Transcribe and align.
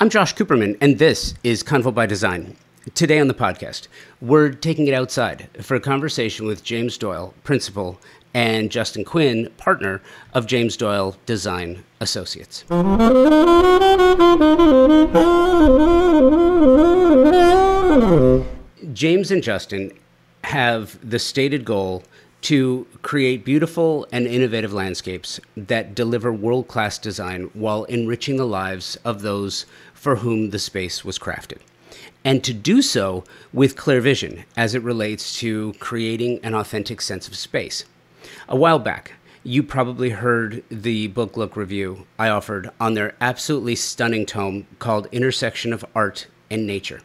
I'm 0.00 0.10
Josh 0.10 0.32
Cooperman, 0.36 0.78
and 0.80 1.00
this 1.00 1.34
is 1.42 1.64
Convo 1.64 1.92
by 1.92 2.06
Design. 2.06 2.56
Today 2.94 3.18
on 3.18 3.26
the 3.26 3.34
podcast, 3.34 3.88
we're 4.20 4.50
taking 4.50 4.86
it 4.86 4.94
outside 4.94 5.48
for 5.60 5.74
a 5.74 5.80
conversation 5.80 6.46
with 6.46 6.62
James 6.62 6.96
Doyle, 6.96 7.34
principal, 7.42 7.98
and 8.32 8.70
Justin 8.70 9.04
Quinn, 9.04 9.50
partner 9.56 10.00
of 10.34 10.46
James 10.46 10.76
Doyle 10.76 11.16
Design 11.26 11.82
Associates. 11.98 12.62
James 18.92 19.32
and 19.32 19.42
Justin 19.42 19.90
have 20.44 21.10
the 21.10 21.18
stated 21.18 21.64
goal 21.64 22.04
to 22.42 22.86
create 23.02 23.44
beautiful 23.44 24.06
and 24.12 24.26
innovative 24.26 24.72
landscapes 24.72 25.40
that 25.56 25.94
deliver 25.94 26.32
world 26.32 26.68
class 26.68 26.98
design 26.98 27.50
while 27.52 27.84
enriching 27.84 28.36
the 28.36 28.46
lives 28.46 28.96
of 29.04 29.22
those 29.22 29.66
for 29.92 30.16
whom 30.16 30.50
the 30.50 30.58
space 30.58 31.04
was 31.04 31.18
crafted. 31.18 31.58
And 32.24 32.44
to 32.44 32.52
do 32.52 32.82
so 32.82 33.24
with 33.52 33.76
clear 33.76 34.00
vision 34.00 34.44
as 34.56 34.74
it 34.74 34.82
relates 34.82 35.38
to 35.40 35.72
creating 35.80 36.40
an 36.42 36.54
authentic 36.54 37.00
sense 37.00 37.26
of 37.26 37.36
space. 37.36 37.84
A 38.48 38.56
while 38.56 38.78
back, 38.78 39.12
you 39.42 39.62
probably 39.62 40.10
heard 40.10 40.62
the 40.68 41.08
BookLook 41.08 41.56
review 41.56 42.06
I 42.18 42.28
offered 42.28 42.70
on 42.80 42.94
their 42.94 43.14
absolutely 43.20 43.76
stunning 43.76 44.26
tome 44.26 44.66
called 44.78 45.08
Intersection 45.10 45.72
of 45.72 45.84
Art 45.94 46.26
and 46.50 46.66
Nature. 46.66 47.00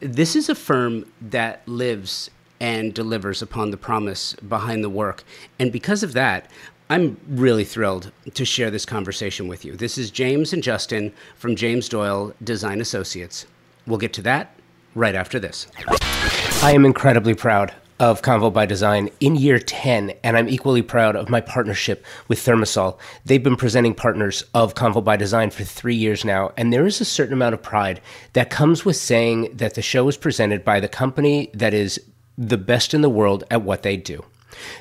This 0.00 0.36
is 0.36 0.48
a 0.48 0.54
firm 0.54 1.10
that 1.20 1.66
lives 1.66 2.30
and 2.64 2.94
delivers 2.94 3.42
upon 3.42 3.70
the 3.70 3.76
promise 3.76 4.32
behind 4.36 4.82
the 4.82 4.88
work. 4.88 5.22
And 5.58 5.70
because 5.70 6.02
of 6.02 6.14
that, 6.14 6.50
I'm 6.88 7.20
really 7.28 7.62
thrilled 7.62 8.10
to 8.32 8.44
share 8.46 8.70
this 8.70 8.86
conversation 8.86 9.48
with 9.48 9.66
you. 9.66 9.76
This 9.76 9.98
is 9.98 10.10
James 10.10 10.54
and 10.54 10.62
Justin 10.62 11.12
from 11.36 11.56
James 11.56 11.90
Doyle 11.90 12.32
Design 12.42 12.80
Associates. 12.80 13.44
We'll 13.86 13.98
get 13.98 14.14
to 14.14 14.22
that 14.22 14.56
right 14.94 15.14
after 15.14 15.38
this. 15.38 15.66
I 16.62 16.72
am 16.72 16.86
incredibly 16.86 17.34
proud 17.34 17.74
of 18.00 18.22
Convo 18.22 18.50
by 18.50 18.64
Design 18.64 19.10
in 19.20 19.36
year 19.36 19.58
10, 19.58 20.14
and 20.22 20.34
I'm 20.34 20.48
equally 20.48 20.80
proud 20.80 21.16
of 21.16 21.28
my 21.28 21.42
partnership 21.42 22.02
with 22.28 22.38
ThermaSol. 22.38 22.98
They've 23.26 23.42
been 23.42 23.56
presenting 23.56 23.94
partners 23.94 24.42
of 24.54 24.74
Convo 24.74 25.04
by 25.04 25.16
Design 25.16 25.50
for 25.50 25.64
three 25.64 25.94
years 25.94 26.24
now, 26.24 26.52
and 26.56 26.72
there 26.72 26.86
is 26.86 26.98
a 27.02 27.04
certain 27.04 27.34
amount 27.34 27.52
of 27.52 27.62
pride 27.62 28.00
that 28.32 28.48
comes 28.48 28.86
with 28.86 28.96
saying 28.96 29.54
that 29.54 29.74
the 29.74 29.82
show 29.82 30.08
is 30.08 30.16
presented 30.16 30.64
by 30.64 30.80
the 30.80 30.88
company 30.88 31.50
that 31.52 31.74
is 31.74 32.00
the 32.36 32.58
best 32.58 32.94
in 32.94 33.00
the 33.00 33.10
world 33.10 33.44
at 33.50 33.62
what 33.62 33.82
they 33.82 33.96
do. 33.96 34.24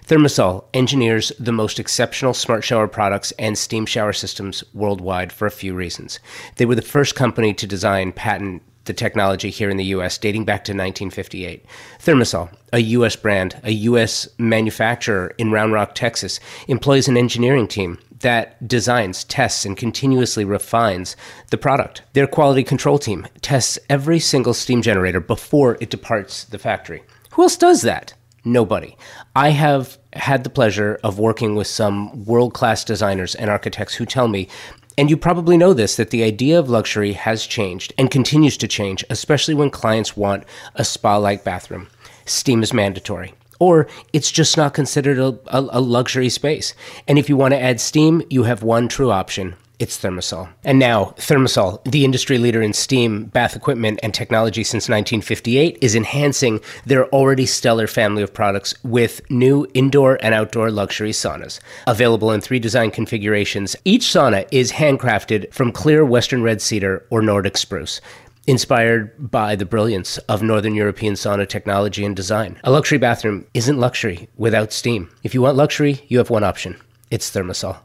ThermaSol 0.07 0.65
engineers 0.73 1.31
the 1.39 1.51
most 1.51 1.79
exceptional 1.79 2.33
smart 2.33 2.63
shower 2.63 2.87
products 2.87 3.31
and 3.39 3.57
steam 3.57 3.85
shower 3.85 4.13
systems 4.13 4.63
worldwide 4.73 5.31
for 5.31 5.45
a 5.45 5.51
few 5.51 5.73
reasons. 5.73 6.19
They 6.57 6.65
were 6.65 6.75
the 6.75 6.81
first 6.81 7.15
company 7.15 7.53
to 7.55 7.67
design, 7.67 8.11
patent, 8.11 8.61
the 8.85 8.93
technology 8.93 9.49
here 9.49 9.69
in 9.69 9.77
the 9.77 9.85
US 9.85 10.17
dating 10.17 10.45
back 10.45 10.65
to 10.65 10.73
1958. 10.73 11.65
ThermaSol, 11.99 12.49
a 12.73 12.79
US 12.79 13.15
brand, 13.15 13.59
a 13.63 13.71
US 13.71 14.27
manufacturer 14.37 15.33
in 15.37 15.51
Round 15.51 15.71
Rock, 15.71 15.95
Texas, 15.95 16.39
employs 16.67 17.07
an 17.07 17.17
engineering 17.17 17.67
team 17.67 17.97
that 18.19 18.67
designs, 18.67 19.23
tests, 19.25 19.65
and 19.65 19.75
continuously 19.77 20.45
refines 20.45 21.15
the 21.49 21.57
product. 21.57 22.03
Their 22.13 22.27
quality 22.27 22.63
control 22.63 22.97
team 22.97 23.27
tests 23.41 23.79
every 23.89 24.19
single 24.19 24.53
steam 24.53 24.81
generator 24.81 25.19
before 25.19 25.77
it 25.81 25.89
departs 25.89 26.45
the 26.45 26.57
factory. 26.57 27.03
Who 27.34 27.44
else 27.44 27.58
does 27.58 27.81
that? 27.81 28.14
Nobody. 28.45 28.95
I 29.36 29.50
have 29.50 29.98
had 30.14 30.44
the 30.44 30.50
pleasure 30.50 31.00
of 31.03 31.17
working 31.17 31.56
with 31.56 31.66
some 31.67 32.26
world 32.26 32.53
class 32.53 32.84
designers 32.84 33.34
and 33.34 33.50
architects 33.50 33.95
who 33.95 34.06
tell 34.06 34.28
me 34.28 34.48
and 34.95 35.09
you 35.09 35.17
probably 35.17 35.58
know 35.58 35.73
this 35.73 35.95
that 35.95 36.11
the 36.11 36.23
idea 36.23 36.59
of 36.59 36.70
luxury 36.70 37.14
has 37.14 37.48
changed 37.48 37.94
and 37.98 38.11
continues 38.11 38.58
to 38.58 38.67
change, 38.67 39.04
especially 39.09 39.56
when 39.56 39.72
clients 39.72 40.16
want 40.16 40.44
a 40.76 40.86
spa 40.86 41.17
like 41.17 41.44
bathroom. 41.44 41.88
Steam 42.26 42.61
is 42.61 42.73
mandatory. 42.73 43.34
Or 43.59 43.88
it's 44.11 44.31
just 44.31 44.55
not 44.55 44.76
considered 44.76 45.17
a, 45.17 45.39
a, 45.48 45.61
a, 45.72 45.82
luxury 45.82 46.30
space. 46.30 46.76
And 47.08 47.17
if 47.17 47.30
you 47.30 47.36
want 47.36 47.54
to 47.54 47.60
add 47.60 47.82
steam, 47.82 48.22
you 48.30 48.43
have 48.43 48.61
one 48.61 48.88
true 48.88 49.10
option 49.10 49.55
it's 49.80 50.00
ThermaSol. 50.00 50.50
And 50.64 50.80
now, 50.80 51.14
ThermaSol, 51.17 51.84
the 51.84 52.06
industry 52.06 52.38
leader 52.38 52.61
in 52.61 52.73
steam, 52.73 53.26
bath 53.26 53.56
equipment, 53.56 54.00
and 54.04 54.14
technology 54.14 54.64
since 54.64 54.88
1958, 54.88 55.78
is 55.82 55.95
enhancing 55.95 56.61
their 56.86 57.08
already 57.08 57.45
stellar 57.45 57.88
family 57.88 58.23
of 58.23 58.34
products 58.34 58.73
with 58.84 59.22
new 59.30 59.67
indoor 59.73 60.17
and 60.23 60.34
outdoor 60.34 60.72
luxury 60.72 61.11
saunas. 61.11 61.60
Available 61.88 62.32
in 62.32 62.42
three 62.42 62.60
design 62.60 62.92
configurations, 62.92 63.76
each 63.84 64.04
sauna 64.04 64.48
is 64.52 64.73
handcrafted 64.73 65.54
from 65.54 65.72
clear 65.72 66.05
Western 66.05 66.44
red 66.44 66.61
cedar 66.61 67.05
or 67.10 67.22
Nordic 67.22 67.58
spruce 67.58 68.00
inspired 68.45 69.32
by 69.32 69.55
the 69.55 69.66
brilliance 69.66 70.17
of 70.30 70.44
Northern 70.44 70.76
European 70.76 71.14
sauna 71.14 71.48
technology 71.48 72.04
and 72.04 72.16
design. 72.16 72.60
A 72.64 72.72
luxury 72.72 72.98
bathroom 72.98 73.45
isn't 73.54 73.80
luxury 73.80 74.28
without 74.36 74.73
steam. 74.73 75.10
If 75.23 75.34
you 75.34 75.42
want 75.42 75.55
luxury, 75.55 76.04
you 76.10 76.17
have 76.17 76.30
one 76.30 76.44
option 76.44 76.76
it's 77.10 77.30
ThermaSol. 77.30 77.78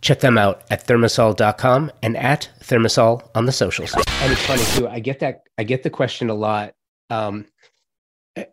Check 0.00 0.20
them 0.20 0.38
out 0.38 0.62
at 0.70 0.86
thermasol.com 0.86 1.92
and 2.02 2.16
at 2.16 2.48
thermasol 2.60 3.28
on 3.34 3.46
the 3.46 3.52
socials. 3.52 3.94
And 3.94 4.32
it's 4.32 4.44
funny 4.46 4.62
too. 4.76 4.88
I 4.88 5.00
get 5.00 5.20
that. 5.20 5.42
I 5.58 5.64
get 5.64 5.82
the 5.82 5.90
question 5.90 6.30
a 6.30 6.34
lot 6.34 6.74
um, 7.10 7.46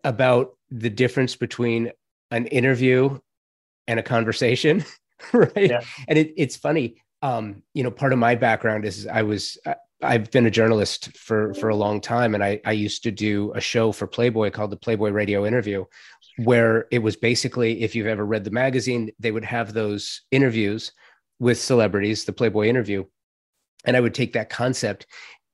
about 0.03 0.57
the 0.69 0.89
difference 0.89 1.35
between 1.35 1.91
an 2.31 2.47
interview 2.47 3.19
and 3.87 3.99
a 3.99 4.03
conversation, 4.03 4.83
right? 5.33 5.51
Yeah. 5.55 5.81
And 6.07 6.17
it, 6.17 6.33
it's 6.37 6.55
funny. 6.55 7.01
Um, 7.21 7.63
you 7.73 7.83
know, 7.83 7.91
part 7.91 8.13
of 8.13 8.19
my 8.19 8.35
background 8.35 8.85
is 8.85 9.07
I 9.07 9.23
was 9.23 9.57
I've 10.03 10.29
been 10.29 10.45
a 10.45 10.51
journalist 10.51 11.17
for 11.17 11.53
for 11.55 11.69
a 11.69 11.75
long 11.75 12.01
time, 12.01 12.35
and 12.35 12.43
I 12.43 12.61
I 12.65 12.73
used 12.73 13.03
to 13.03 13.11
do 13.11 13.51
a 13.55 13.61
show 13.61 13.91
for 13.91 14.05
Playboy 14.05 14.51
called 14.51 14.71
the 14.71 14.77
Playboy 14.77 15.09
Radio 15.09 15.45
Interview, 15.45 15.85
where 16.37 16.85
it 16.91 16.99
was 16.99 17.15
basically 17.15 17.81
if 17.81 17.95
you've 17.95 18.07
ever 18.07 18.25
read 18.25 18.43
the 18.43 18.51
magazine, 18.51 19.11
they 19.19 19.31
would 19.31 19.45
have 19.45 19.73
those 19.73 20.21
interviews 20.31 20.91
with 21.39 21.59
celebrities, 21.59 22.25
the 22.25 22.33
Playboy 22.33 22.67
interview. 22.67 23.05
And 23.85 23.95
I 23.95 23.99
would 23.99 24.13
take 24.13 24.33
that 24.33 24.49
concept 24.49 25.05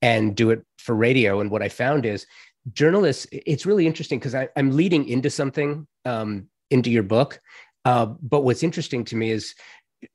and 0.02 0.34
do 0.34 0.50
it 0.50 0.64
for 0.78 0.94
radio. 0.94 1.40
And 1.40 1.50
what 1.50 1.62
I 1.62 1.68
found 1.68 2.06
is 2.06 2.26
journalists, 2.72 3.26
it's 3.30 3.66
really 3.66 3.86
interesting 3.86 4.18
because 4.18 4.34
I'm 4.56 4.72
leading 4.72 5.08
into 5.08 5.30
something 5.30 5.86
um, 6.04 6.48
into 6.70 6.90
your 6.90 7.02
book. 7.02 7.40
Uh, 7.84 8.06
but 8.06 8.42
what's 8.42 8.62
interesting 8.62 9.04
to 9.06 9.16
me 9.16 9.30
is 9.30 9.54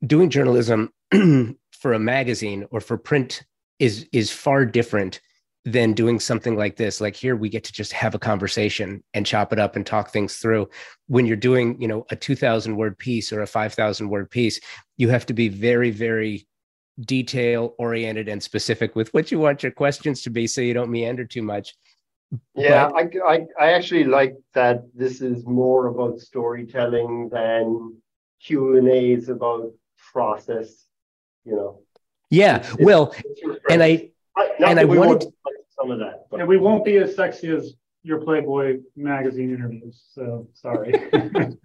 doing 0.06 0.30
journalism 0.30 0.92
for 1.72 1.94
a 1.94 2.00
magazine 2.00 2.66
or 2.72 2.82
for 2.82 2.98
print 2.98 3.44
is 3.80 4.08
is 4.12 4.32
far 4.32 4.66
different 4.66 5.22
than 5.66 5.94
doing 5.94 6.20
something 6.20 6.56
like 6.56 6.78
this 6.78 7.02
like 7.02 7.16
here 7.16 7.36
we 7.36 7.50
get 7.50 7.66
to 7.66 7.74
just 7.74 7.92
have 7.92 8.16
a 8.16 8.20
conversation 8.20 9.04
and 9.14 9.26
chop 9.26 9.52
it 9.52 9.60
up 9.60 9.76
and 9.76 9.86
talk 9.86 10.10
things 10.10 10.38
through. 10.38 10.70
When 11.08 11.26
you're 11.26 11.36
doing 11.36 11.80
you 11.82 11.88
know 11.88 12.06
a 12.10 12.16
2000 12.16 12.76
word 12.76 12.98
piece 12.98 13.34
or 13.34 13.42
a 13.42 13.48
5000 13.48 14.10
word 14.10 14.32
piece 14.32 14.60
you 14.98 15.10
have 15.10 15.26
to 15.26 15.34
be 15.34 15.50
very 15.50 15.92
very 15.92 16.48
detail 17.02 17.76
oriented 17.78 18.28
and 18.28 18.42
specific 18.42 18.96
with 18.96 19.14
what 19.14 19.32
you 19.32 19.40
want 19.40 19.64
your 19.64 19.72
questions 19.72 20.22
to 20.24 20.30
be 20.30 20.48
so 20.48 20.62
you 20.62 20.74
don't 20.74 20.92
meander 20.92 21.26
too 21.26 21.42
much. 21.42 21.76
Yeah 22.56 22.90
but, 22.90 23.16
I, 23.26 23.34
I 23.34 23.46
i 23.60 23.72
actually 23.72 24.06
like 24.06 24.36
that 24.54 24.84
this 24.96 25.22
is 25.22 25.46
more 25.46 25.88
about 25.88 26.20
storytelling 26.20 27.30
than 27.30 27.98
q 28.42 28.78
and 28.78 28.88
a's 28.88 29.30
about 29.30 29.74
process 30.14 30.86
you 31.46 31.56
know? 31.56 31.82
Yeah 32.30 32.58
it's, 32.58 32.78
well 32.78 33.14
it's 33.26 33.42
and 33.70 33.82
i 33.82 34.12
and 34.36 34.80
I 34.80 34.86
wanted 34.86 35.22
to, 35.22 35.32
some 35.80 35.92
of 35.92 36.00
that. 36.00 36.26
But. 36.30 36.42
And 36.42 36.50
we 36.50 36.58
won't 36.58 36.86
be 36.86 36.98
as 36.98 37.16
sexy 37.16 37.50
as 37.50 37.74
your 38.04 38.22
Playboy 38.22 38.80
magazine 38.96 39.54
interviews. 39.54 40.04
So 40.14 40.48
sorry. 40.54 40.94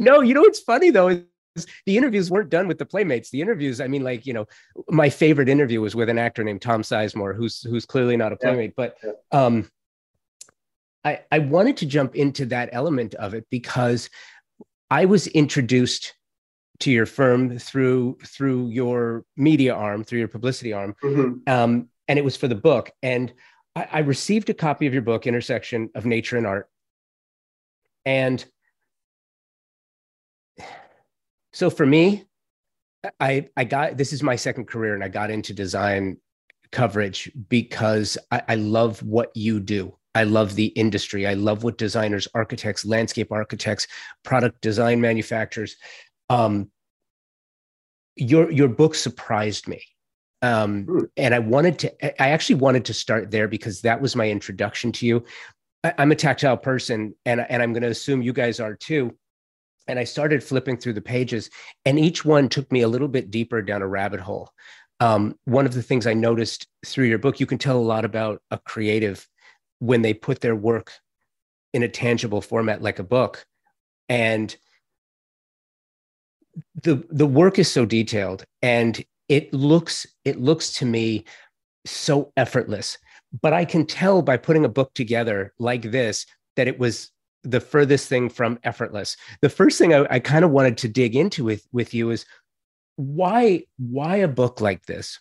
no, 0.00 0.20
you 0.20 0.34
know 0.34 0.40
what's 0.40 0.60
funny 0.60 0.90
though 0.90 1.08
is 1.08 1.66
the 1.86 1.96
interviews 1.96 2.30
weren't 2.30 2.50
done 2.50 2.68
with 2.68 2.78
the 2.78 2.86
playmates. 2.86 3.30
The 3.30 3.40
interviews, 3.40 3.80
I 3.80 3.88
mean, 3.88 4.04
like 4.04 4.26
you 4.26 4.32
know, 4.32 4.46
my 4.88 5.08
favorite 5.08 5.48
interview 5.48 5.80
was 5.80 5.94
with 5.94 6.08
an 6.08 6.18
actor 6.18 6.44
named 6.44 6.62
Tom 6.62 6.82
Sizemore, 6.82 7.34
who's 7.34 7.62
who's 7.62 7.86
clearly 7.86 8.16
not 8.16 8.32
a 8.32 8.36
playmate. 8.36 8.74
Yeah. 8.76 8.90
But 9.32 9.36
um, 9.36 9.70
I 11.04 11.20
I 11.30 11.38
wanted 11.40 11.78
to 11.78 11.86
jump 11.86 12.14
into 12.14 12.46
that 12.46 12.70
element 12.72 13.14
of 13.14 13.34
it 13.34 13.46
because 13.50 14.10
I 14.90 15.06
was 15.06 15.26
introduced 15.28 16.14
to 16.80 16.90
your 16.90 17.06
firm 17.06 17.58
through 17.58 18.18
through 18.24 18.68
your 18.68 19.24
media 19.36 19.74
arm, 19.74 20.04
through 20.04 20.18
your 20.18 20.28
publicity 20.28 20.72
arm, 20.72 20.94
mm-hmm. 21.02 21.50
um, 21.50 21.88
and 22.08 22.18
it 22.18 22.24
was 22.24 22.36
for 22.36 22.48
the 22.48 22.54
book. 22.54 22.90
And 23.02 23.32
I, 23.74 23.88
I 23.92 23.98
received 24.00 24.50
a 24.50 24.54
copy 24.54 24.86
of 24.86 24.92
your 24.92 25.02
book, 25.02 25.26
Intersection 25.26 25.90
of 25.94 26.06
Nature 26.06 26.36
and 26.36 26.46
Art. 26.46 26.68
And 28.04 28.44
so 31.52 31.70
for 31.70 31.86
me, 31.86 32.24
I 33.20 33.48
I 33.56 33.64
got 33.64 33.96
this 33.96 34.12
is 34.12 34.22
my 34.22 34.36
second 34.36 34.66
career, 34.66 34.94
and 34.94 35.04
I 35.04 35.08
got 35.08 35.30
into 35.30 35.52
design 35.52 36.18
coverage 36.72 37.30
because 37.48 38.18
I, 38.30 38.42
I, 38.48 38.54
love 38.56 39.00
what 39.02 39.30
you 39.36 39.60
do. 39.60 39.96
I 40.16 40.24
love 40.24 40.56
the 40.56 40.66
industry. 40.66 41.26
I 41.26 41.34
love 41.34 41.62
what 41.62 41.78
designers, 41.78 42.26
architects, 42.34 42.84
landscape 42.84 43.30
architects, 43.30 43.86
product 44.24 44.60
design 44.60 45.00
manufacturers. 45.00 45.76
Um, 46.28 46.70
your 48.16 48.50
your 48.50 48.68
book 48.68 48.94
surprised 48.94 49.68
me 49.68 49.82
Um, 50.46 50.84
hmm. 50.84 50.98
and 51.16 51.34
I 51.34 51.38
wanted 51.38 51.78
to, 51.80 52.22
I 52.22 52.28
actually 52.28 52.56
wanted 52.56 52.84
to 52.86 52.94
start 52.94 53.30
there 53.30 53.48
because 53.48 53.80
that 53.82 54.00
was 54.00 54.14
my 54.14 54.30
introduction 54.30 54.92
to 54.92 55.06
you. 55.06 55.24
I, 55.82 55.94
I'm 55.98 56.12
a 56.12 56.16
tactile 56.16 56.56
person, 56.56 57.14
and 57.24 57.44
and 57.48 57.62
I'm 57.62 57.72
going 57.72 57.82
to 57.82 57.88
assume 57.88 58.22
you 58.22 58.32
guys 58.32 58.60
are 58.60 58.74
too. 58.74 59.16
And 59.88 59.98
I 59.98 60.04
started 60.04 60.42
flipping 60.42 60.76
through 60.76 60.94
the 60.94 61.00
pages, 61.00 61.50
and 61.84 61.98
each 61.98 62.24
one 62.24 62.48
took 62.48 62.70
me 62.70 62.82
a 62.82 62.88
little 62.88 63.08
bit 63.08 63.30
deeper 63.30 63.62
down 63.62 63.82
a 63.82 63.88
rabbit 63.88 64.20
hole. 64.20 64.50
Um, 65.00 65.38
one 65.44 65.66
of 65.66 65.74
the 65.74 65.82
things 65.82 66.06
I 66.06 66.14
noticed 66.14 66.66
through 66.84 67.06
your 67.06 67.18
book, 67.18 67.38
you 67.38 67.46
can 67.46 67.58
tell 67.58 67.76
a 67.76 67.90
lot 67.92 68.04
about 68.04 68.40
a 68.50 68.58
creative 68.58 69.28
when 69.78 70.02
they 70.02 70.14
put 70.14 70.40
their 70.40 70.56
work 70.56 70.92
in 71.74 71.82
a 71.82 71.88
tangible 71.88 72.40
format 72.40 72.82
like 72.82 72.98
a 72.98 73.04
book. 73.04 73.44
And 74.08 74.56
the 76.82 77.04
the 77.10 77.26
work 77.26 77.58
is 77.58 77.70
so 77.70 77.84
detailed 77.84 78.44
and 78.62 79.04
it 79.28 79.52
looks 79.52 80.06
it 80.24 80.40
looks 80.40 80.72
to 80.74 80.86
me 80.86 81.24
so 81.84 82.32
effortless. 82.36 82.98
But 83.42 83.52
i 83.52 83.64
can 83.64 83.86
tell 83.86 84.22
by 84.22 84.36
putting 84.36 84.64
a 84.64 84.70
book 84.70 84.92
together 84.94 85.52
like 85.58 85.82
this 85.82 86.26
that 86.56 86.68
it 86.68 86.78
was 86.78 87.10
the 87.42 87.60
furthest 87.60 88.08
thing 88.08 88.28
from 88.28 88.58
effortless. 88.64 89.16
The 89.40 89.48
first 89.48 89.78
thing 89.78 89.94
i, 89.94 90.06
I 90.10 90.18
kind 90.20 90.44
of 90.44 90.50
wanted 90.50 90.78
to 90.78 90.88
dig 90.88 91.16
into 91.16 91.44
with 91.44 91.66
with 91.72 91.94
you 91.94 92.10
is 92.10 92.24
why 92.96 93.64
why 93.78 94.16
a 94.16 94.28
book 94.28 94.60
like 94.60 94.86
this? 94.86 95.18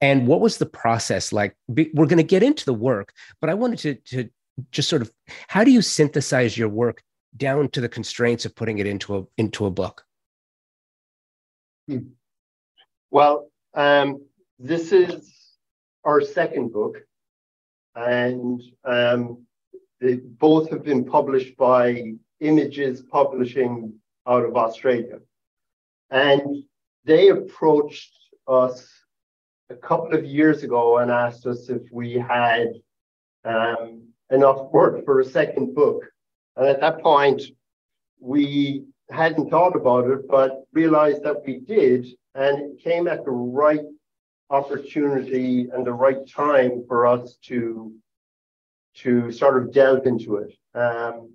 And 0.00 0.26
what 0.26 0.40
was 0.40 0.58
the 0.58 0.66
process 0.66 1.32
like? 1.32 1.56
We're 1.68 2.06
going 2.06 2.18
to 2.18 2.22
get 2.22 2.42
into 2.42 2.64
the 2.64 2.74
work 2.74 3.12
but 3.40 3.50
i 3.50 3.54
wanted 3.54 3.78
to, 3.80 3.94
to 4.16 4.30
just 4.70 4.88
sort 4.88 5.02
of 5.02 5.10
how 5.48 5.64
do 5.64 5.70
you 5.70 5.82
synthesize 5.82 6.56
your 6.56 6.68
work 6.68 7.02
down 7.36 7.68
to 7.70 7.80
the 7.80 7.88
constraints 7.88 8.44
of 8.44 8.54
putting 8.54 8.78
it 8.78 8.86
into 8.86 9.16
a 9.18 9.24
into 9.36 9.66
a 9.66 9.70
book? 9.70 10.04
Hmm. 11.88 11.98
Well 13.14 13.48
um, 13.74 14.08
this 14.58 14.92
is 14.92 15.56
our 16.04 16.20
second 16.20 16.72
book 16.72 16.96
and 17.94 18.60
um, 18.84 19.46
they 20.00 20.16
both 20.16 20.68
have 20.70 20.84
been 20.84 21.04
published 21.04 21.56
by 21.56 22.12
images 22.40 23.02
publishing 23.18 23.94
out 24.26 24.44
of 24.44 24.56
australia 24.56 25.18
and 26.10 26.64
they 27.04 27.28
approached 27.28 28.12
us 28.48 28.88
a 29.70 29.74
couple 29.76 30.14
of 30.14 30.24
years 30.24 30.62
ago 30.62 30.98
and 30.98 31.10
asked 31.10 31.46
us 31.46 31.68
if 31.68 31.82
we 31.92 32.14
had 32.14 32.68
um, 33.44 34.02
enough 34.30 34.70
work 34.72 35.04
for 35.04 35.20
a 35.20 35.24
second 35.24 35.74
book. 35.74 36.02
And 36.56 36.66
at 36.66 36.80
that 36.80 37.02
point, 37.02 37.42
we 38.20 38.84
hadn't 39.10 39.50
thought 39.50 39.76
about 39.76 40.08
it, 40.10 40.28
but 40.28 40.64
realized 40.72 41.22
that 41.24 41.44
we 41.46 41.58
did. 41.58 42.06
And 42.34 42.72
it 42.72 42.82
came 42.82 43.06
at 43.06 43.24
the 43.24 43.30
right 43.30 43.84
opportunity 44.50 45.68
and 45.72 45.86
the 45.86 45.92
right 45.92 46.26
time 46.28 46.84
for 46.88 47.06
us 47.06 47.36
to, 47.44 47.92
to 48.96 49.30
sort 49.32 49.62
of 49.62 49.72
delve 49.72 50.06
into 50.06 50.36
it. 50.36 50.54
Um, 50.76 51.30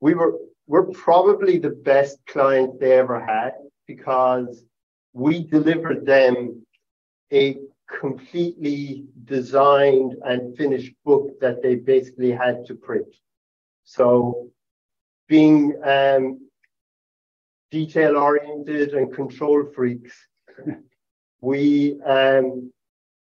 we 0.00 0.14
were 0.14 0.34
we're 0.66 0.86
probably 0.86 1.58
the 1.58 1.70
best 1.70 2.18
client 2.26 2.80
they 2.80 2.92
ever 2.92 3.20
had 3.24 3.52
because 3.86 4.64
we 5.12 5.44
delivered 5.44 6.06
them 6.06 6.64
a 7.32 7.58
completely 8.00 9.04
designed 9.24 10.14
and 10.24 10.56
finished 10.56 10.92
book 11.04 11.38
that 11.40 11.62
they 11.62 11.74
basically 11.74 12.30
had 12.30 12.64
to 12.66 12.74
print. 12.74 13.06
So 13.84 14.50
being 15.28 15.74
um, 15.84 16.43
detail 17.74 18.16
oriented 18.16 18.94
and 18.94 19.12
control 19.12 19.64
freaks, 19.74 20.14
we 21.40 22.00
um, 22.02 22.72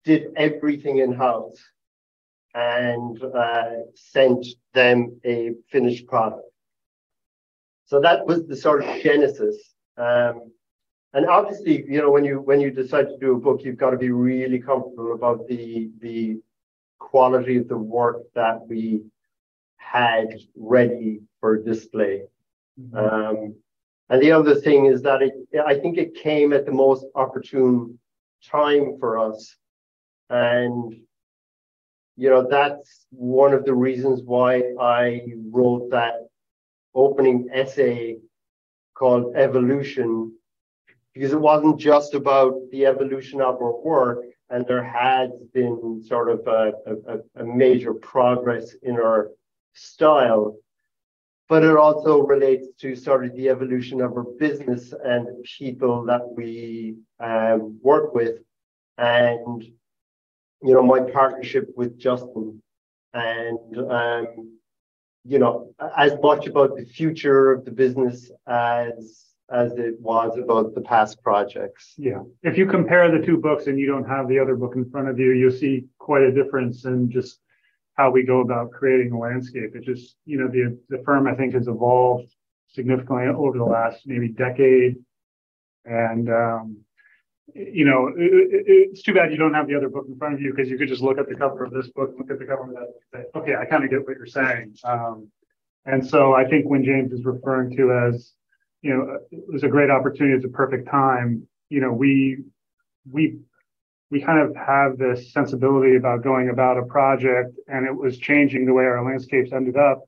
did 0.04 0.22
everything 0.36 0.98
in 0.98 1.10
house 1.12 1.58
and 2.54 3.16
uh, 3.24 3.70
sent 3.94 4.44
them 4.74 4.98
a 5.24 5.52
finished 5.72 6.06
product. 6.06 6.50
So 7.86 8.00
that 8.00 8.26
was 8.26 8.46
the 8.46 8.56
sort 8.56 8.84
of 8.84 9.02
genesis. 9.02 9.56
Um, 9.96 10.52
and 11.14 11.24
obviously, 11.26 11.84
you 11.88 11.98
know, 12.02 12.10
when 12.10 12.24
you 12.24 12.36
when 12.50 12.60
you 12.60 12.70
decide 12.70 13.08
to 13.08 13.16
do 13.18 13.36
a 13.36 13.38
book, 13.46 13.60
you've 13.64 13.82
got 13.84 13.92
to 13.92 14.02
be 14.06 14.10
really 14.10 14.60
comfortable 14.70 15.14
about 15.14 15.46
the 15.48 15.90
the 16.00 16.42
quality 16.98 17.56
of 17.56 17.68
the 17.68 17.78
work 17.98 18.18
that 18.34 18.66
we 18.68 19.00
had 19.76 20.28
ready 20.56 21.20
for 21.40 21.56
display. 21.56 22.16
Mm-hmm. 22.78 22.96
Um, 22.98 23.54
and 24.08 24.22
the 24.22 24.32
other 24.32 24.54
thing 24.54 24.86
is 24.86 25.02
that 25.02 25.22
it, 25.22 25.32
I 25.64 25.74
think 25.74 25.98
it 25.98 26.14
came 26.14 26.52
at 26.52 26.64
the 26.64 26.72
most 26.72 27.04
opportune 27.14 27.98
time 28.44 28.98
for 29.00 29.18
us. 29.18 29.56
And, 30.30 30.94
you 32.16 32.30
know, 32.30 32.46
that's 32.48 33.06
one 33.10 33.52
of 33.52 33.64
the 33.64 33.74
reasons 33.74 34.22
why 34.22 34.62
I 34.80 35.22
wrote 35.50 35.90
that 35.90 36.28
opening 36.94 37.48
essay 37.52 38.18
called 38.94 39.36
Evolution, 39.36 40.32
because 41.12 41.32
it 41.32 41.40
wasn't 41.40 41.78
just 41.78 42.14
about 42.14 42.54
the 42.70 42.86
evolution 42.86 43.40
of 43.40 43.56
our 43.56 43.80
work, 43.82 44.24
and 44.50 44.66
there 44.66 44.84
has 44.84 45.30
been 45.52 46.02
sort 46.06 46.30
of 46.30 46.46
a, 46.46 46.72
a, 46.86 47.42
a 47.42 47.44
major 47.44 47.92
progress 47.92 48.74
in 48.82 48.94
our 48.94 49.30
style, 49.74 50.56
but 51.48 51.62
it 51.62 51.76
also 51.76 52.20
relates 52.20 52.68
to 52.80 52.96
sort 52.96 53.24
of 53.24 53.34
the 53.36 53.48
evolution 53.48 54.00
of 54.00 54.12
our 54.12 54.24
business 54.38 54.92
and 55.04 55.28
people 55.58 56.04
that 56.06 56.22
we 56.34 56.96
um, 57.20 57.78
work 57.82 58.14
with. 58.14 58.38
And, 58.98 59.62
you 60.62 60.74
know, 60.74 60.82
my 60.82 61.00
partnership 61.00 61.68
with 61.76 61.98
Justin 61.98 62.62
and 63.12 63.90
um, 63.90 64.56
you 65.28 65.38
know, 65.38 65.74
as 65.96 66.12
much 66.22 66.46
about 66.46 66.76
the 66.76 66.84
future 66.84 67.50
of 67.50 67.64
the 67.64 67.70
business 67.70 68.30
as 68.46 69.24
as 69.50 69.72
it 69.74 70.00
was 70.00 70.36
about 70.38 70.74
the 70.74 70.80
past 70.80 71.22
projects. 71.22 71.94
Yeah. 71.96 72.22
If 72.42 72.58
you 72.58 72.66
compare 72.66 73.08
the 73.10 73.24
two 73.24 73.36
books 73.36 73.68
and 73.68 73.78
you 73.78 73.86
don't 73.86 74.08
have 74.08 74.28
the 74.28 74.40
other 74.40 74.56
book 74.56 74.74
in 74.74 74.90
front 74.90 75.08
of 75.08 75.20
you, 75.20 75.32
you'll 75.32 75.52
see 75.52 75.84
quite 75.98 76.22
a 76.22 76.32
difference 76.32 76.84
in 76.84 77.10
just 77.10 77.38
how 77.96 78.10
we 78.10 78.22
go 78.22 78.40
about 78.40 78.70
creating 78.70 79.12
a 79.12 79.18
landscape. 79.18 79.74
It 79.74 79.84
just, 79.84 80.16
you 80.24 80.38
know, 80.38 80.48
the 80.48 80.78
the 80.88 81.02
firm 81.04 81.26
I 81.26 81.34
think 81.34 81.54
has 81.54 81.66
evolved 81.66 82.32
significantly 82.68 83.26
over 83.26 83.56
the 83.56 83.64
last 83.64 84.02
maybe 84.06 84.28
decade. 84.28 84.96
And 85.84 86.28
um, 86.30 86.78
you 87.54 87.84
know, 87.84 88.08
it, 88.08 88.14
it, 88.18 88.64
it's 88.66 89.02
too 89.02 89.14
bad 89.14 89.30
you 89.30 89.38
don't 89.38 89.54
have 89.54 89.68
the 89.68 89.74
other 89.74 89.88
book 89.88 90.06
in 90.08 90.18
front 90.18 90.34
of 90.34 90.40
you 90.40 90.52
because 90.52 90.70
you 90.70 90.76
could 90.76 90.88
just 90.88 91.02
look 91.02 91.18
at 91.18 91.28
the 91.28 91.34
cover 91.34 91.64
of 91.64 91.72
this 91.72 91.88
book, 91.88 92.14
look 92.18 92.30
at 92.30 92.38
the 92.38 92.44
cover 92.44 92.64
of 92.64 92.70
that, 92.70 92.88
say, 93.14 93.24
okay, 93.34 93.54
I 93.54 93.64
kind 93.64 93.84
of 93.84 93.90
get 93.90 94.06
what 94.06 94.16
you're 94.16 94.26
saying. 94.26 94.76
Um, 94.84 95.30
and 95.86 96.04
so 96.06 96.34
I 96.34 96.44
think 96.44 96.66
when 96.66 96.84
James 96.84 97.12
is 97.12 97.24
referring 97.24 97.76
to 97.76 97.92
as, 97.92 98.32
you 98.82 98.90
know, 98.90 99.18
it 99.30 99.44
was 99.48 99.62
a 99.62 99.68
great 99.68 99.90
opportunity, 99.90 100.36
it's 100.36 100.44
a 100.44 100.48
perfect 100.48 100.88
time. 100.90 101.46
You 101.70 101.80
know, 101.80 101.92
we 101.92 102.44
we 103.10 103.38
we 104.10 104.22
kind 104.22 104.38
of 104.38 104.54
have 104.54 104.98
this 104.98 105.32
sensibility 105.32 105.96
about 105.96 106.22
going 106.22 106.48
about 106.48 106.78
a 106.78 106.82
project, 106.84 107.58
and 107.66 107.86
it 107.86 107.94
was 107.94 108.18
changing 108.18 108.66
the 108.66 108.72
way 108.72 108.84
our 108.84 109.04
landscapes 109.04 109.52
ended 109.52 109.76
up 109.76 110.04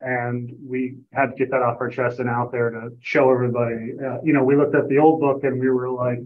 and 0.00 0.54
we 0.64 0.96
had 1.12 1.30
to 1.30 1.36
get 1.36 1.50
that 1.50 1.62
off 1.62 1.78
our 1.80 1.88
chest 1.88 2.18
and 2.20 2.28
out 2.28 2.52
there 2.52 2.70
to 2.70 2.90
show 3.00 3.32
everybody. 3.32 3.92
Uh, 3.98 4.18
you 4.22 4.32
know, 4.32 4.44
we 4.44 4.56
looked 4.56 4.74
at 4.74 4.88
the 4.88 4.98
old 4.98 5.20
book 5.20 5.44
and 5.44 5.58
we 5.58 5.70
were 5.70 5.90
like, 5.90 6.18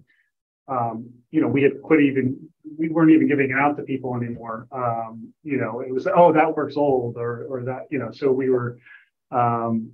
um, 0.68 1.08
you 1.30 1.40
know, 1.40 1.48
we 1.48 1.62
had 1.62 1.80
quit 1.82 2.00
even, 2.00 2.36
we 2.78 2.88
weren't 2.88 3.10
even 3.10 3.28
giving 3.28 3.50
it 3.50 3.56
out 3.56 3.76
to 3.76 3.82
people 3.82 4.16
anymore. 4.16 4.66
Um, 4.72 5.32
you 5.44 5.56
know, 5.56 5.80
it 5.80 5.92
was, 5.92 6.08
oh, 6.12 6.32
that 6.32 6.56
work's 6.56 6.76
old 6.76 7.16
or, 7.16 7.46
or 7.48 7.64
that, 7.64 7.86
you 7.90 7.98
know, 7.98 8.10
so 8.10 8.32
we 8.32 8.50
were, 8.50 8.78
um, 9.30 9.92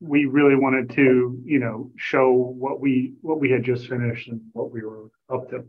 we 0.00 0.26
really 0.26 0.56
wanted 0.56 0.90
to, 0.90 1.40
you 1.42 1.58
know, 1.58 1.90
show 1.96 2.30
what 2.30 2.80
we, 2.80 3.14
what 3.22 3.40
we 3.40 3.50
had 3.50 3.64
just 3.64 3.88
finished 3.88 4.28
and 4.28 4.42
what 4.52 4.70
we 4.70 4.82
were 4.82 5.08
up 5.32 5.48
to. 5.50 5.64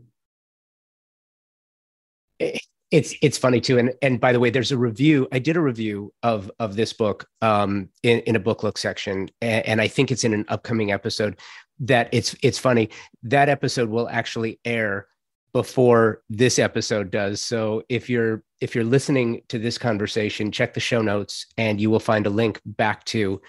It's 2.90 3.14
it's 3.20 3.36
funny 3.36 3.60
too, 3.60 3.78
and 3.78 3.92
and 4.00 4.20
by 4.20 4.32
the 4.32 4.40
way, 4.40 4.50
there's 4.50 4.72
a 4.72 4.78
review. 4.78 5.28
I 5.30 5.38
did 5.38 5.56
a 5.56 5.60
review 5.60 6.12
of 6.22 6.50
of 6.58 6.76
this 6.76 6.92
book 6.92 7.26
um, 7.42 7.90
in 8.02 8.20
in 8.20 8.36
a 8.36 8.40
BookLook 8.40 8.78
section, 8.78 9.28
and, 9.42 9.66
and 9.66 9.80
I 9.80 9.88
think 9.88 10.10
it's 10.10 10.24
in 10.24 10.32
an 10.32 10.46
upcoming 10.48 10.90
episode 10.90 11.38
that 11.80 12.08
it's 12.12 12.34
it's 12.42 12.58
funny. 12.58 12.88
That 13.22 13.48
episode 13.48 13.90
will 13.90 14.08
actually 14.08 14.58
air 14.64 15.06
before 15.52 16.22
this 16.28 16.58
episode 16.58 17.10
does. 17.10 17.40
So 17.40 17.82
if 17.88 18.08
you're 18.08 18.42
if 18.60 18.74
you're 18.74 18.84
listening 18.84 19.42
to 19.48 19.58
this 19.58 19.78
conversation 19.78 20.52
check 20.52 20.74
the 20.74 20.80
show 20.80 21.00
notes 21.00 21.46
and 21.56 21.80
you 21.80 21.90
will 21.90 22.00
find 22.00 22.26
a 22.26 22.30
link 22.30 22.60
back 22.64 23.04
to 23.06 23.40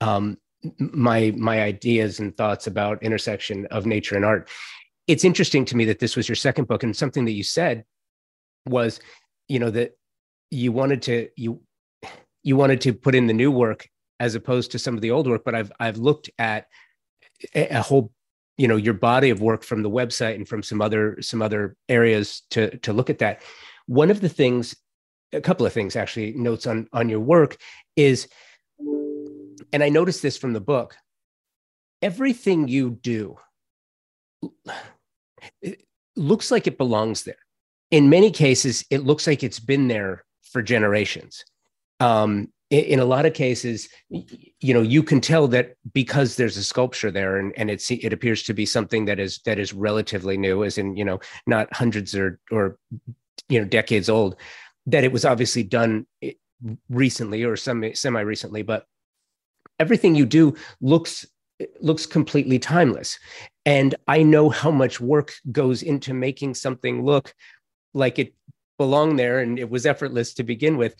um, 0.00 0.38
my 0.78 1.32
my 1.36 1.62
ideas 1.62 2.20
and 2.20 2.36
thoughts 2.36 2.66
about 2.66 3.02
intersection 3.02 3.66
of 3.66 3.86
nature 3.86 4.16
and 4.16 4.24
art. 4.24 4.48
It's 5.06 5.24
interesting 5.24 5.64
to 5.66 5.76
me 5.76 5.84
that 5.86 6.00
this 6.00 6.16
was 6.16 6.28
your 6.28 6.36
second 6.36 6.68
book 6.68 6.82
and 6.82 6.96
something 6.96 7.24
that 7.24 7.32
you 7.32 7.44
said 7.44 7.84
was 8.66 9.00
you 9.48 9.58
know 9.58 9.70
that 9.70 9.92
you 10.50 10.72
wanted 10.72 11.02
to 11.02 11.28
you 11.36 11.60
you 12.42 12.56
wanted 12.56 12.80
to 12.80 12.92
put 12.92 13.14
in 13.14 13.26
the 13.26 13.32
new 13.34 13.50
work 13.50 13.88
as 14.20 14.34
opposed 14.34 14.72
to 14.72 14.78
some 14.78 14.94
of 14.94 15.00
the 15.00 15.10
old 15.10 15.28
work. 15.28 15.42
But 15.44 15.54
i've 15.54 15.72
i've 15.80 15.98
looked 15.98 16.30
at 16.38 16.66
a 17.54 17.82
whole 17.82 18.12
you 18.56 18.68
know 18.68 18.76
your 18.76 18.94
body 18.94 19.30
of 19.30 19.40
work 19.40 19.62
from 19.62 19.82
the 19.82 19.90
website 19.90 20.34
and 20.34 20.48
from 20.48 20.62
some 20.62 20.80
other 20.80 21.20
some 21.22 21.42
other 21.42 21.76
areas 21.88 22.42
to 22.50 22.76
to 22.78 22.92
look 22.92 23.10
at 23.10 23.18
that. 23.18 23.42
One 23.86 24.10
of 24.10 24.20
the 24.20 24.28
things 24.28 24.74
a 25.32 25.40
couple 25.40 25.66
of 25.66 25.72
things 25.72 25.96
actually 25.96 26.32
notes 26.32 26.66
on 26.66 26.88
on 26.92 27.08
your 27.08 27.20
work 27.20 27.56
is 27.96 28.28
and 29.72 29.82
i 29.82 29.88
noticed 29.88 30.22
this 30.22 30.38
from 30.38 30.52
the 30.52 30.60
book 30.60 30.96
everything 32.02 32.68
you 32.68 32.90
do 32.90 33.36
looks 36.16 36.50
like 36.50 36.66
it 36.66 36.78
belongs 36.78 37.24
there 37.24 37.36
in 37.90 38.10
many 38.10 38.30
cases 38.30 38.84
it 38.90 39.04
looks 39.04 39.26
like 39.26 39.42
it's 39.42 39.60
been 39.60 39.88
there 39.88 40.24
for 40.42 40.62
generations. 40.62 41.44
Um, 42.00 42.52
in, 42.70 42.84
in, 42.84 43.00
a 43.00 43.04
lot 43.04 43.26
of 43.26 43.34
cases 43.34 43.88
you 44.10 44.74
know 44.74 44.82
you 44.82 45.02
can 45.02 45.20
tell 45.20 45.48
that 45.48 45.74
because 45.92 46.36
there's 46.36 46.56
a 46.56 46.62
sculpture 46.62 47.10
there 47.10 47.38
and, 47.38 47.52
and 47.56 47.70
it's 47.70 47.90
it 47.90 48.12
appears 48.12 48.42
to 48.44 48.54
be 48.54 48.66
something 48.66 49.06
that 49.06 49.18
is 49.18 49.40
that 49.46 49.58
is 49.58 49.72
relatively 49.72 50.36
new 50.36 50.62
as 50.62 50.78
in 50.78 50.96
you 50.96 51.04
know 51.04 51.18
not 51.46 51.72
hundreds 51.74 52.14
or 52.14 52.38
or 52.52 52.78
you 53.48 53.58
know 53.60 53.66
decades 53.66 54.08
old 54.08 54.36
that 54.86 55.02
it 55.02 55.12
was 55.12 55.24
obviously 55.24 55.62
done 55.62 56.06
eh, 56.22 56.32
recently 56.88 57.42
or 57.42 57.56
some 57.56 57.84
semi 57.94 58.20
recently 58.20 58.62
but 58.62 58.84
everything 59.78 60.14
you 60.14 60.26
do 60.26 60.54
looks 60.80 61.26
looks 61.80 62.06
completely 62.06 62.58
timeless. 62.58 63.18
And 63.66 63.94
i 64.06 64.22
know 64.22 64.48
how 64.48 64.70
much 64.70 65.00
work 65.00 65.32
goes 65.52 65.82
into 65.82 66.14
making 66.14 66.54
something 66.54 67.04
look 67.04 67.34
like 67.94 68.18
it 68.18 68.34
belonged 68.78 69.18
there 69.18 69.40
and 69.40 69.58
it 69.58 69.68
was 69.68 69.84
effortless 69.84 70.32
to 70.34 70.44
begin 70.44 70.76
with. 70.76 70.94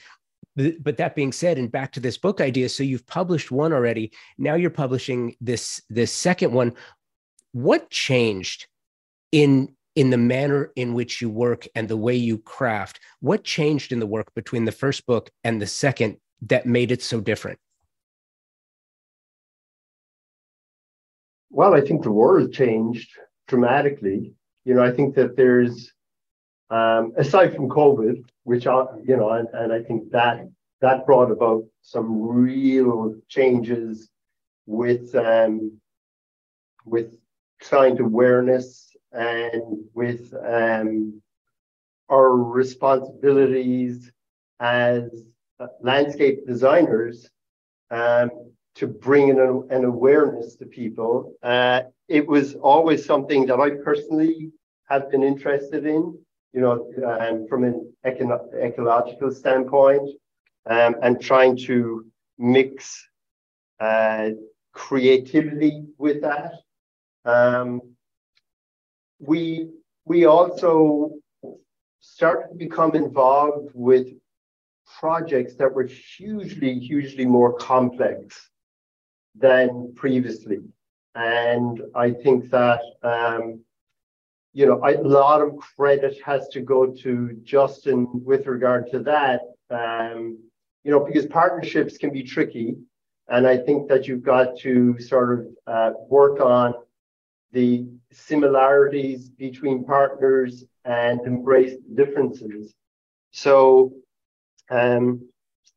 But 0.56 0.96
that 0.96 1.14
being 1.14 1.30
said 1.32 1.56
and 1.56 1.70
back 1.70 1.92
to 1.92 2.00
this 2.00 2.18
book 2.18 2.40
idea 2.40 2.68
so 2.68 2.82
you've 2.82 3.06
published 3.06 3.52
one 3.52 3.72
already. 3.72 4.12
Now 4.36 4.54
you're 4.54 4.70
publishing 4.70 5.36
this 5.40 5.80
this 5.88 6.12
second 6.12 6.52
one. 6.52 6.74
What 7.52 7.90
changed 7.90 8.66
in 9.30 9.74
in 9.94 10.10
the 10.10 10.18
manner 10.18 10.72
in 10.76 10.94
which 10.94 11.20
you 11.20 11.30
work 11.30 11.66
and 11.74 11.88
the 11.88 11.96
way 11.96 12.16
you 12.16 12.38
craft? 12.38 13.00
What 13.20 13.44
changed 13.44 13.92
in 13.92 14.00
the 14.00 14.06
work 14.06 14.34
between 14.34 14.64
the 14.64 14.72
first 14.72 15.06
book 15.06 15.30
and 15.44 15.62
the 15.62 15.66
second 15.66 16.18
that 16.42 16.66
made 16.66 16.90
it 16.90 17.02
so 17.02 17.20
different? 17.20 17.58
Well 21.50 21.74
i 21.74 21.80
think 21.80 22.02
the 22.02 22.10
world 22.10 22.52
changed 22.52 23.10
dramatically. 23.46 24.34
You 24.64 24.74
know 24.74 24.82
i 24.82 24.90
think 24.90 25.14
that 25.14 25.36
there's 25.36 25.92
um, 26.70 27.12
aside 27.16 27.54
from 27.54 27.68
covid 27.68 28.24
which 28.44 28.66
I, 28.66 28.84
you 29.04 29.16
know 29.16 29.30
and, 29.30 29.48
and 29.52 29.72
i 29.72 29.82
think 29.82 30.10
that 30.10 30.48
that 30.80 31.06
brought 31.06 31.30
about 31.30 31.64
some 31.82 32.22
real 32.22 33.14
changes 33.28 34.10
with 34.66 35.14
um, 35.14 35.80
with 36.84 37.12
client 37.60 38.00
awareness 38.00 38.90
and 39.12 39.84
with 39.94 40.32
um, 40.46 41.20
our 42.08 42.36
responsibilities 42.36 44.10
as 44.60 45.10
landscape 45.80 46.46
designers 46.46 47.28
um, 47.90 48.30
to 48.74 48.86
bring 48.86 49.28
in 49.28 49.40
an, 49.40 49.66
an, 49.70 49.84
awareness 49.84 50.56
to 50.56 50.66
people. 50.66 51.34
Uh, 51.42 51.82
it 52.06 52.26
was 52.26 52.54
always 52.54 53.04
something 53.04 53.46
that 53.46 53.58
I 53.58 53.70
personally 53.70 54.52
have 54.88 55.10
been 55.10 55.22
interested 55.22 55.84
in, 55.86 56.16
you 56.52 56.60
know, 56.60 56.90
um, 57.06 57.46
from 57.48 57.64
an 57.64 57.92
eco- 58.04 58.50
ecological 58.60 59.30
standpoint, 59.30 60.08
um, 60.66 60.96
and 61.02 61.20
trying 61.20 61.56
to 61.56 62.06
mix 62.38 63.06
uh, 63.80 64.30
creativity 64.72 65.84
with 65.98 66.22
that. 66.22 66.52
Um, 67.24 67.82
we 69.18 69.68
we 70.04 70.24
also 70.26 71.12
started 72.00 72.48
to 72.48 72.54
become 72.54 72.94
involved 72.94 73.70
with 73.74 74.06
projects 74.98 75.56
that 75.56 75.72
were 75.74 75.88
hugely, 76.16 76.78
hugely 76.78 77.26
more 77.26 77.52
complex 77.54 78.48
than 79.34 79.92
previously. 79.94 80.60
And 81.14 81.82
I 81.94 82.12
think 82.12 82.50
that, 82.50 82.80
um, 83.02 83.60
you 84.58 84.66
know, 84.66 84.80
a 84.84 84.98
lot 85.06 85.40
of 85.40 85.56
credit 85.58 86.20
has 86.24 86.48
to 86.48 86.60
go 86.60 86.84
to 86.86 87.38
Justin 87.44 88.08
with 88.12 88.48
regard 88.48 88.90
to 88.90 88.98
that, 89.04 89.42
um, 89.70 90.36
you 90.82 90.90
know, 90.90 90.98
because 90.98 91.26
partnerships 91.26 91.96
can 91.96 92.12
be 92.12 92.24
tricky. 92.24 92.76
And 93.28 93.46
I 93.46 93.56
think 93.56 93.88
that 93.88 94.08
you've 94.08 94.24
got 94.24 94.58
to 94.64 94.98
sort 94.98 95.38
of 95.38 95.46
uh, 95.68 95.90
work 96.08 96.40
on 96.40 96.74
the 97.52 97.86
similarities 98.10 99.28
between 99.28 99.84
partners 99.84 100.64
and 100.84 101.20
embrace 101.20 101.76
differences. 101.94 102.74
So, 103.30 103.92
um, 104.70 105.24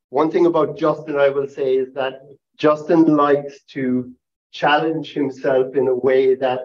one 0.10 0.32
thing 0.32 0.48
about 0.48 0.76
Justin, 0.76 1.18
I 1.18 1.30
will 1.30 1.48
say, 1.48 1.76
is 1.76 1.94
that 1.94 2.24
Justin 2.58 3.16
likes 3.16 3.62
to 3.76 4.12
challenge 4.52 5.14
himself 5.14 5.76
in 5.76 5.88
a 5.88 5.96
way 5.96 6.34
that 6.34 6.62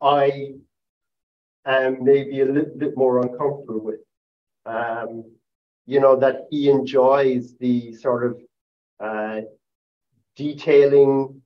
I 0.00 0.52
am 1.66 2.04
maybe 2.04 2.40
a 2.40 2.46
little 2.46 2.76
bit 2.76 2.96
more 2.96 3.20
uncomfortable 3.20 3.80
with. 3.80 4.00
Um, 4.64 5.24
you 5.86 6.00
know, 6.00 6.16
that 6.16 6.46
he 6.50 6.70
enjoys 6.70 7.56
the 7.58 7.92
sort 7.94 8.24
of 8.24 8.40
uh, 9.00 9.40
detailing 10.36 11.42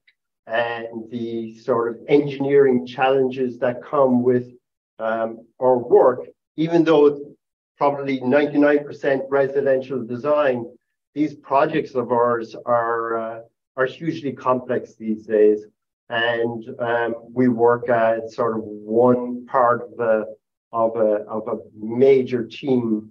and 0.46 1.10
the 1.10 1.58
sort 1.58 1.90
of 1.90 2.02
engineering 2.08 2.86
challenges 2.86 3.58
that 3.58 3.82
come 3.82 4.22
with 4.22 4.52
um, 4.98 5.46
our 5.60 5.78
work, 5.78 6.20
even 6.56 6.84
though 6.84 7.34
probably 7.76 8.20
99% 8.20 9.22
residential 9.28 10.04
design, 10.04 10.66
these 11.14 11.34
projects 11.34 11.94
of 11.94 12.12
ours 12.12 12.54
are 12.66 13.18
uh, 13.18 13.40
are 13.76 13.86
hugely 13.86 14.32
complex 14.32 14.94
these 14.94 15.26
days, 15.26 15.64
and 16.08 16.64
um, 16.78 17.14
we 17.32 17.48
work 17.48 17.88
as 17.88 18.34
sort 18.34 18.56
of 18.56 18.62
one 18.64 19.46
part 19.46 19.82
of 19.82 19.98
a 20.00 20.24
of 20.72 20.96
a 20.96 21.24
of 21.28 21.48
a 21.48 21.58
major 21.74 22.44
team 22.44 23.10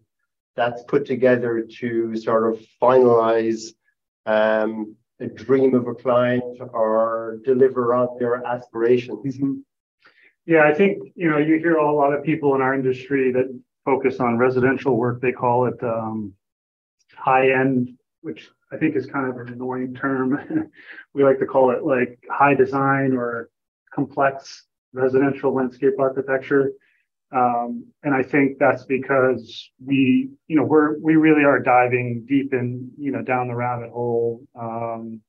that's 0.56 0.84
put 0.84 1.06
together 1.06 1.66
to 1.80 2.16
sort 2.16 2.54
of 2.54 2.60
finalize 2.82 3.74
um, 4.26 4.96
a 5.20 5.28
dream 5.28 5.74
of 5.76 5.88
a 5.88 5.94
client 5.94 6.60
or 6.74 7.40
deliver 7.44 7.94
on 7.94 8.18
their 8.20 8.46
aspirations. 8.46 9.38
Mm-hmm. 9.38 9.56
Yeah, 10.46 10.64
I 10.64 10.74
think 10.74 11.12
you 11.16 11.30
know 11.30 11.38
you 11.38 11.58
hear 11.58 11.76
a 11.76 11.94
lot 11.94 12.14
of 12.14 12.24
people 12.24 12.56
in 12.56 12.62
our 12.62 12.74
industry 12.74 13.32
that 13.34 13.48
focus 13.84 14.20
on 14.20 14.38
residential 14.38 14.96
work. 14.96 15.22
They 15.22 15.32
call 15.32 15.66
it 15.68 15.82
um, 15.84 16.34
high 17.16 17.52
end, 17.52 17.98
which 18.22 18.50
I 18.76 18.78
think 18.78 18.96
is 18.96 19.06
kind 19.06 19.30
of 19.30 19.38
an 19.38 19.54
annoying 19.54 19.96
term. 19.96 20.38
we 21.14 21.24
like 21.24 21.40
to 21.40 21.46
call 21.46 21.72
it 21.72 21.84
like 21.84 22.20
high 22.30 22.54
design 22.54 23.14
or 23.14 23.50
complex 23.94 24.66
residential 24.94 25.54
landscape 25.54 25.94
architecture. 26.00 26.72
Um, 27.34 27.86
and 28.04 28.14
I 28.14 28.22
think 28.22 28.58
that's 28.60 28.84
because 28.84 29.70
we, 29.84 30.30
you 30.48 30.56
know, 30.58 30.64
we're 30.64 31.00
we 31.00 31.16
really 31.16 31.44
are 31.44 31.60
diving 31.60 32.26
deep 32.28 32.54
in, 32.54 32.92
you 32.98 33.12
know, 33.12 33.22
down 33.22 33.48
the 33.48 33.56
rabbit 33.56 33.92
hole 33.92 34.46
um, 34.60 35.22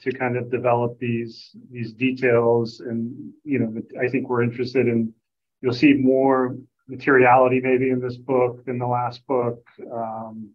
to 0.00 0.12
kind 0.12 0.36
of 0.36 0.50
develop 0.50 0.98
these 0.98 1.50
these 1.70 1.92
details. 1.92 2.80
And 2.80 3.32
you 3.44 3.58
know, 3.58 3.82
I 4.00 4.08
think 4.08 4.28
we're 4.28 4.42
interested 4.42 4.86
in. 4.86 5.12
You'll 5.60 5.74
see 5.74 5.94
more 5.94 6.56
materiality 6.86 7.60
maybe 7.60 7.90
in 7.90 8.00
this 8.00 8.16
book 8.16 8.64
than 8.64 8.78
the 8.78 8.86
last 8.86 9.26
book. 9.26 9.64
Um, 9.92 10.50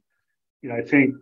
you 0.61 0.69
know, 0.69 0.75
I 0.75 0.81
think 0.81 1.15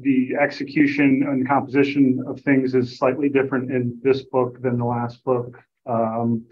the 0.00 0.34
execution 0.40 1.24
and 1.28 1.46
composition 1.46 2.22
of 2.26 2.40
things 2.40 2.74
is 2.74 2.98
slightly 2.98 3.28
different 3.28 3.70
in 3.70 3.98
this 4.02 4.22
book 4.22 4.60
than 4.60 4.78
the 4.78 4.84
last 4.84 5.22
book. 5.24 5.58
Um, 5.86 6.46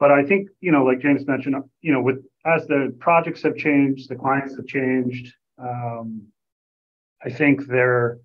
but 0.00 0.10
I 0.10 0.24
think, 0.24 0.48
you 0.60 0.72
know, 0.72 0.84
like 0.84 1.00
James 1.00 1.26
mentioned, 1.26 1.56
you 1.80 1.92
know, 1.92 2.02
with 2.02 2.24
as 2.44 2.66
the 2.66 2.94
projects 2.98 3.42
have 3.42 3.56
changed, 3.56 4.08
the 4.08 4.16
clients 4.16 4.56
have 4.56 4.66
changed. 4.66 5.32
Um, 5.58 6.22
I 7.24 7.30
think 7.30 7.66
they're, 7.68 8.18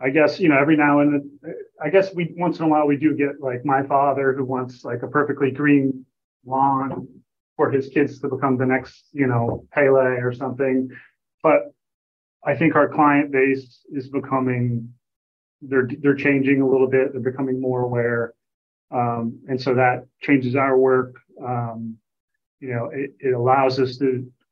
I 0.00 0.08
guess, 0.08 0.40
you 0.40 0.48
know, 0.48 0.56
every 0.58 0.76
now 0.76 1.00
and 1.00 1.12
then, 1.12 1.54
I 1.82 1.90
guess 1.90 2.14
we 2.14 2.32
once 2.38 2.58
in 2.58 2.64
a 2.64 2.68
while 2.68 2.86
we 2.86 2.96
do 2.96 3.14
get 3.14 3.40
like 3.40 3.66
my 3.66 3.82
father 3.82 4.32
who 4.32 4.44
wants 4.44 4.82
like 4.82 5.02
a 5.02 5.08
perfectly 5.08 5.50
green 5.50 6.06
lawn 6.46 7.06
for 7.56 7.70
his 7.70 7.88
kids 7.88 8.18
to 8.20 8.28
become 8.28 8.56
the 8.56 8.64
next, 8.64 9.08
you 9.12 9.26
know, 9.26 9.66
Pele 9.72 10.22
or 10.22 10.32
something. 10.32 10.88
But 11.42 11.74
I 12.48 12.56
think 12.56 12.76
our 12.76 12.88
client 12.88 13.30
base 13.30 13.84
is 13.92 14.08
becoming, 14.08 14.66
they're 15.60 15.88
they're 16.00 16.14
changing 16.14 16.62
a 16.62 16.68
little 16.68 16.90
bit. 16.96 17.12
They're 17.12 17.30
becoming 17.32 17.60
more 17.60 17.82
aware. 17.82 18.32
Um, 18.90 19.24
and 19.50 19.60
so 19.60 19.74
that 19.74 20.06
changes 20.22 20.56
our 20.56 20.78
work. 20.78 21.12
Um, 21.46 21.98
you 22.60 22.70
know, 22.72 22.84
it, 23.00 23.10
it 23.20 23.34
allows 23.34 23.78
us 23.78 23.98
to 23.98 24.08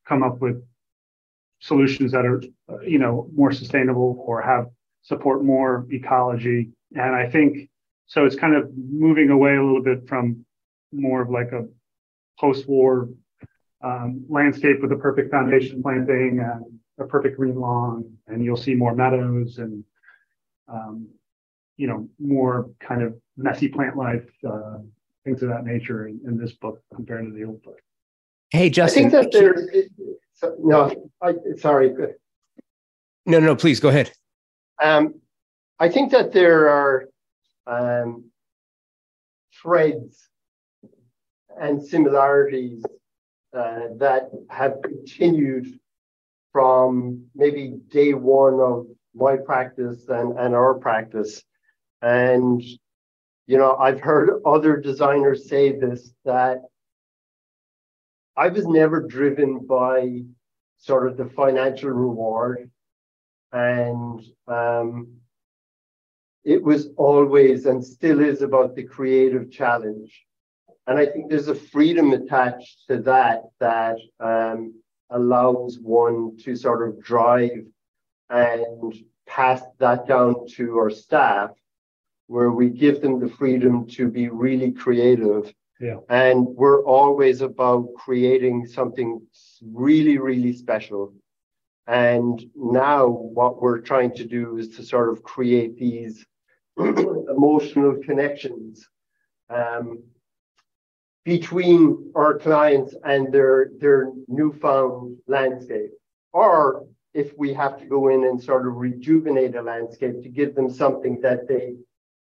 come 0.06 0.22
up 0.22 0.40
with 0.40 0.62
solutions 1.60 2.12
that 2.12 2.26
are, 2.26 2.42
you 2.94 2.98
know, 2.98 3.30
more 3.34 3.50
sustainable 3.50 4.22
or 4.26 4.42
have 4.42 4.66
support 5.02 5.42
more 5.42 5.86
ecology. 5.90 6.70
And 6.94 7.14
I 7.14 7.30
think 7.30 7.70
so. 8.06 8.26
It's 8.26 8.36
kind 8.36 8.54
of 8.54 8.70
moving 8.76 9.30
away 9.30 9.56
a 9.56 9.64
little 9.64 9.82
bit 9.82 10.06
from 10.06 10.44
more 10.92 11.22
of 11.22 11.30
like 11.30 11.52
a 11.52 11.62
post-war 12.38 13.08
um, 13.82 14.26
landscape 14.28 14.82
with 14.82 14.92
a 14.92 14.96
perfect 14.96 15.30
foundation 15.30 15.82
planting 15.82 16.40
and 16.40 16.78
a 16.98 17.04
perfect 17.04 17.36
green 17.36 17.56
lawn, 17.56 18.16
and 18.26 18.44
you'll 18.44 18.56
see 18.56 18.74
more 18.74 18.94
meadows 18.94 19.58
and 19.58 19.84
um, 20.68 21.08
you 21.76 21.86
know 21.86 22.08
more 22.18 22.70
kind 22.80 23.02
of 23.02 23.14
messy 23.36 23.68
plant 23.68 23.96
life, 23.96 24.28
uh, 24.48 24.78
things 25.24 25.42
of 25.42 25.48
that 25.50 25.64
nature 25.64 26.08
in, 26.08 26.20
in, 26.26 26.38
this 26.38 26.52
book 26.52 26.82
compared 26.94 27.26
to 27.26 27.32
the 27.32 27.44
old 27.44 27.62
book. 27.62 27.78
Hey, 28.50 28.70
Justin. 28.70 29.06
I 29.06 29.10
think 29.10 29.32
that 29.32 29.32
there's 29.32 29.88
no. 30.58 31.10
I, 31.20 31.34
sorry. 31.58 31.92
No, 33.26 33.40
no, 33.40 33.56
please 33.56 33.80
go 33.80 33.88
ahead. 33.88 34.12
Um, 34.82 35.20
I 35.78 35.88
think 35.88 36.12
that 36.12 36.32
there 36.32 36.68
are 36.68 37.08
um, 37.66 38.30
threads 39.60 40.28
and 41.60 41.82
similarities 41.82 42.84
uh, 43.56 43.88
that 43.96 44.30
have 44.50 44.76
continued 44.82 45.78
from 46.52 47.26
maybe 47.34 47.78
day 47.90 48.14
one 48.14 48.60
of 48.60 48.86
my 49.14 49.36
practice 49.36 50.08
and, 50.08 50.38
and 50.38 50.54
our 50.54 50.74
practice. 50.74 51.42
And, 52.02 52.62
you 53.46 53.58
know, 53.58 53.76
I've 53.76 54.00
heard 54.00 54.42
other 54.44 54.76
designers 54.76 55.48
say 55.48 55.72
this 55.72 56.12
that 56.24 56.58
I 58.36 58.48
was 58.48 58.66
never 58.66 59.00
driven 59.00 59.66
by 59.66 60.22
sort 60.78 61.08
of 61.08 61.16
the 61.16 61.26
financial 61.26 61.90
reward. 61.90 62.70
And 63.52 64.22
um, 64.46 65.16
it 66.44 66.62
was 66.62 66.88
always 66.96 67.66
and 67.66 67.84
still 67.84 68.20
is 68.20 68.42
about 68.42 68.74
the 68.74 68.84
creative 68.84 69.50
challenge. 69.50 70.24
And 70.86 70.98
I 70.98 71.06
think 71.06 71.28
there's 71.28 71.48
a 71.48 71.54
freedom 71.54 72.12
attached 72.12 72.86
to 72.88 72.98
that 73.02 73.42
that 73.58 73.96
um, 74.20 74.74
allows 75.10 75.78
one 75.78 76.36
to 76.38 76.56
sort 76.56 76.88
of 76.88 77.02
drive 77.02 77.64
and 78.30 78.94
pass 79.26 79.62
that 79.78 80.06
down 80.06 80.46
to 80.48 80.76
our 80.78 80.90
staff, 80.90 81.50
where 82.26 82.50
we 82.50 82.70
give 82.70 83.00
them 83.00 83.20
the 83.20 83.28
freedom 83.28 83.86
to 83.86 84.08
be 84.08 84.28
really 84.28 84.72
creative. 84.72 85.52
Yeah. 85.80 85.98
And 86.08 86.46
we're 86.46 86.82
always 86.84 87.40
about 87.42 87.88
creating 87.94 88.66
something 88.66 89.20
really, 89.62 90.18
really 90.18 90.52
special. 90.52 91.12
And 91.86 92.44
now 92.56 93.06
what 93.06 93.62
we're 93.62 93.80
trying 93.80 94.14
to 94.16 94.24
do 94.24 94.56
is 94.56 94.70
to 94.76 94.82
sort 94.82 95.10
of 95.10 95.22
create 95.22 95.76
these 95.76 96.26
emotional 96.78 97.96
connections 98.04 98.88
um, 99.48 100.02
between 101.26 102.12
our 102.14 102.38
clients 102.38 102.94
and 103.04 103.32
their, 103.34 103.70
their 103.80 104.12
newfound 104.28 105.16
landscape. 105.26 105.90
Or 106.32 106.86
if 107.14 107.36
we 107.36 107.52
have 107.52 107.80
to 107.80 107.84
go 107.84 108.08
in 108.08 108.22
and 108.24 108.40
sort 108.40 108.64
of 108.68 108.76
rejuvenate 108.76 109.56
a 109.56 109.62
landscape 109.62 110.22
to 110.22 110.28
give 110.28 110.54
them 110.54 110.70
something 110.70 111.20
that 111.22 111.48
they 111.48 111.74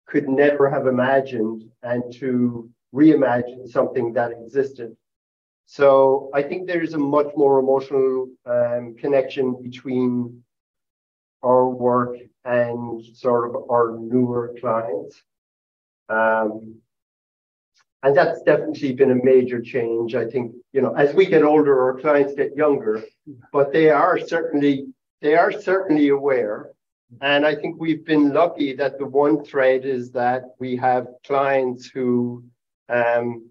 could 0.08 0.28
never 0.28 0.70
have 0.70 0.88
imagined 0.88 1.64
and 1.84 2.04
to 2.16 2.70
reimagine 2.94 3.66
something 3.66 4.12
that 4.12 4.34
existed. 4.34 4.98
So 5.68 6.30
I 6.34 6.42
think 6.44 6.68
there's 6.68 6.94
a 6.94 6.98
much 6.98 7.32
more 7.38 7.60
emotional 7.60 8.28
um, 8.46 8.96
connection 9.00 9.56
between 9.64 10.44
our 11.42 11.70
work 11.70 12.18
and 12.44 13.02
sort 13.16 13.56
of 13.56 13.70
our 13.72 13.98
newer 13.98 14.54
clients. 14.60 15.22
Um, 16.10 16.82
and 18.04 18.16
that's 18.16 18.42
definitely 18.42 18.94
been 18.94 19.12
a 19.12 19.24
major 19.24 19.62
change. 19.62 20.16
I 20.16 20.26
think, 20.26 20.54
you 20.74 20.82
know, 20.82 20.94
as 20.94 21.14
we 21.14 21.26
get 21.26 21.44
older, 21.44 21.82
our 21.84 22.00
clients 22.00 22.34
get 22.34 22.56
younger, 22.56 23.04
but 23.54 23.72
they 23.72 23.90
are 23.90 24.18
certainly, 24.20 24.88
they 25.22 25.36
are 25.36 25.52
certainly 25.52 26.10
aware. 26.10 26.72
And 27.22 27.46
I 27.46 27.56
think 27.56 27.76
we've 27.78 28.06
been 28.06 28.34
lucky 28.34 28.74
that 28.76 28.98
the 28.98 29.06
one 29.06 29.44
thread 29.44 29.86
is 29.86 30.12
that 30.12 30.44
we 30.60 30.76
have 30.78 31.08
clients 31.26 31.86
who 31.88 32.44
um, 32.90 33.50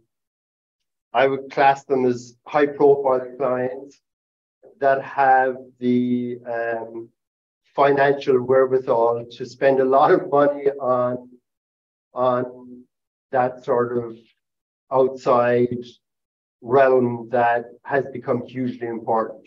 I 1.13 1.27
would 1.27 1.51
class 1.51 1.85
them 1.85 2.05
as 2.05 2.37
high 2.47 2.67
profile 2.67 3.27
clients 3.37 4.01
that 4.81 5.03
have 5.03 5.57
the 5.79 6.39
um, 6.47 7.09
financial 7.77 8.41
wherewithal 8.43 9.27
to 9.31 9.45
spend 9.45 9.81
a 9.81 9.85
lot 9.85 10.11
of 10.11 10.31
money 10.31 10.67
on 10.81 11.29
on 12.13 12.83
that 13.31 13.65
sort 13.65 13.97
of 13.97 14.17
outside 14.93 15.85
realm 16.63 17.29
that 17.33 17.65
has 17.85 18.05
become 18.13 18.47
hugely 18.47 18.87
important. 18.87 19.47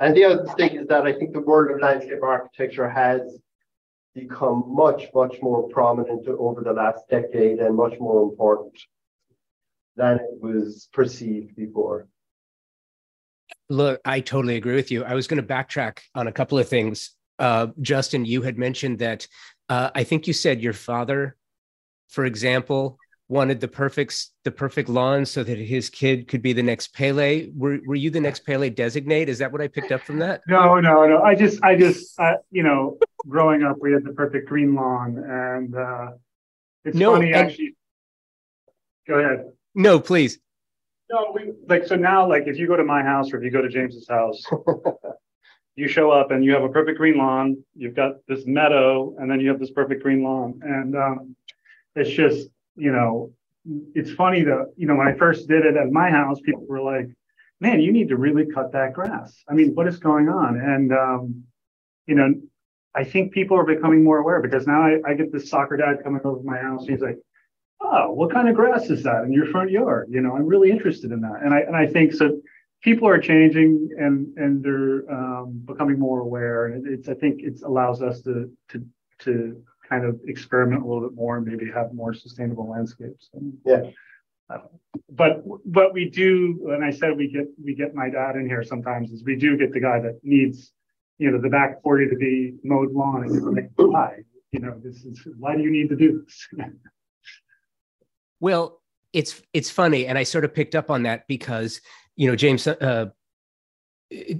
And 0.00 0.16
the 0.16 0.24
other 0.24 0.46
thing 0.54 0.76
is 0.76 0.86
that 0.88 1.06
I 1.06 1.12
think 1.12 1.32
the 1.32 1.40
world 1.40 1.74
of 1.74 1.80
landscape 1.80 2.22
architecture 2.22 2.88
has 2.88 3.20
become 4.14 4.64
much, 4.66 5.04
much 5.14 5.36
more 5.42 5.68
prominent 5.68 6.26
over 6.28 6.62
the 6.62 6.72
last 6.72 7.08
decade 7.08 7.58
and 7.58 7.74
much 7.74 7.98
more 7.98 8.22
important 8.22 8.78
than 9.96 10.16
it 10.16 10.40
was 10.40 10.88
perceived 10.92 11.56
before. 11.56 12.08
Look, 13.68 14.00
I 14.04 14.20
totally 14.20 14.56
agree 14.56 14.74
with 14.74 14.90
you. 14.90 15.04
I 15.04 15.14
was 15.14 15.26
going 15.26 15.42
to 15.42 15.54
backtrack 15.54 15.98
on 16.14 16.28
a 16.28 16.32
couple 16.32 16.58
of 16.58 16.68
things. 16.68 17.10
Uh, 17.38 17.68
Justin, 17.80 18.24
you 18.24 18.42
had 18.42 18.58
mentioned 18.58 18.98
that 19.00 19.26
uh, 19.68 19.90
I 19.94 20.04
think 20.04 20.26
you 20.26 20.32
said 20.32 20.62
your 20.62 20.72
father, 20.72 21.36
for 22.08 22.24
example, 22.24 22.98
wanted 23.28 23.60
the 23.60 23.68
perfect 23.68 24.28
the 24.44 24.50
perfect 24.50 24.88
lawn 24.88 25.26
so 25.26 25.44
that 25.44 25.58
his 25.58 25.90
kid 25.90 26.28
could 26.28 26.42
be 26.42 26.52
the 26.52 26.62
next 26.62 26.94
Pele. 26.94 27.48
Were 27.54 27.78
were 27.86 27.94
you 27.94 28.10
the 28.10 28.20
next 28.20 28.44
Pele 28.44 28.70
designate? 28.70 29.28
Is 29.28 29.38
that 29.38 29.52
what 29.52 29.60
I 29.60 29.68
picked 29.68 29.92
up 29.92 30.02
from 30.02 30.18
that? 30.20 30.40
No, 30.48 30.80
no, 30.80 31.06
no. 31.06 31.22
I 31.22 31.34
just 31.34 31.62
I 31.62 31.76
just 31.76 32.18
uh, 32.18 32.34
you 32.50 32.62
know, 32.62 32.98
growing 33.26 33.62
up 33.62 33.76
we 33.80 33.92
had 33.92 34.04
the 34.04 34.12
perfect 34.12 34.48
green 34.48 34.74
lawn 34.74 35.18
and 35.18 35.76
uh 35.76 36.10
it's 36.84 36.96
no, 36.96 37.12
funny 37.12 37.32
and, 37.32 37.36
actually. 37.36 37.74
Go 39.06 39.18
ahead. 39.18 39.50
No, 39.74 40.00
please. 40.00 40.38
No, 41.10 41.32
we 41.34 41.52
like 41.68 41.86
so 41.86 41.96
now 41.96 42.26
like 42.26 42.44
if 42.46 42.58
you 42.58 42.66
go 42.66 42.76
to 42.76 42.84
my 42.84 43.02
house 43.02 43.32
or 43.32 43.38
if 43.38 43.44
you 43.44 43.50
go 43.50 43.62
to 43.62 43.68
James's 43.68 44.08
house 44.08 44.42
you 45.76 45.86
show 45.86 46.10
up 46.10 46.30
and 46.30 46.44
you 46.44 46.52
have 46.52 46.62
a 46.62 46.68
perfect 46.68 46.98
green 46.98 47.18
lawn, 47.18 47.62
you've 47.74 47.94
got 47.94 48.14
this 48.26 48.46
meadow 48.46 49.14
and 49.18 49.30
then 49.30 49.38
you 49.38 49.48
have 49.50 49.60
this 49.60 49.70
perfect 49.70 50.02
green 50.02 50.22
lawn 50.22 50.60
and 50.62 50.96
um 50.96 51.36
it's 51.94 52.10
just 52.10 52.48
you 52.78 52.92
know, 52.92 53.32
it's 53.94 54.12
funny 54.12 54.42
that, 54.44 54.72
you 54.76 54.86
know, 54.86 54.94
when 54.94 55.08
I 55.08 55.14
first 55.14 55.48
did 55.48 55.66
it 55.66 55.76
at 55.76 55.90
my 55.90 56.10
house, 56.10 56.40
people 56.40 56.64
were 56.66 56.80
like, 56.80 57.08
man, 57.60 57.80
you 57.80 57.92
need 57.92 58.08
to 58.08 58.16
really 58.16 58.46
cut 58.46 58.72
that 58.72 58.92
grass. 58.92 59.42
I 59.48 59.54
mean, 59.54 59.74
what 59.74 59.88
is 59.88 59.98
going 59.98 60.28
on? 60.28 60.58
And, 60.60 60.92
um, 60.92 61.44
you 62.06 62.14
know, 62.14 62.34
I 62.94 63.04
think 63.04 63.32
people 63.32 63.58
are 63.58 63.64
becoming 63.64 64.02
more 64.02 64.18
aware 64.18 64.40
because 64.40 64.66
now 64.66 64.82
I, 64.82 64.98
I 65.06 65.14
get 65.14 65.32
this 65.32 65.50
soccer 65.50 65.76
dad 65.76 66.02
coming 66.02 66.20
over 66.24 66.38
to 66.38 66.44
my 66.44 66.58
house. 66.58 66.82
And 66.82 66.90
he's 66.90 67.00
like, 67.00 67.18
oh, 67.80 68.12
what 68.12 68.32
kind 68.32 68.48
of 68.48 68.56
grass 68.56 68.90
is 68.90 69.02
that 69.02 69.24
in 69.24 69.32
your 69.32 69.46
front 69.46 69.70
yard? 69.70 70.08
You 70.10 70.20
know, 70.20 70.34
I'm 70.34 70.46
really 70.46 70.70
interested 70.70 71.12
in 71.12 71.20
that. 71.20 71.40
And 71.42 71.52
I, 71.52 71.60
and 71.60 71.76
I 71.76 71.86
think 71.86 72.12
so 72.12 72.40
people 72.82 73.08
are 73.08 73.18
changing 73.18 73.90
and, 73.98 74.36
and 74.36 74.62
they're 74.62 75.10
um, 75.12 75.62
becoming 75.64 75.98
more 75.98 76.20
aware. 76.20 76.66
And 76.66 76.86
it's, 76.86 77.08
I 77.08 77.14
think 77.14 77.42
it 77.42 77.60
allows 77.62 78.02
us 78.02 78.22
to, 78.22 78.50
to, 78.70 78.84
to 79.20 79.62
kind 79.88 80.04
of 80.04 80.18
experiment 80.26 80.82
a 80.82 80.86
little 80.86 81.08
bit 81.08 81.16
more 81.16 81.36
and 81.38 81.46
maybe 81.46 81.70
have 81.72 81.92
more 81.92 82.12
sustainable 82.12 82.68
landscapes. 82.68 83.30
And, 83.34 83.54
yeah. 83.64 83.82
Uh, 84.50 84.58
but 85.10 85.40
what 85.44 85.92
we 85.92 86.08
do, 86.08 86.70
and 86.72 86.84
I 86.84 86.90
said 86.90 87.16
we 87.16 87.30
get 87.30 87.46
we 87.62 87.74
get 87.74 87.94
my 87.94 88.08
dad 88.08 88.36
in 88.36 88.46
here 88.46 88.62
sometimes, 88.62 89.10
is 89.10 89.22
we 89.24 89.36
do 89.36 89.56
get 89.58 89.72
the 89.72 89.80
guy 89.80 90.00
that 90.00 90.18
needs, 90.22 90.72
you 91.18 91.30
know, 91.30 91.40
the 91.40 91.50
back 91.50 91.82
40 91.82 92.08
to 92.08 92.16
be 92.16 92.54
mowed 92.64 92.92
lawn. 92.92 93.24
And 93.24 93.34
you're 93.34 93.52
like, 93.52 93.70
why? 93.76 94.20
You 94.52 94.60
know, 94.60 94.80
this 94.82 95.04
is 95.04 95.26
why 95.38 95.56
do 95.56 95.62
you 95.62 95.70
need 95.70 95.90
to 95.90 95.96
do 95.96 96.24
this? 96.24 96.48
well, 98.40 98.80
it's 99.12 99.42
it's 99.52 99.68
funny, 99.68 100.06
and 100.06 100.16
I 100.16 100.22
sort 100.22 100.46
of 100.46 100.54
picked 100.54 100.74
up 100.74 100.90
on 100.90 101.02
that 101.02 101.26
because 101.28 101.82
you 102.18 102.28
know, 102.28 102.34
James, 102.34 102.66
uh, 102.66 103.06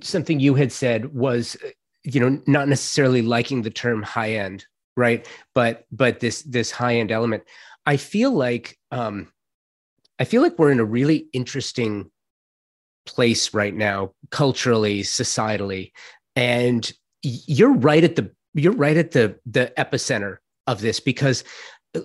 something 0.03 0.41
you 0.41 0.55
had 0.55 0.73
said 0.73 1.15
was, 1.15 1.57
you 2.03 2.21
know, 2.21 2.43
not 2.47 2.69
necessarily 2.69 3.23
liking 3.23 3.63
the 3.63 3.71
term 3.71 4.03
high 4.03 4.33
end 4.33 4.67
right? 4.99 5.27
But 5.55 5.85
but 5.93 6.21
this 6.21 6.43
this 6.43 6.71
high 6.71 6.97
end 6.97 7.11
element 7.13 7.45
i 7.89 7.97
feel 7.97 8.31
like 8.31 8.79
um 8.91 9.33
i 10.19 10.25
feel 10.25 10.43
like 10.43 10.59
we're 10.59 10.71
in 10.71 10.81
a 10.81 10.85
really 10.85 11.29
interesting 11.33 12.11
place 13.07 13.55
right 13.55 13.75
now 13.75 14.13
culturally 14.31 15.03
societally 15.03 15.93
and 16.37 16.93
you're 17.23 17.73
right 17.73 18.05
at 18.05 18.17
the 18.17 18.31
you're 18.55 18.75
right 18.75 18.99
at 18.99 19.13
the 19.13 19.39
the 19.47 19.73
epicenter 19.79 20.37
of 20.67 20.81
this 20.83 21.01
because 21.01 21.43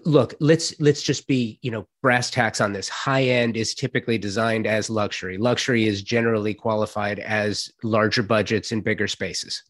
look 0.05 0.33
let's 0.39 0.79
let's 0.79 1.03
just 1.03 1.27
be 1.27 1.59
you 1.61 1.69
know 1.69 1.85
brass 2.01 2.31
tacks 2.31 2.61
on 2.61 2.71
this. 2.71 2.87
High 2.87 3.23
end 3.23 3.57
is 3.57 3.75
typically 3.75 4.17
designed 4.17 4.65
as 4.65 4.89
luxury. 4.89 5.37
Luxury 5.37 5.85
is 5.85 6.01
generally 6.01 6.53
qualified 6.53 7.19
as 7.19 7.69
larger 7.83 8.23
budgets 8.23 8.71
and 8.71 8.83
bigger 8.83 9.09
spaces 9.09 9.61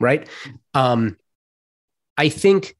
right? 0.00 0.28
Um 0.74 1.16
I 2.16 2.28
think 2.28 2.76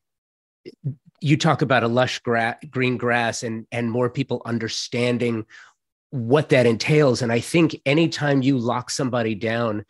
you 1.21 1.37
talk 1.37 1.63
about 1.63 1.83
a 1.83 1.89
lush 1.89 2.19
gra- 2.21 2.59
green 2.71 2.97
grass 2.97 3.43
and 3.43 3.67
and 3.73 3.91
more 3.91 4.11
people 4.11 4.43
understanding 4.45 5.47
what 6.11 6.51
that 6.51 6.67
entails. 6.67 7.23
And 7.23 7.33
i 7.33 7.41
think 7.41 7.81
anytime 7.87 8.43
you 8.43 8.59
lock 8.59 8.91
somebody 8.91 9.35
down 9.35 9.85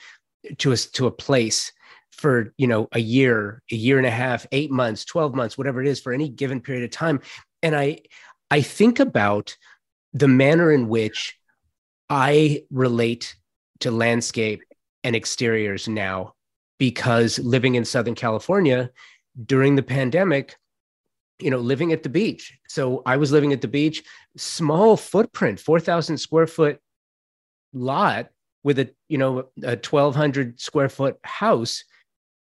to 0.59 0.73
a 0.73 0.77
to 0.77 1.07
a 1.07 1.11
place 1.11 1.73
for 2.13 2.55
you 2.57 2.67
know 2.67 2.89
a 2.93 3.01
year 3.01 3.63
a 3.71 3.75
year 3.75 3.99
and 3.99 4.07
a 4.07 4.11
half 4.11 4.47
8 4.53 4.71
months 4.71 5.05
12 5.05 5.35
months 5.35 5.59
whatever 5.59 5.83
it 5.83 5.89
is 5.89 6.01
for 6.01 6.13
any 6.13 6.29
given 6.29 6.61
period 6.61 6.85
of 6.85 6.91
time. 6.91 7.21
And 7.63 7.75
i 7.75 7.99
i 8.51 8.63
think 8.63 9.01
about 9.01 9.57
the 10.13 10.29
manner 10.29 10.71
in 10.71 10.89
which 10.89 11.37
i 12.09 12.63
relate 12.71 13.37
to 13.81 13.91
landscape 13.91 14.63
and 15.03 15.17
exteriors 15.17 15.89
now 15.89 16.35
because 16.79 17.39
living 17.41 17.75
in 17.75 17.85
southern 17.85 18.15
california 18.15 18.91
during 19.47 19.77
the 19.77 19.83
pandemic 19.83 20.57
you 21.41 21.51
know, 21.51 21.59
living 21.59 21.93
at 21.93 22.03
the 22.03 22.09
beach. 22.09 22.57
So 22.69 23.03
I 23.07 23.17
was 23.17 23.33
living 23.33 23.53
at 23.53 23.61
the 23.61 23.69
beach, 23.69 24.03
small 24.37 24.97
footprint, 24.97 25.59
4,000 25.59 26.17
square 26.17 26.47
foot 26.47 26.81
lot 27.73 28.29
with 28.63 28.79
a, 28.79 28.91
you 29.09 29.19
know, 29.19 29.41
a 29.63 29.77
1,200 29.77 30.61
square 30.61 30.89
foot 30.89 31.19
house. 31.23 31.85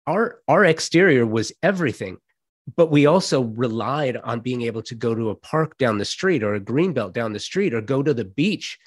Our, 0.05 0.41
our 0.47 0.63
exterior 0.63 1.25
was 1.25 1.51
everything. 1.63 2.17
But 2.75 2.91
we 2.91 3.05
also 3.05 3.41
relied 3.41 4.17
on 4.17 4.41
being 4.41 4.63
able 4.63 4.83
to 4.83 4.95
go 4.95 5.15
to 5.15 5.29
a 5.29 5.35
park 5.35 5.77
down 5.77 5.97
the 5.97 6.05
street 6.05 6.43
or 6.43 6.53
a 6.53 6.59
green 6.59 6.93
belt 6.93 7.13
down 7.13 7.33
the 7.33 7.39
street 7.39 7.73
or 7.73 7.81
go 7.81 8.03
to 8.03 8.13
the 8.13 8.25
beach 8.25 8.77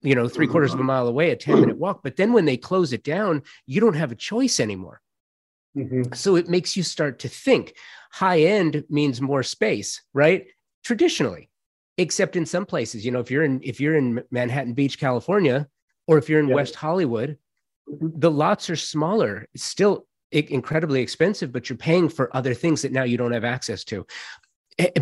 you 0.00 0.14
know, 0.14 0.28
three 0.28 0.46
quarters 0.46 0.72
of 0.72 0.78
a 0.78 0.82
mm-hmm. 0.82 0.86
mile 0.86 1.08
away, 1.08 1.30
a 1.32 1.36
10 1.36 1.60
minute 1.60 1.76
walk. 1.76 2.04
But 2.04 2.14
then 2.14 2.32
when 2.32 2.44
they 2.44 2.56
close 2.56 2.92
it 2.92 3.02
down, 3.02 3.42
you 3.66 3.80
don't 3.80 3.96
have 3.96 4.12
a 4.12 4.14
choice 4.14 4.60
anymore. 4.60 5.00
Mm-hmm. 5.76 6.12
So 6.14 6.36
it 6.36 6.48
makes 6.48 6.76
you 6.76 6.82
start 6.82 7.20
to 7.20 7.28
think 7.28 7.74
high 8.10 8.40
end 8.40 8.84
means 8.88 9.20
more 9.20 9.42
space, 9.42 10.02
right? 10.14 10.46
Traditionally, 10.84 11.50
except 11.98 12.36
in 12.36 12.46
some 12.46 12.66
places, 12.66 13.04
you 13.04 13.10
know, 13.10 13.20
if 13.20 13.30
you're 13.30 13.44
in 13.44 13.60
if 13.62 13.80
you're 13.80 13.96
in 13.96 14.22
Manhattan 14.30 14.74
Beach, 14.74 14.98
California, 14.98 15.68
or 16.06 16.18
if 16.18 16.28
you're 16.28 16.40
in 16.40 16.48
yeah. 16.48 16.54
West 16.54 16.74
Hollywood, 16.74 17.38
mm-hmm. 17.88 18.18
the 18.18 18.30
lots 18.30 18.70
are 18.70 18.76
smaller. 18.76 19.46
It's 19.54 19.64
still 19.64 20.06
incredibly 20.30 21.00
expensive, 21.00 21.52
but 21.52 21.68
you're 21.68 21.78
paying 21.78 22.08
for 22.08 22.34
other 22.36 22.54
things 22.54 22.82
that 22.82 22.92
now 22.92 23.04
you 23.04 23.16
don't 23.16 23.32
have 23.32 23.44
access 23.44 23.84
to. 23.84 24.06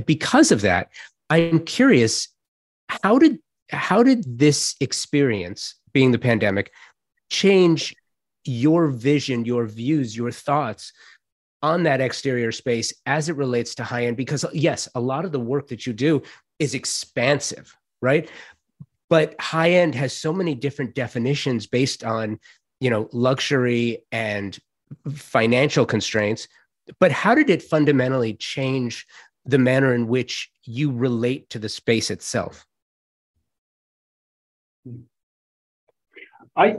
Because 0.06 0.52
of 0.52 0.62
that, 0.62 0.88
I'm 1.28 1.60
curious 1.60 2.28
how 2.88 3.18
did 3.18 3.38
how 3.70 4.02
did 4.02 4.38
this 4.38 4.76
experience 4.80 5.74
being 5.92 6.12
the 6.12 6.18
pandemic 6.18 6.72
change 7.30 7.94
your 8.46 8.88
vision, 8.88 9.44
your 9.44 9.66
views, 9.66 10.16
your 10.16 10.30
thoughts 10.30 10.92
on 11.62 11.82
that 11.84 12.00
exterior 12.00 12.52
space 12.52 12.92
as 13.06 13.28
it 13.28 13.36
relates 13.36 13.74
to 13.74 13.84
high 13.84 14.06
end 14.06 14.16
because 14.16 14.44
yes 14.52 14.88
a 14.94 15.00
lot 15.00 15.24
of 15.24 15.32
the 15.32 15.40
work 15.40 15.68
that 15.68 15.86
you 15.86 15.92
do 15.92 16.22
is 16.58 16.74
expansive 16.74 17.74
right? 18.00 18.30
But 19.08 19.40
high 19.40 19.70
end 19.70 19.94
has 19.94 20.12
so 20.12 20.32
many 20.32 20.54
different 20.54 20.94
definitions 20.94 21.66
based 21.66 22.04
on 22.04 22.38
you 22.80 22.90
know 22.90 23.08
luxury 23.12 24.04
and 24.12 24.58
financial 25.12 25.86
constraints. 25.86 26.48
But 27.00 27.12
how 27.12 27.34
did 27.34 27.50
it 27.50 27.62
fundamentally 27.62 28.34
change 28.34 29.06
the 29.44 29.58
manner 29.58 29.94
in 29.94 30.06
which 30.06 30.50
you 30.64 30.92
relate 30.92 31.50
to 31.50 31.58
the 31.58 31.68
space 31.68 32.10
itself? 32.10 32.66
I 36.56 36.76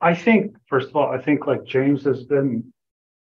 i 0.00 0.14
think 0.14 0.56
first 0.66 0.88
of 0.88 0.96
all 0.96 1.10
i 1.10 1.18
think 1.18 1.46
like 1.46 1.64
james 1.64 2.04
has 2.04 2.24
been 2.24 2.72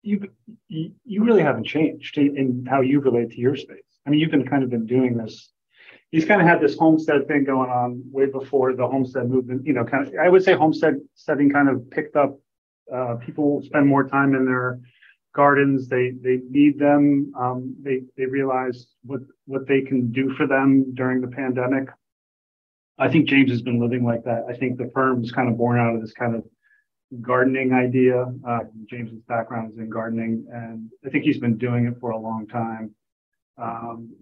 you 0.04 0.30
you 0.68 1.24
really 1.24 1.42
haven't 1.42 1.66
changed 1.66 2.18
in, 2.18 2.38
in, 2.38 2.66
how 2.70 2.82
you 2.82 3.00
relate 3.00 3.32
to 3.32 3.40
your 3.40 3.56
space. 3.56 3.80
I 4.06 4.10
mean, 4.10 4.20
you've 4.20 4.32
been 4.32 4.48
kind 4.48 4.64
of 4.64 4.70
been 4.70 4.86
doing 4.86 5.18
this. 5.18 5.50
He's 6.12 6.26
kind 6.26 6.42
of 6.42 6.48
had 6.48 6.62
this 6.62 6.78
homestead 6.78 7.28
thing 7.28 7.46
going 7.46 7.72
on 7.72 8.04
way 8.12 8.28
before 8.28 8.76
the 8.76 8.86
homestead 8.86 9.30
movement. 9.30 9.66
You 9.66 9.74
know, 9.74 9.86
kind 9.86 10.06
of 10.06 10.14
I 10.22 10.30
would 10.30 10.44
say 10.44 10.54
homestead 10.54 10.98
setting 11.16 11.50
kind 11.50 11.70
of 11.70 11.90
picked 11.90 12.16
up. 12.16 12.38
Uh, 12.94 13.16
people 13.16 13.64
spend 13.64 13.88
more 13.88 14.08
time 14.08 14.36
in 14.36 14.46
their 14.46 14.80
gardens. 15.34 15.88
They 15.88 16.12
they 16.12 16.42
need 16.50 16.78
them. 16.78 17.32
Um, 17.40 17.76
they 17.82 18.02
they 18.18 18.26
realize 18.26 18.88
what 19.04 19.22
what 19.46 19.68
they 19.68 19.82
can 19.82 20.12
do 20.12 20.34
for 20.36 20.46
them 20.46 20.94
during 20.94 21.22
the 21.22 21.30
pandemic. 21.30 21.88
I 23.00 23.10
think 23.10 23.28
James 23.28 23.50
has 23.50 23.62
been 23.62 23.80
living 23.80 24.04
like 24.04 24.26
that. 24.26 24.44
I 24.48 24.54
think 24.54 24.78
the 24.78 24.92
firm 24.94 25.24
is 25.24 25.32
kind 25.32 25.50
of 25.50 25.58
born 25.58 25.80
out 25.80 25.96
of 25.96 26.02
this 26.02 26.14
kind 26.14 26.36
of 26.36 26.44
gardening 27.22 27.74
idea. 27.74 28.26
Uh, 28.48 28.60
James's 28.90 29.22
background 29.28 29.72
is 29.72 29.78
in 29.78 29.90
gardening, 29.90 30.46
and 30.52 30.90
I 31.06 31.10
think 31.10 31.24
he's 31.24 31.40
been 31.40 31.58
doing 31.58 31.86
it 31.86 32.00
for 32.00 32.12
a 32.12 32.18
long 32.18 32.48
time. 32.48 32.94
Um, 33.58 34.16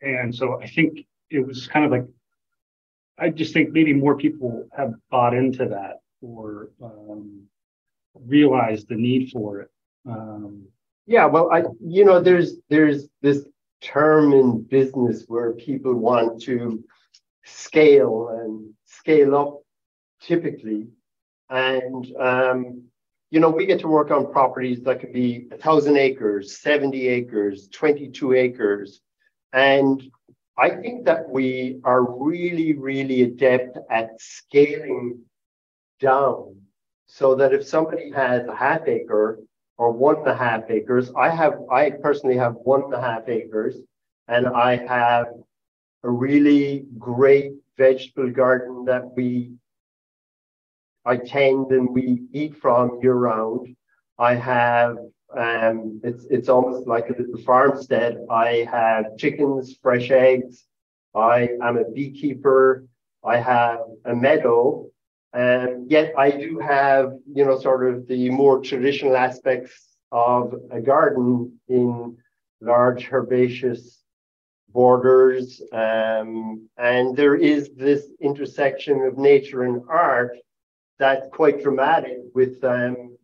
and 0.00 0.34
so 0.34 0.60
I 0.60 0.66
think 0.66 1.06
it 1.30 1.46
was 1.46 1.66
kind 1.66 1.84
of 1.84 1.90
like, 1.90 2.06
I 3.18 3.30
just 3.30 3.52
think 3.52 3.70
maybe 3.70 3.92
more 3.92 4.16
people 4.16 4.66
have 4.76 4.94
bought 5.10 5.34
into 5.34 5.66
that 5.66 6.00
or 6.22 6.70
um, 6.82 7.42
realized 8.14 8.88
the 8.88 8.94
need 8.94 9.30
for 9.30 9.60
it. 9.60 9.70
Um, 10.08 10.66
yeah, 11.06 11.26
well, 11.26 11.50
I, 11.50 11.64
you 11.80 12.04
know, 12.04 12.20
there's 12.20 12.56
there's 12.68 13.08
this 13.22 13.44
term 13.80 14.32
in 14.32 14.62
business 14.62 15.24
where 15.26 15.52
people 15.52 15.94
want 15.94 16.42
to 16.42 16.84
scale 17.44 18.28
and 18.40 18.72
scale 18.84 19.34
up 19.34 19.60
typically 20.20 20.88
and, 21.50 22.06
um, 22.18 22.82
you 23.30 23.40
know, 23.40 23.50
we 23.50 23.66
get 23.66 23.80
to 23.80 23.88
work 23.88 24.10
on 24.10 24.32
properties 24.32 24.82
that 24.82 25.00
could 25.00 25.12
be 25.12 25.48
a 25.52 25.56
thousand 25.58 25.96
acres, 25.96 26.58
70 26.58 27.08
acres, 27.08 27.68
22 27.68 28.32
acres. 28.34 29.00
And 29.52 30.02
I 30.56 30.70
think 30.70 31.04
that 31.04 31.28
we 31.28 31.80
are 31.84 32.02
really, 32.02 32.72
really 32.72 33.22
adept 33.22 33.78
at 33.90 34.10
scaling 34.18 35.20
down 36.00 36.56
so 37.06 37.34
that 37.36 37.52
if 37.52 37.66
somebody 37.66 38.10
has 38.10 38.46
a 38.46 38.54
half 38.54 38.86
acre 38.86 39.40
or 39.76 39.92
one 39.92 40.16
and 40.16 40.26
a 40.28 40.36
half 40.36 40.70
acres, 40.70 41.10
I 41.16 41.30
have, 41.30 41.54
I 41.70 41.90
personally 41.90 42.36
have 42.36 42.54
one 42.54 42.84
and 42.84 42.94
a 42.94 43.00
half 43.00 43.28
acres 43.28 43.76
and 44.26 44.46
I 44.46 44.76
have 44.76 45.26
a 46.02 46.10
really 46.10 46.86
great 46.98 47.52
vegetable 47.76 48.30
garden 48.30 48.84
that 48.86 49.14
we 49.16 49.52
I 51.08 51.16
tend 51.16 51.72
and 51.72 51.88
we 51.88 52.20
eat 52.34 52.54
from 52.56 52.98
year 53.02 53.14
round. 53.14 53.74
I 54.18 54.34
have 54.34 54.98
um, 55.34 56.00
it's 56.04 56.26
it's 56.28 56.50
almost 56.50 56.86
like 56.86 57.08
a 57.08 57.16
little 57.18 57.42
farmstead. 57.44 58.18
I 58.30 58.68
have 58.70 59.16
chickens, 59.16 59.78
fresh 59.82 60.10
eggs. 60.10 60.64
I 61.14 61.48
am 61.62 61.78
a 61.78 61.90
beekeeper. 61.90 62.84
I 63.24 63.38
have 63.38 63.80
a 64.04 64.14
meadow, 64.14 64.90
and 65.32 65.90
yet 65.90 66.12
I 66.18 66.30
do 66.30 66.58
have 66.58 67.12
you 67.32 67.44
know 67.46 67.58
sort 67.58 67.88
of 67.90 68.06
the 68.06 68.28
more 68.28 68.60
traditional 68.60 69.16
aspects 69.16 69.96
of 70.12 70.54
a 70.70 70.80
garden 70.80 71.58
in 71.68 72.18
large 72.60 73.08
herbaceous 73.10 74.02
borders, 74.70 75.62
um, 75.72 76.68
and 76.76 77.16
there 77.16 77.34
is 77.34 77.70
this 77.74 78.02
intersection 78.20 79.00
of 79.06 79.16
nature 79.16 79.62
and 79.62 79.80
art 79.88 80.36
that's 80.98 81.28
quite 81.32 81.62
dramatic 81.62 82.18
with 82.34 82.62
um, 82.64 83.16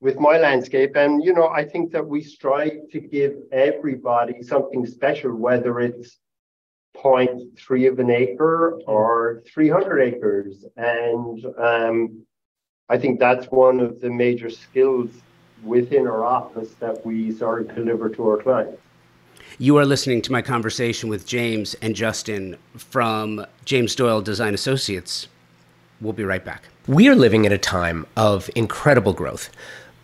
with 0.00 0.18
my 0.18 0.38
landscape. 0.38 0.96
And 0.96 1.22
you 1.22 1.32
know, 1.32 1.48
I 1.48 1.64
think 1.64 1.92
that 1.92 2.06
we 2.06 2.22
strive 2.22 2.88
to 2.92 3.00
give 3.00 3.34
everybody 3.52 4.42
something 4.42 4.86
special, 4.86 5.34
whether 5.34 5.80
it's 5.80 6.18
0.3 6.96 7.90
of 7.90 7.98
an 7.98 8.10
acre 8.10 8.80
or 8.86 9.42
300 9.52 10.00
acres. 10.00 10.64
And 10.76 11.44
um, 11.58 12.26
I 12.88 12.98
think 12.98 13.20
that's 13.20 13.46
one 13.46 13.80
of 13.80 14.00
the 14.00 14.10
major 14.10 14.50
skills 14.50 15.10
within 15.62 16.06
our 16.06 16.24
office 16.24 16.72
that 16.80 17.04
we 17.04 17.30
sort 17.30 17.62
of 17.62 17.74
deliver 17.74 18.08
to 18.08 18.28
our 18.28 18.38
clients. 18.38 18.80
You 19.58 19.76
are 19.76 19.84
listening 19.84 20.22
to 20.22 20.32
my 20.32 20.42
conversation 20.42 21.10
with 21.10 21.26
James 21.26 21.74
and 21.82 21.94
Justin 21.94 22.56
from 22.76 23.44
James 23.64 23.94
Doyle 23.94 24.22
Design 24.22 24.54
Associates. 24.54 25.28
We'll 26.00 26.14
be 26.14 26.24
right 26.24 26.44
back. 26.44 26.64
We 26.90 27.08
are 27.08 27.14
living 27.14 27.46
at 27.46 27.52
a 27.52 27.56
time 27.56 28.04
of 28.16 28.50
incredible 28.56 29.12
growth, 29.12 29.48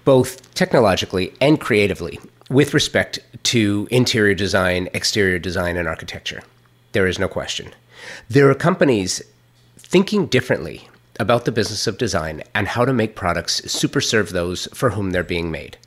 both 0.04 0.54
technologically 0.54 1.34
and 1.40 1.60
creatively, 1.60 2.20
with 2.48 2.74
respect 2.74 3.18
to 3.42 3.88
interior 3.90 4.36
design, 4.36 4.88
exterior 4.94 5.40
design, 5.40 5.76
and 5.76 5.88
architecture. 5.88 6.44
There 6.92 7.08
is 7.08 7.18
no 7.18 7.26
question. 7.26 7.72
There 8.30 8.48
are 8.48 8.54
companies 8.54 9.20
thinking 9.76 10.26
differently 10.26 10.88
about 11.18 11.44
the 11.44 11.50
business 11.50 11.88
of 11.88 11.98
design 11.98 12.44
and 12.54 12.68
how 12.68 12.84
to 12.84 12.92
make 12.92 13.16
products 13.16 13.68
super 13.68 14.00
serve 14.00 14.30
those 14.30 14.68
for 14.72 14.90
whom 14.90 15.10
they're 15.10 15.24
being 15.24 15.50
made. 15.50 15.78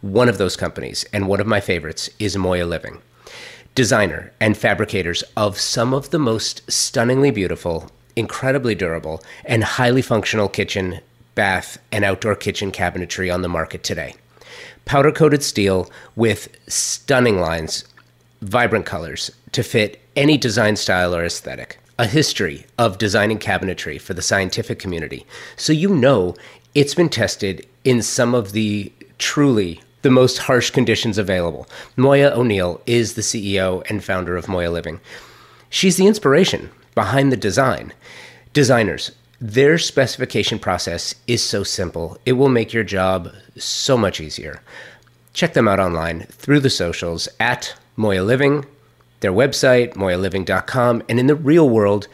One 0.00 0.28
of 0.28 0.38
those 0.38 0.56
companies, 0.56 1.04
and 1.12 1.28
one 1.28 1.40
of 1.40 1.46
my 1.46 1.60
favorites, 1.60 2.10
is 2.18 2.36
Moya 2.36 2.66
Living. 2.66 3.00
Designer 3.76 4.32
and 4.40 4.56
fabricators 4.56 5.22
of 5.36 5.60
some 5.60 5.94
of 5.94 6.10
the 6.10 6.18
most 6.18 6.68
stunningly 6.68 7.30
beautiful 7.30 7.92
incredibly 8.18 8.74
durable, 8.74 9.22
and 9.44 9.62
highly 9.62 10.02
functional 10.02 10.48
kitchen, 10.48 11.00
bath, 11.34 11.78
and 11.92 12.04
outdoor 12.04 12.34
kitchen 12.34 12.72
cabinetry 12.72 13.32
on 13.32 13.42
the 13.42 13.48
market 13.48 13.84
today. 13.84 14.14
Powder 14.84 15.12
coated 15.12 15.42
steel 15.42 15.90
with 16.16 16.48
stunning 16.66 17.38
lines 17.38 17.84
vibrant 18.42 18.86
colors 18.86 19.30
to 19.52 19.62
fit 19.62 20.00
any 20.16 20.36
design 20.36 20.76
style 20.76 21.14
or 21.14 21.24
aesthetic, 21.24 21.78
a 21.98 22.06
history 22.06 22.66
of 22.78 22.98
designing 22.98 23.38
cabinetry 23.38 24.00
for 24.00 24.14
the 24.14 24.22
scientific 24.22 24.78
community, 24.78 25.26
so 25.56 25.72
you 25.72 25.94
know 25.94 26.34
it's 26.74 26.94
been 26.94 27.08
tested 27.08 27.66
in 27.84 28.02
some 28.02 28.34
of 28.34 28.52
the 28.52 28.92
truly 29.18 29.80
the 30.02 30.10
most 30.10 30.38
harsh 30.38 30.70
conditions 30.70 31.18
available. 31.18 31.66
Moya 31.96 32.30
O'Neill 32.30 32.80
is 32.86 33.14
the 33.14 33.22
CEO 33.22 33.82
and 33.90 34.02
founder 34.02 34.36
of 34.36 34.48
Moya 34.48 34.70
Living. 34.70 35.00
She's 35.70 35.96
the 35.96 36.06
inspiration 36.06 36.70
behind 36.98 37.30
the 37.30 37.36
design. 37.36 37.92
Designers, 38.52 39.12
their 39.40 39.78
specification 39.78 40.58
process 40.58 41.14
is 41.28 41.40
so 41.40 41.62
simple, 41.62 42.18
it 42.26 42.32
will 42.32 42.48
make 42.48 42.72
your 42.72 42.82
job 42.82 43.32
so 43.56 43.96
much 43.96 44.20
easier. 44.20 44.60
Check 45.32 45.52
them 45.54 45.68
out 45.68 45.78
online 45.78 46.22
through 46.22 46.58
the 46.58 46.70
socials 46.70 47.28
at 47.38 47.72
Moya 47.94 48.24
Living, 48.24 48.66
their 49.20 49.30
website, 49.30 49.94
moyaliving.com, 49.94 51.04
and 51.08 51.20
in 51.20 51.28
the 51.28 51.36
real 51.36 51.70
world, 51.70 52.08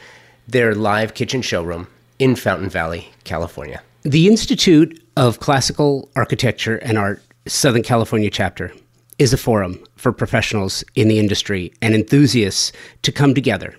their 0.47 0.75
live 0.75 1.15
kitchen 1.15 1.41
showroom 1.41 1.87
in 2.19 2.37
Fountain 2.37 2.69
Valley, 2.69 3.09
California. 3.25 3.81
The 4.03 4.29
Institute 4.29 5.03
of 5.17 5.41
Classical 5.41 6.11
Architecture 6.15 6.77
and 6.77 6.99
Art 6.99 7.23
Southern 7.47 7.83
California 7.83 8.29
chapter 8.29 8.71
is 9.19 9.33
a 9.33 9.39
forum 9.39 9.83
for 9.97 10.13
professionals 10.13 10.85
in 10.95 11.09
the 11.09 11.19
industry 11.19 11.73
and 11.81 11.95
enthusiasts 11.95 12.71
to 13.01 13.11
come 13.11 13.33
together, 13.33 13.75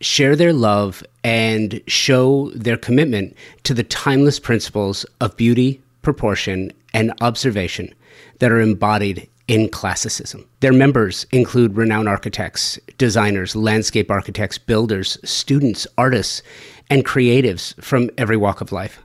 share 0.00 0.36
their 0.36 0.52
love, 0.52 1.02
and 1.24 1.80
show 1.86 2.50
their 2.54 2.76
commitment 2.76 3.36
to 3.64 3.74
the 3.74 3.84
timeless 3.84 4.38
principles 4.38 5.04
of 5.20 5.36
beauty, 5.36 5.80
proportion, 6.02 6.72
and 6.94 7.12
observation 7.20 7.92
that 8.38 8.52
are 8.52 8.60
embodied 8.60 9.28
in 9.48 9.68
classicism. 9.68 10.46
Their 10.60 10.72
members 10.72 11.26
include 11.30 11.76
renowned 11.76 12.08
architects, 12.08 12.78
designers, 12.98 13.54
landscape 13.54 14.10
architects, 14.10 14.58
builders, 14.58 15.18
students, 15.24 15.86
artists, 15.96 16.42
and 16.90 17.04
creatives 17.04 17.80
from 17.82 18.10
every 18.18 18.36
walk 18.36 18.60
of 18.60 18.72
life. 18.72 19.02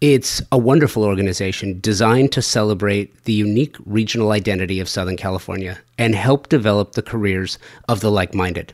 It's 0.00 0.42
a 0.52 0.58
wonderful 0.58 1.04
organization 1.04 1.80
designed 1.80 2.32
to 2.32 2.42
celebrate 2.42 3.24
the 3.24 3.32
unique 3.32 3.76
regional 3.86 4.32
identity 4.32 4.80
of 4.80 4.88
Southern 4.88 5.16
California 5.16 5.80
and 5.96 6.14
help 6.14 6.48
develop 6.48 6.92
the 6.92 7.02
careers 7.02 7.58
of 7.88 8.00
the 8.00 8.10
like 8.10 8.34
minded. 8.34 8.72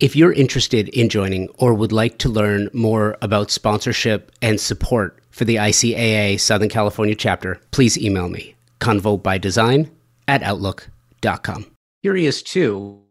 If 0.00 0.16
you're 0.16 0.32
interested 0.32 0.88
in 0.90 1.08
joining 1.08 1.48
or 1.58 1.74
would 1.74 1.92
like 1.92 2.18
to 2.18 2.28
learn 2.28 2.68
more 2.72 3.16
about 3.22 3.50
sponsorship 3.50 4.32
and 4.42 4.60
support 4.60 5.18
for 5.30 5.44
the 5.44 5.56
ICAA 5.56 6.40
Southern 6.40 6.68
California 6.68 7.14
chapter, 7.14 7.60
please 7.70 7.96
email 7.98 8.28
me, 8.28 8.54
convobydesign 8.80 9.90
at 10.26 10.42
outlook.com. 10.42 11.66
Curious 12.02 12.42
too, 12.42 13.02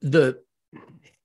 the 0.00 0.38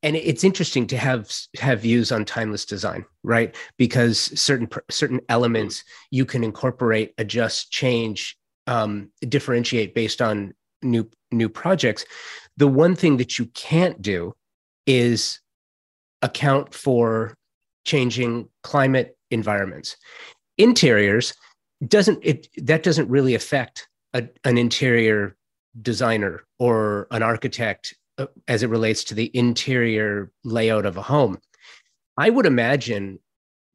and 0.02 0.16
it's 0.16 0.44
interesting 0.44 0.88
to 0.88 0.98
have 0.98 1.32
have 1.60 1.82
views 1.82 2.12
on 2.12 2.24
timeless 2.24 2.66
design 2.66 3.06
right 3.24 3.56
because 3.78 4.20
certain 4.40 4.70
certain 4.90 5.20
elements 5.30 5.84
you 6.12 6.26
can 6.26 6.44
incorporate 6.44 7.14
adjust 7.18 7.72
change 7.72 8.38
um, 8.68 9.12
differentiate 9.28 9.94
based 9.94 10.22
on 10.22 10.54
new 10.82 11.10
new 11.32 11.50
projects 11.50 12.06
the 12.60 12.68
one 12.68 12.96
thing 12.96 13.18
that 13.18 13.40
you 13.40 13.46
can't 13.48 14.02
do 14.02 14.34
is 14.86 15.40
account 16.22 16.74
for 16.74 17.36
changing 17.86 18.48
climate 18.64 19.18
environments 19.32 19.96
interiors 20.58 21.34
doesn't 21.88 22.20
it 22.22 22.48
that 22.58 22.84
doesn't 22.84 23.10
really 23.10 23.36
affect 23.36 23.88
a, 24.14 24.28
an 24.44 24.58
interior 24.58 25.36
designer 25.82 26.44
or 26.58 27.08
an 27.12 27.24
architect 27.24 27.96
uh, 28.18 28.28
as 28.48 28.64
it 28.64 28.70
relates 28.70 29.04
to 29.06 29.16
the 29.16 29.32
interior 29.34 30.32
layout 30.44 30.86
of 30.86 30.98
a 30.98 31.02
home. 31.02 31.40
I 32.18 32.30
would 32.30 32.46
imagine 32.46 33.20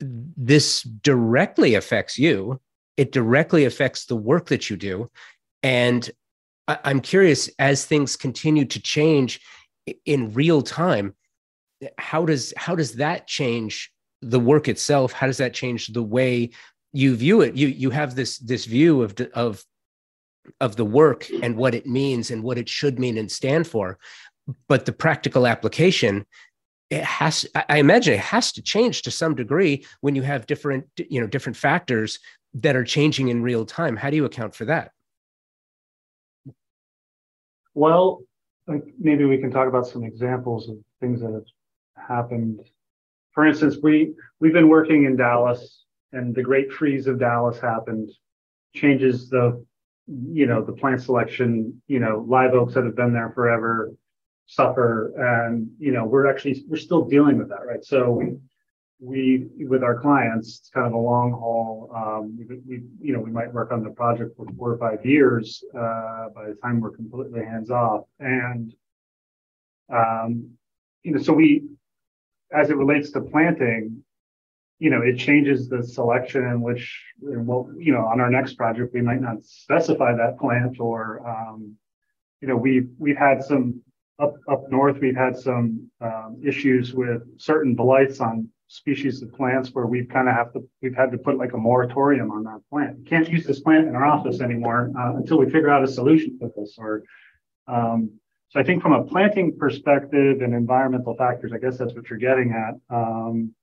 this 0.00 0.82
directly 0.82 1.74
affects 1.74 2.18
you. 2.18 2.60
It 2.96 3.12
directly 3.12 3.64
affects 3.64 4.06
the 4.06 4.16
work 4.16 4.46
that 4.46 4.68
you 4.68 4.76
do. 4.76 5.10
And 5.62 6.10
I'm 6.66 7.00
curious 7.00 7.50
as 7.58 7.84
things 7.84 8.16
continue 8.16 8.64
to 8.64 8.80
change 8.80 9.40
in 10.06 10.32
real 10.32 10.62
time, 10.62 11.14
how 11.98 12.24
does 12.24 12.54
how 12.56 12.74
does 12.74 12.94
that 12.94 13.26
change 13.26 13.92
the 14.22 14.40
work 14.40 14.68
itself? 14.68 15.12
How 15.12 15.26
does 15.26 15.36
that 15.38 15.52
change 15.52 15.88
the 15.88 16.02
way 16.02 16.50
you 16.92 17.16
view 17.16 17.42
it? 17.42 17.54
You 17.54 17.68
you 17.68 17.90
have 17.90 18.14
this 18.14 18.38
this 18.38 18.64
view 18.64 19.02
of 19.02 19.14
of 19.34 19.64
of 20.60 20.76
the 20.76 20.84
work 20.84 21.26
and 21.42 21.56
what 21.56 21.74
it 21.74 21.86
means 21.86 22.30
and 22.30 22.42
what 22.42 22.58
it 22.58 22.68
should 22.68 22.98
mean 22.98 23.18
and 23.18 23.30
stand 23.30 23.66
for 23.66 23.98
but 24.68 24.84
the 24.84 24.92
practical 24.92 25.46
application 25.46 26.26
it 26.90 27.02
has 27.02 27.46
i 27.68 27.78
imagine 27.78 28.14
it 28.14 28.20
has 28.20 28.52
to 28.52 28.62
change 28.62 29.02
to 29.02 29.10
some 29.10 29.34
degree 29.34 29.84
when 30.00 30.14
you 30.14 30.22
have 30.22 30.46
different 30.46 30.84
you 30.98 31.20
know 31.20 31.26
different 31.26 31.56
factors 31.56 32.18
that 32.52 32.76
are 32.76 32.84
changing 32.84 33.28
in 33.28 33.42
real 33.42 33.64
time 33.64 33.96
how 33.96 34.10
do 34.10 34.16
you 34.16 34.24
account 34.24 34.54
for 34.54 34.66
that 34.66 34.90
well 37.74 38.22
maybe 38.98 39.24
we 39.24 39.38
can 39.38 39.50
talk 39.50 39.68
about 39.68 39.86
some 39.86 40.04
examples 40.04 40.68
of 40.68 40.76
things 41.00 41.20
that 41.20 41.32
have 41.32 41.44
happened. 42.08 42.60
For 43.32 43.46
instance 43.46 43.76
we 43.82 44.14
we've 44.40 44.52
been 44.52 44.68
working 44.68 45.04
in 45.04 45.16
dallas 45.16 45.84
and 46.12 46.34
the 46.34 46.42
great 46.42 46.72
freeze 46.72 47.06
of 47.06 47.18
dallas 47.18 47.58
happened 47.60 48.10
changes 48.74 49.28
the 49.28 49.64
you 50.06 50.46
know 50.46 50.62
the 50.62 50.72
plant 50.72 51.02
selection 51.02 51.80
you 51.88 51.98
know 51.98 52.24
live 52.28 52.52
oaks 52.52 52.74
that 52.74 52.84
have 52.84 52.96
been 52.96 53.12
there 53.12 53.30
forever 53.34 53.92
suffer 54.46 55.12
and 55.46 55.68
you 55.78 55.90
know 55.92 56.04
we're 56.04 56.26
actually 56.30 56.62
we're 56.68 56.76
still 56.76 57.04
dealing 57.04 57.38
with 57.38 57.48
that 57.48 57.66
right? 57.66 57.84
So 57.84 58.20
we 59.00 59.48
with 59.68 59.82
our 59.82 60.00
clients 60.00 60.60
it's 60.60 60.70
kind 60.70 60.86
of 60.86 60.92
a 60.92 60.98
long 60.98 61.32
haul. 61.32 61.90
Um, 61.94 62.38
we, 62.38 62.56
we 62.66 62.82
you 63.00 63.12
know 63.12 63.20
we 63.20 63.30
might 63.30 63.52
work 63.52 63.72
on 63.72 63.82
the 63.82 63.90
project 63.90 64.36
for 64.36 64.46
four 64.56 64.72
or 64.72 64.78
five 64.78 65.04
years 65.04 65.62
uh, 65.74 66.28
by 66.34 66.46
the 66.48 66.56
time 66.62 66.80
we're 66.80 66.90
completely 66.90 67.44
hands 67.44 67.70
off. 67.70 68.04
And 68.20 68.74
um, 69.92 70.50
you 71.02 71.12
know 71.12 71.22
so 71.22 71.32
we 71.32 71.64
as 72.52 72.70
it 72.70 72.76
relates 72.76 73.10
to 73.12 73.20
planting 73.20 74.02
you 74.78 74.90
know 74.90 75.02
it 75.02 75.18
changes 75.18 75.68
the 75.68 75.82
selection 75.82 76.44
in 76.44 76.60
which 76.60 77.02
well 77.20 77.70
you 77.76 77.92
know 77.92 78.06
on 78.06 78.20
our 78.20 78.30
next 78.30 78.54
project 78.54 78.94
we 78.94 79.02
might 79.02 79.20
not 79.20 79.44
specify 79.44 80.14
that 80.14 80.38
plant 80.38 80.78
or 80.80 81.26
um, 81.28 81.74
you 82.40 82.48
know 82.48 82.56
we've 82.56 82.88
we've 82.98 83.16
had 83.16 83.42
some 83.42 83.82
up 84.18 84.34
up 84.48 84.70
north, 84.70 84.98
we've 85.00 85.16
had 85.16 85.36
some 85.36 85.90
um, 86.00 86.40
issues 86.44 86.94
with 86.94 87.22
certain 87.40 87.74
blights 87.74 88.20
on 88.20 88.48
species 88.68 89.22
of 89.22 89.32
plants 89.32 89.70
where 89.72 89.86
we've 89.86 90.08
kind 90.08 90.28
of 90.28 90.34
have 90.34 90.52
to 90.52 90.68
we've 90.82 90.96
had 90.96 91.12
to 91.12 91.18
put 91.18 91.36
like 91.36 91.52
a 91.52 91.56
moratorium 91.56 92.30
on 92.30 92.44
that 92.44 92.60
plant. 92.70 92.98
We 92.98 93.04
can't 93.04 93.28
use 93.28 93.44
this 93.44 93.60
plant 93.60 93.86
in 93.86 93.94
our 93.94 94.04
office 94.04 94.40
anymore 94.40 94.90
uh, 94.98 95.16
until 95.16 95.38
we 95.38 95.46
figure 95.46 95.70
out 95.70 95.84
a 95.84 95.88
solution 95.88 96.38
for 96.38 96.50
this. 96.56 96.76
Or 96.78 97.02
um, 97.66 98.10
so 98.48 98.60
I 98.60 98.62
think 98.62 98.82
from 98.82 98.92
a 98.92 99.04
planting 99.04 99.56
perspective 99.58 100.40
and 100.40 100.54
environmental 100.54 101.14
factors, 101.16 101.52
I 101.52 101.58
guess 101.58 101.76
that's 101.76 101.94
what 101.94 102.08
you're 102.08 102.18
getting 102.18 102.52
at. 102.52 102.94
Um, 102.94 103.54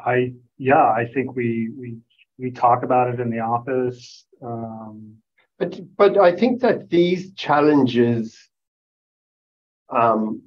I 0.00 0.32
yeah, 0.56 0.84
I 0.84 1.06
think 1.12 1.36
we 1.36 1.70
we 1.78 1.98
we 2.38 2.50
talk 2.50 2.82
about 2.82 3.12
it 3.12 3.20
in 3.20 3.30
the 3.30 3.40
office. 3.40 4.24
Um, 4.42 5.16
but 5.58 5.80
but 5.96 6.18
I 6.18 6.34
think 6.34 6.60
that 6.62 6.88
these 6.88 7.32
challenges 7.34 8.36
um, 9.90 10.42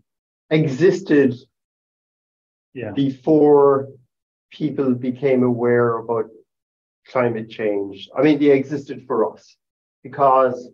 existed 0.49 1.35
yeah. 2.73 2.91
before 2.91 3.89
people 4.51 4.93
became 4.93 5.43
aware 5.43 5.97
about 5.97 6.25
climate 7.07 7.49
change. 7.49 8.09
I 8.15 8.21
mean, 8.21 8.39
they 8.39 8.51
existed 8.51 9.05
for 9.07 9.33
us 9.33 9.55
because 10.03 10.69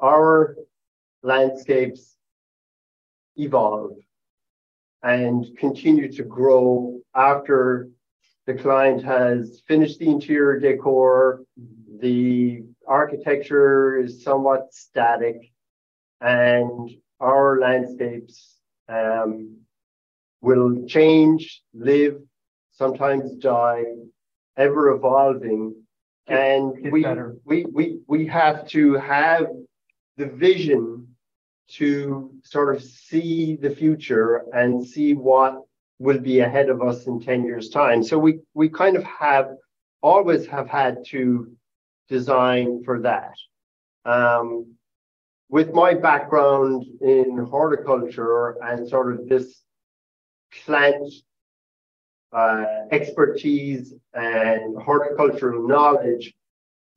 our 0.00 0.56
landscapes 1.22 2.16
evolve 3.36 3.92
and 5.02 5.46
continue 5.58 6.10
to 6.12 6.22
grow 6.22 7.00
after 7.14 7.88
the 8.46 8.54
client 8.54 9.02
has 9.02 9.62
finished 9.66 9.98
the 9.98 10.08
interior 10.08 10.58
decor, 10.58 11.44
the 12.00 12.62
architecture 12.86 13.98
is 13.98 14.22
somewhat 14.22 14.72
static, 14.72 15.50
and 16.20 16.90
our 17.20 17.58
landscapes 17.58 18.56
um, 18.88 19.56
will 20.44 20.86
change, 20.86 21.62
live, 21.72 22.16
sometimes 22.72 23.34
die, 23.36 23.84
ever 24.56 24.90
evolving. 24.90 25.74
and 26.26 26.92
we, 26.92 27.04
we, 27.44 27.64
we, 27.72 27.98
we 28.06 28.26
have 28.26 28.66
to 28.68 28.94
have 28.94 29.46
the 30.16 30.26
vision 30.26 31.08
to 31.66 32.30
sort 32.44 32.74
of 32.74 32.82
see 32.82 33.56
the 33.56 33.74
future 33.74 34.44
and 34.52 34.86
see 34.86 35.14
what 35.14 35.62
will 35.98 36.18
be 36.18 36.40
ahead 36.40 36.68
of 36.68 36.82
us 36.82 37.06
in 37.06 37.20
10 37.20 37.44
years 37.44 37.68
time. 37.70 38.02
So 38.02 38.18
we 38.18 38.40
we 38.52 38.68
kind 38.68 38.96
of 38.96 39.04
have 39.04 39.48
always 40.02 40.46
have 40.46 40.68
had 40.68 41.04
to 41.06 41.50
design 42.08 42.82
for 42.84 43.00
that. 43.00 43.34
Um, 44.04 44.74
with 45.48 45.72
my 45.72 45.94
background 45.94 46.84
in 47.00 47.38
horticulture 47.50 48.56
and 48.62 48.88
sort 48.88 49.14
of 49.14 49.28
this 49.28 49.63
plant 50.64 51.12
uh, 52.32 52.64
expertise 52.90 53.94
and 54.12 54.80
horticultural 54.82 55.66
knowledge 55.66 56.34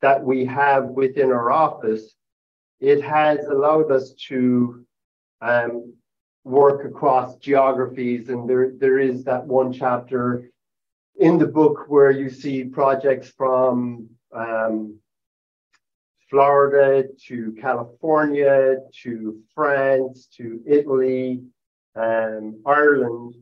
that 0.02 0.24
we 0.24 0.46
have 0.46 0.86
within 0.86 1.32
our 1.32 1.52
office, 1.52 2.16
it 2.80 3.02
has 3.02 3.46
allowed 3.46 3.92
us 3.92 4.14
to 4.28 4.86
um, 5.42 5.94
work 6.44 6.86
across 6.86 7.36
geographies. 7.38 8.30
And 8.30 8.50
there, 8.50 8.72
there 8.78 9.00
is 9.00 9.24
that 9.26 9.46
one 9.46 9.74
chapter 9.74 10.50
in 11.20 11.38
the 11.38 11.48
book 11.48 11.86
where 11.88 12.12
you 12.12 12.30
see 12.30 12.64
projects 12.64 13.30
from 13.30 14.10
um, 14.34 15.00
Florida 16.30 17.08
to 17.28 17.56
California 17.60 18.78
to 19.04 19.40
France 19.56 20.28
to 20.38 20.62
Italy, 20.68 21.42
um, 21.96 22.62
Ireland, 22.66 23.36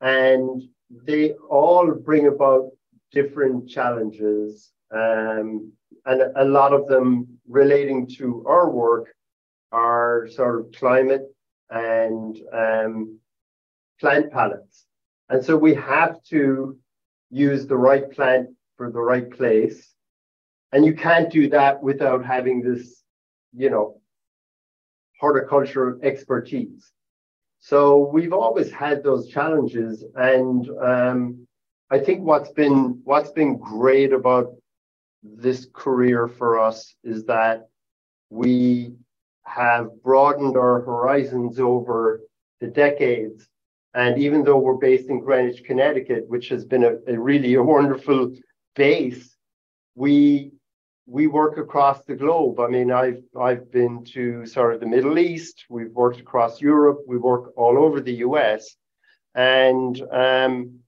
and 0.00 0.62
they 0.90 1.32
all 1.50 1.90
bring 1.92 2.26
about 2.26 2.70
different 3.12 3.68
challenges, 3.68 4.72
um, 4.92 5.72
and 6.04 6.22
a 6.36 6.44
lot 6.44 6.72
of 6.72 6.86
them 6.86 7.26
relating 7.48 8.06
to 8.06 8.44
our 8.46 8.70
work 8.70 9.14
are 9.72 10.28
sort 10.30 10.60
of 10.60 10.72
climate 10.72 11.26
and 11.70 12.38
um, 12.52 13.18
plant 14.00 14.30
palettes. 14.30 14.86
And 15.28 15.44
so 15.44 15.56
we 15.56 15.74
have 15.74 16.22
to 16.24 16.78
use 17.30 17.66
the 17.66 17.76
right 17.76 18.10
plant 18.10 18.50
for 18.76 18.90
the 18.90 19.00
right 19.00 19.28
place. 19.30 19.92
And 20.72 20.84
you 20.84 20.94
can't 20.94 21.30
do 21.30 21.48
that 21.50 21.82
without 21.82 22.24
having 22.24 22.62
this, 22.62 23.02
you 23.56 23.70
know, 23.70 24.00
horticultural 25.20 25.98
expertise. 26.02 26.92
So 27.60 28.10
we've 28.12 28.32
always 28.32 28.70
had 28.70 29.02
those 29.02 29.28
challenges. 29.28 30.04
And 30.14 30.68
um, 30.80 31.46
I 31.90 31.98
think 31.98 32.22
what's 32.22 32.50
been 32.50 33.00
what's 33.04 33.30
been 33.30 33.58
great 33.58 34.12
about 34.12 34.54
this 35.22 35.66
career 35.72 36.28
for 36.28 36.60
us 36.60 36.94
is 37.02 37.24
that 37.24 37.68
we 38.30 38.94
have 39.44 40.02
broadened 40.02 40.56
our 40.56 40.80
horizons 40.80 41.58
over 41.60 42.20
the 42.60 42.66
decades. 42.66 43.48
And 43.94 44.18
even 44.18 44.44
though 44.44 44.58
we're 44.58 44.74
based 44.74 45.08
in 45.08 45.20
Greenwich, 45.20 45.64
Connecticut, 45.64 46.28
which 46.28 46.48
has 46.48 46.64
been 46.64 46.84
a, 46.84 46.96
a 47.06 47.18
really 47.18 47.54
a 47.54 47.62
wonderful 47.74 48.34
base, 48.74 49.36
we 49.94 50.52
we 51.06 51.28
work 51.28 51.56
across 51.56 52.04
the 52.04 52.16
globe. 52.16 52.58
I 52.58 52.66
mean, 52.66 52.90
I've 52.90 53.22
I've 53.38 53.70
been 53.70 54.04
to 54.06 54.44
sort 54.44 54.74
of 54.74 54.80
the 54.80 54.86
Middle 54.86 55.18
East. 55.18 55.64
We've 55.70 55.92
worked 55.92 56.20
across 56.20 56.60
Europe. 56.60 57.00
We 57.06 57.16
work 57.16 57.52
all 57.56 57.78
over 57.78 58.00
the 58.00 58.14
U.S. 58.26 58.74
And 59.34 60.00
um, 60.10 60.80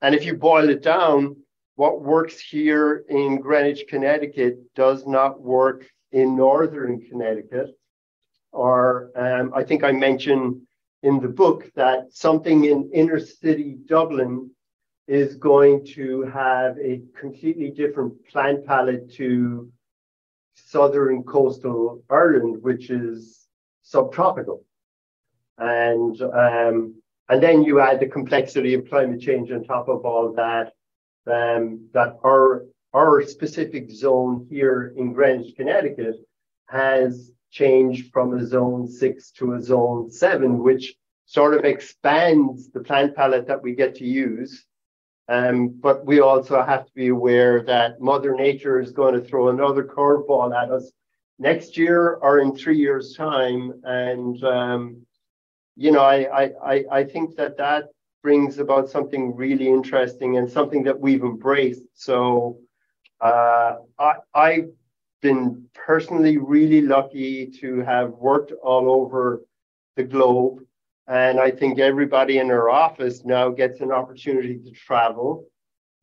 and 0.00 0.14
if 0.14 0.24
you 0.24 0.34
boil 0.34 0.70
it 0.70 0.82
down, 0.82 1.36
what 1.76 2.02
works 2.02 2.40
here 2.40 3.04
in 3.08 3.40
Greenwich, 3.40 3.84
Connecticut, 3.88 4.74
does 4.74 5.06
not 5.06 5.40
work 5.40 5.86
in 6.12 6.36
northern 6.36 7.00
Connecticut, 7.00 7.70
or 8.52 9.10
um, 9.16 9.52
I 9.54 9.62
think 9.64 9.84
I 9.84 9.92
mentioned 9.92 10.62
in 11.02 11.20
the 11.20 11.28
book 11.28 11.70
that 11.74 12.12
something 12.12 12.64
in 12.64 12.90
inner 12.94 13.20
city 13.20 13.76
Dublin 13.86 14.50
is 15.06 15.36
going 15.36 15.84
to 15.84 16.22
have 16.22 16.78
a 16.78 17.02
completely 17.18 17.70
different 17.70 18.14
plant 18.26 18.64
palette 18.66 19.12
to 19.14 19.70
southern 20.54 21.22
coastal 21.24 22.02
Ireland, 22.08 22.62
which 22.62 22.90
is 22.90 23.46
subtropical. 23.82 24.64
And 25.58 26.20
um, 26.22 26.94
and 27.28 27.42
then 27.42 27.62
you 27.62 27.80
add 27.80 28.00
the 28.00 28.06
complexity 28.06 28.74
of 28.74 28.88
climate 28.88 29.20
change 29.20 29.50
on 29.50 29.64
top 29.64 29.88
of 29.88 30.04
all 30.04 30.32
that. 30.34 30.72
Um, 31.26 31.88
that 31.94 32.18
our 32.22 32.66
our 32.92 33.22
specific 33.22 33.90
zone 33.90 34.46
here 34.50 34.94
in 34.96 35.12
Greenwich, 35.12 35.56
Connecticut, 35.56 36.16
has 36.68 37.32
changed 37.50 38.12
from 38.12 38.34
a 38.34 38.46
zone 38.46 38.86
six 38.88 39.30
to 39.32 39.54
a 39.54 39.62
zone 39.62 40.10
seven, 40.10 40.58
which 40.58 40.94
sort 41.26 41.54
of 41.54 41.64
expands 41.64 42.70
the 42.70 42.80
plant 42.80 43.16
palette 43.16 43.46
that 43.46 43.62
we 43.62 43.74
get 43.74 43.94
to 43.96 44.04
use. 44.04 44.64
Um, 45.28 45.68
but 45.68 46.04
we 46.04 46.20
also 46.20 46.62
have 46.62 46.86
to 46.86 46.92
be 46.94 47.08
aware 47.08 47.62
that 47.62 48.00
Mother 48.00 48.34
Nature 48.34 48.80
is 48.80 48.92
going 48.92 49.14
to 49.14 49.26
throw 49.26 49.48
another 49.48 49.82
curveball 49.82 50.54
at 50.54 50.70
us 50.70 50.92
next 51.38 51.76
year 51.76 52.14
or 52.14 52.40
in 52.40 52.54
three 52.54 52.76
years' 52.76 53.14
time. 53.14 53.72
And, 53.84 54.42
um, 54.44 55.06
you 55.76 55.92
know, 55.92 56.02
I, 56.02 56.50
I, 56.62 56.84
I 56.92 57.04
think 57.04 57.36
that 57.36 57.56
that 57.56 57.84
brings 58.22 58.58
about 58.58 58.90
something 58.90 59.34
really 59.34 59.68
interesting 59.68 60.36
and 60.36 60.50
something 60.50 60.82
that 60.84 61.00
we've 61.00 61.22
embraced. 61.22 61.84
So, 61.94 62.58
uh, 63.20 63.76
I, 63.98 64.14
I've 64.34 64.70
been 65.22 65.64
personally 65.72 66.36
really 66.36 66.82
lucky 66.82 67.46
to 67.46 67.80
have 67.80 68.10
worked 68.10 68.52
all 68.62 68.90
over 68.90 69.42
the 69.96 70.04
globe. 70.04 70.60
And 71.06 71.38
I 71.38 71.50
think 71.50 71.78
everybody 71.78 72.38
in 72.38 72.50
our 72.50 72.70
office 72.70 73.24
now 73.24 73.50
gets 73.50 73.80
an 73.80 73.92
opportunity 73.92 74.58
to 74.58 74.70
travel. 74.70 75.46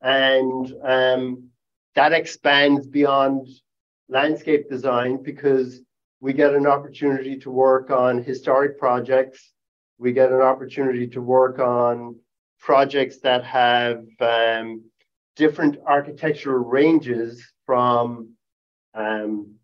And 0.01 0.71
um, 0.83 1.49
that 1.95 2.13
expands 2.13 2.85
beyond 2.87 3.47
landscape 4.09 4.69
design 4.69 5.21
because 5.23 5.81
we 6.19 6.33
get 6.33 6.53
an 6.53 6.67
opportunity 6.67 7.37
to 7.39 7.49
work 7.49 7.89
on 7.89 8.23
historic 8.23 8.77
projects. 8.77 9.51
We 9.97 10.11
get 10.13 10.31
an 10.31 10.41
opportunity 10.41 11.07
to 11.07 11.21
work 11.21 11.57
on 11.57 12.19
projects 12.59 13.19
that 13.21 13.43
have 13.43 14.05
um, 14.19 14.83
different 15.35 15.77
architectural 15.87 16.63
ranges 16.63 17.43
from 17.65 18.33
um, 18.93 19.55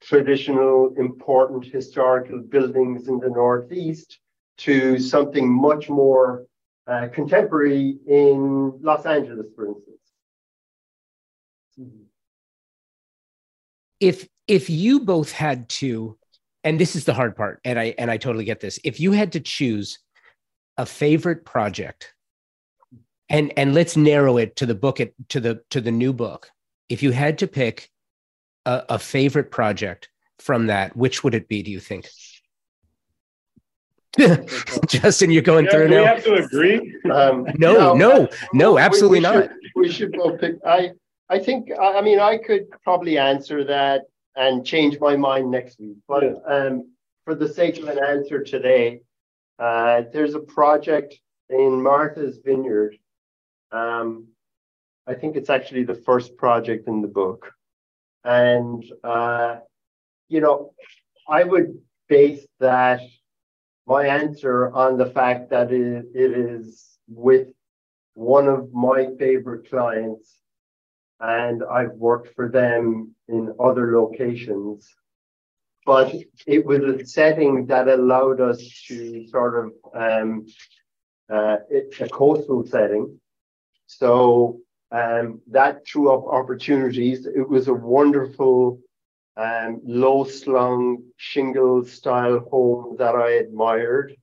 traditional 0.00 0.94
important 0.96 1.66
historical 1.66 2.40
buildings 2.40 3.08
in 3.08 3.18
the 3.18 3.28
Northeast 3.28 4.18
to 4.58 4.98
something 4.98 5.48
much 5.48 5.88
more 5.88 6.46
uh, 6.86 7.08
contemporary 7.12 7.98
in 8.06 8.78
Los 8.80 9.06
Angeles, 9.06 9.46
for 9.54 9.68
instance. 9.68 9.96
If 14.00 14.28
if 14.46 14.70
you 14.70 15.00
both 15.00 15.32
had 15.32 15.68
to, 15.68 16.16
and 16.64 16.78
this 16.78 16.94
is 16.96 17.04
the 17.04 17.14
hard 17.14 17.36
part, 17.36 17.60
and 17.64 17.78
I 17.78 17.94
and 17.98 18.10
I 18.10 18.16
totally 18.16 18.44
get 18.44 18.60
this. 18.60 18.78
If 18.84 19.00
you 19.00 19.12
had 19.12 19.32
to 19.32 19.40
choose 19.40 19.98
a 20.76 20.86
favorite 20.86 21.44
project 21.44 22.14
and 23.28 23.52
and 23.56 23.74
let's 23.74 23.96
narrow 23.96 24.36
it 24.36 24.56
to 24.56 24.66
the 24.66 24.74
book 24.74 25.00
it 25.00 25.14
to 25.28 25.40
the 25.40 25.62
to 25.70 25.80
the 25.80 25.90
new 25.90 26.12
book 26.12 26.50
if 26.88 27.02
you 27.02 27.10
had 27.12 27.38
to 27.38 27.46
pick 27.46 27.90
a, 28.64 28.84
a 28.90 28.98
favorite 28.98 29.50
project 29.50 30.08
from 30.38 30.66
that 30.66 30.96
which 30.96 31.24
would 31.24 31.34
it 31.34 31.48
be 31.48 31.62
do 31.62 31.70
you 31.70 31.80
think 31.80 32.08
justin 34.86 35.30
you're 35.30 35.42
going 35.42 35.64
yeah, 35.66 35.70
through 35.70 35.88
now 35.88 36.00
we 36.00 36.06
have 36.06 36.24
to 36.24 36.34
agree 36.34 36.96
Um, 37.10 37.46
no 37.56 37.94
no 37.94 38.28
no 38.52 38.78
absolutely 38.78 39.20
we, 39.20 39.26
we 39.26 39.34
not 39.34 39.44
Should, 39.44 39.52
we 39.74 39.92
should 39.92 40.12
both 40.12 40.40
pick. 40.40 40.56
I 40.66 40.92
I 41.28 41.38
think 41.38 41.70
I 41.80 42.00
mean 42.00 42.18
I 42.18 42.38
could 42.38 42.70
probably 42.82 43.18
answer 43.18 43.64
that 43.64 44.02
and 44.36 44.66
change 44.66 45.00
my 45.00 45.16
mind 45.16 45.50
next 45.50 45.78
week. 45.80 45.96
But 46.06 46.42
um, 46.46 46.90
for 47.24 47.34
the 47.34 47.48
sake 47.48 47.78
of 47.78 47.88
an 47.88 47.98
answer 47.98 48.42
today, 48.42 49.00
uh, 49.58 50.02
there's 50.12 50.34
a 50.34 50.40
project 50.40 51.14
in 51.48 51.82
Martha's 51.82 52.38
Vineyard 52.44 52.98
um, 53.72 54.28
I 55.06 55.14
think 55.14 55.36
it's 55.36 55.50
actually 55.50 55.84
the 55.84 55.94
first 55.94 56.36
project 56.36 56.88
in 56.88 57.02
the 57.02 57.08
book. 57.08 57.52
And, 58.24 58.84
uh, 59.04 59.56
you 60.28 60.40
know, 60.40 60.72
I 61.28 61.44
would 61.44 61.78
base 62.08 62.44
that, 62.60 63.00
my 63.86 64.06
answer, 64.06 64.72
on 64.74 64.96
the 64.96 65.06
fact 65.06 65.50
that 65.50 65.72
it, 65.72 66.06
it 66.14 66.32
is 66.32 66.98
with 67.08 67.48
one 68.14 68.48
of 68.48 68.72
my 68.72 69.08
favorite 69.18 69.68
clients. 69.68 70.40
And 71.20 71.62
I've 71.64 71.92
worked 71.92 72.34
for 72.34 72.48
them 72.48 73.14
in 73.28 73.54
other 73.58 73.96
locations. 73.98 74.88
But 75.84 76.14
it 76.46 76.66
was 76.66 76.80
a 76.80 77.06
setting 77.06 77.66
that 77.66 77.88
allowed 77.88 78.40
us 78.40 78.58
to 78.88 79.26
sort 79.28 79.54
of, 79.64 79.72
um, 79.94 80.46
uh, 81.32 81.58
it's 81.70 82.00
a 82.00 82.08
coastal 82.08 82.66
setting 82.66 83.18
so 83.86 84.60
um, 84.90 85.40
that 85.50 85.86
threw 85.86 86.12
up 86.12 86.26
opportunities. 86.26 87.26
It 87.26 87.48
was 87.48 87.68
a 87.68 87.74
wonderful 87.74 88.80
um, 89.36 89.80
low 89.84 90.24
slung 90.24 91.02
shingle 91.16 91.84
style 91.84 92.40
home 92.50 92.96
that 92.98 93.14
I 93.14 93.32
admired. 93.32 94.14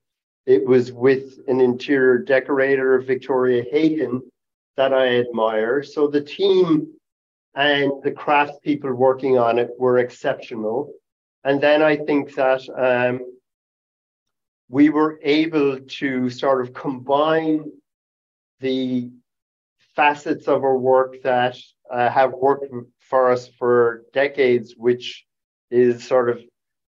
It 0.45 0.66
was 0.66 0.91
with 0.91 1.39
an 1.47 1.61
interior 1.61 2.18
decorator, 2.18 2.99
Victoria 2.99 3.64
Hagan, 3.72 4.22
that 4.76 4.93
I 4.93 5.20
admire. 5.20 5.84
So 5.84 6.07
the 6.07 6.22
team 6.22 6.88
and 7.55 7.91
the 8.03 8.11
craftspeople 8.11 8.95
working 8.95 9.38
on 9.38 9.59
it 9.59 9.70
were 9.78 9.99
exceptional. 9.99 10.91
and 11.45 11.61
then 11.61 11.82
I 11.82 11.97
think 11.97 12.34
that 12.36 12.61
um, 12.76 13.20
we 14.70 14.89
were 14.89 15.20
able 15.24 15.80
to 15.80 16.30
sort 16.30 16.61
of 16.61 16.74
combine 16.74 17.72
the 18.59 19.11
facets 19.95 20.47
of 20.47 20.64
our 20.64 20.78
work 20.78 21.22
that 21.24 21.55
uh, 21.91 22.09
have 22.09 22.32
worked 22.34 22.74
for 23.10 23.32
us 23.32 23.47
for 23.60 24.04
decades, 24.14 24.76
which 24.78 25.26
is 25.72 26.04
sort 26.04 26.30
of 26.30 26.39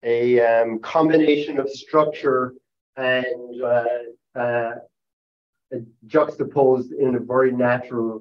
a 0.03 0.41
um, 0.41 0.79
combination 0.79 1.59
of 1.59 1.69
structure 1.69 2.55
and 2.97 3.63
uh, 3.63 3.85
uh, 4.39 4.75
juxtaposed 6.07 6.93
in 6.93 7.17
a 7.17 7.21
very 7.21 7.53
natural 7.53 8.21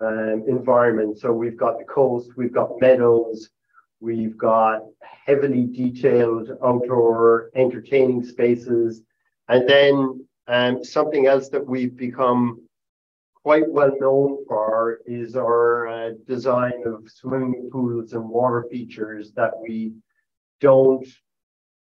um, 0.00 0.44
environment. 0.48 1.18
So 1.18 1.32
we've 1.32 1.56
got 1.56 1.78
the 1.78 1.84
coast, 1.84 2.30
we've 2.36 2.52
got 2.52 2.80
meadows, 2.80 3.50
we've 4.00 4.38
got 4.38 4.82
heavily 5.26 5.66
detailed 5.66 6.50
outdoor 6.64 7.50
entertaining 7.54 8.24
spaces, 8.24 9.02
and 9.48 9.68
then 9.68 10.26
um, 10.46 10.84
something 10.84 11.26
else 11.26 11.48
that 11.50 11.66
we've 11.66 11.96
become 11.96 12.62
quite 13.42 13.68
well 13.68 13.92
known 13.98 14.44
for 14.46 15.00
is 15.06 15.36
our 15.36 15.88
uh, 15.88 16.10
design 16.26 16.82
of 16.86 17.08
swimming 17.10 17.68
pools 17.72 18.12
and 18.12 18.28
water 18.28 18.66
features 18.70 19.32
that 19.32 19.52
we 19.60 19.92
don't 20.60 21.06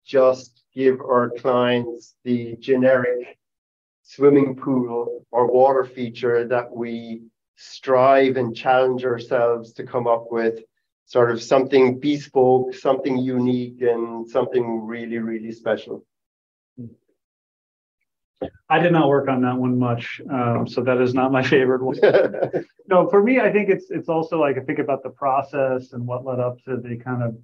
just 0.05 0.63
give 0.73 0.99
our 0.99 1.31
clients 1.37 2.15
the 2.23 2.55
generic 2.57 3.37
swimming 4.03 4.55
pool 4.55 5.25
or 5.31 5.51
water 5.51 5.83
feature 5.83 6.47
that 6.47 6.71
we 6.71 7.23
strive 7.55 8.37
and 8.37 8.55
challenge 8.55 9.03
ourselves 9.03 9.73
to 9.73 9.83
come 9.83 10.07
up 10.07 10.25
with 10.31 10.59
sort 11.05 11.31
of 11.31 11.41
something 11.41 11.99
bespoke, 11.99 12.73
something 12.73 13.17
unique, 13.17 13.81
and 13.81 14.27
something 14.29 14.85
really, 14.85 15.17
really 15.19 15.51
special. 15.51 16.05
I 18.69 18.79
did 18.79 18.91
not 18.91 19.07
work 19.07 19.29
on 19.29 19.41
that 19.41 19.55
one 19.55 19.77
much, 19.79 20.21
um, 20.29 20.67
so 20.67 20.81
that 20.81 20.99
is 20.99 21.13
not 21.13 21.31
my 21.31 21.43
favorite 21.43 21.81
one. 21.81 21.97
no, 22.87 23.07
for 23.09 23.23
me, 23.23 23.39
I 23.39 23.51
think 23.51 23.69
it's 23.69 23.89
it's 23.89 24.09
also 24.09 24.39
like 24.39 24.57
I 24.57 24.61
think 24.61 24.79
about 24.79 25.03
the 25.03 25.09
process 25.09 25.93
and 25.93 26.05
what 26.05 26.25
led 26.25 26.39
up 26.39 26.57
to 26.65 26.77
the 26.77 26.97
kind 26.97 27.23
of 27.23 27.37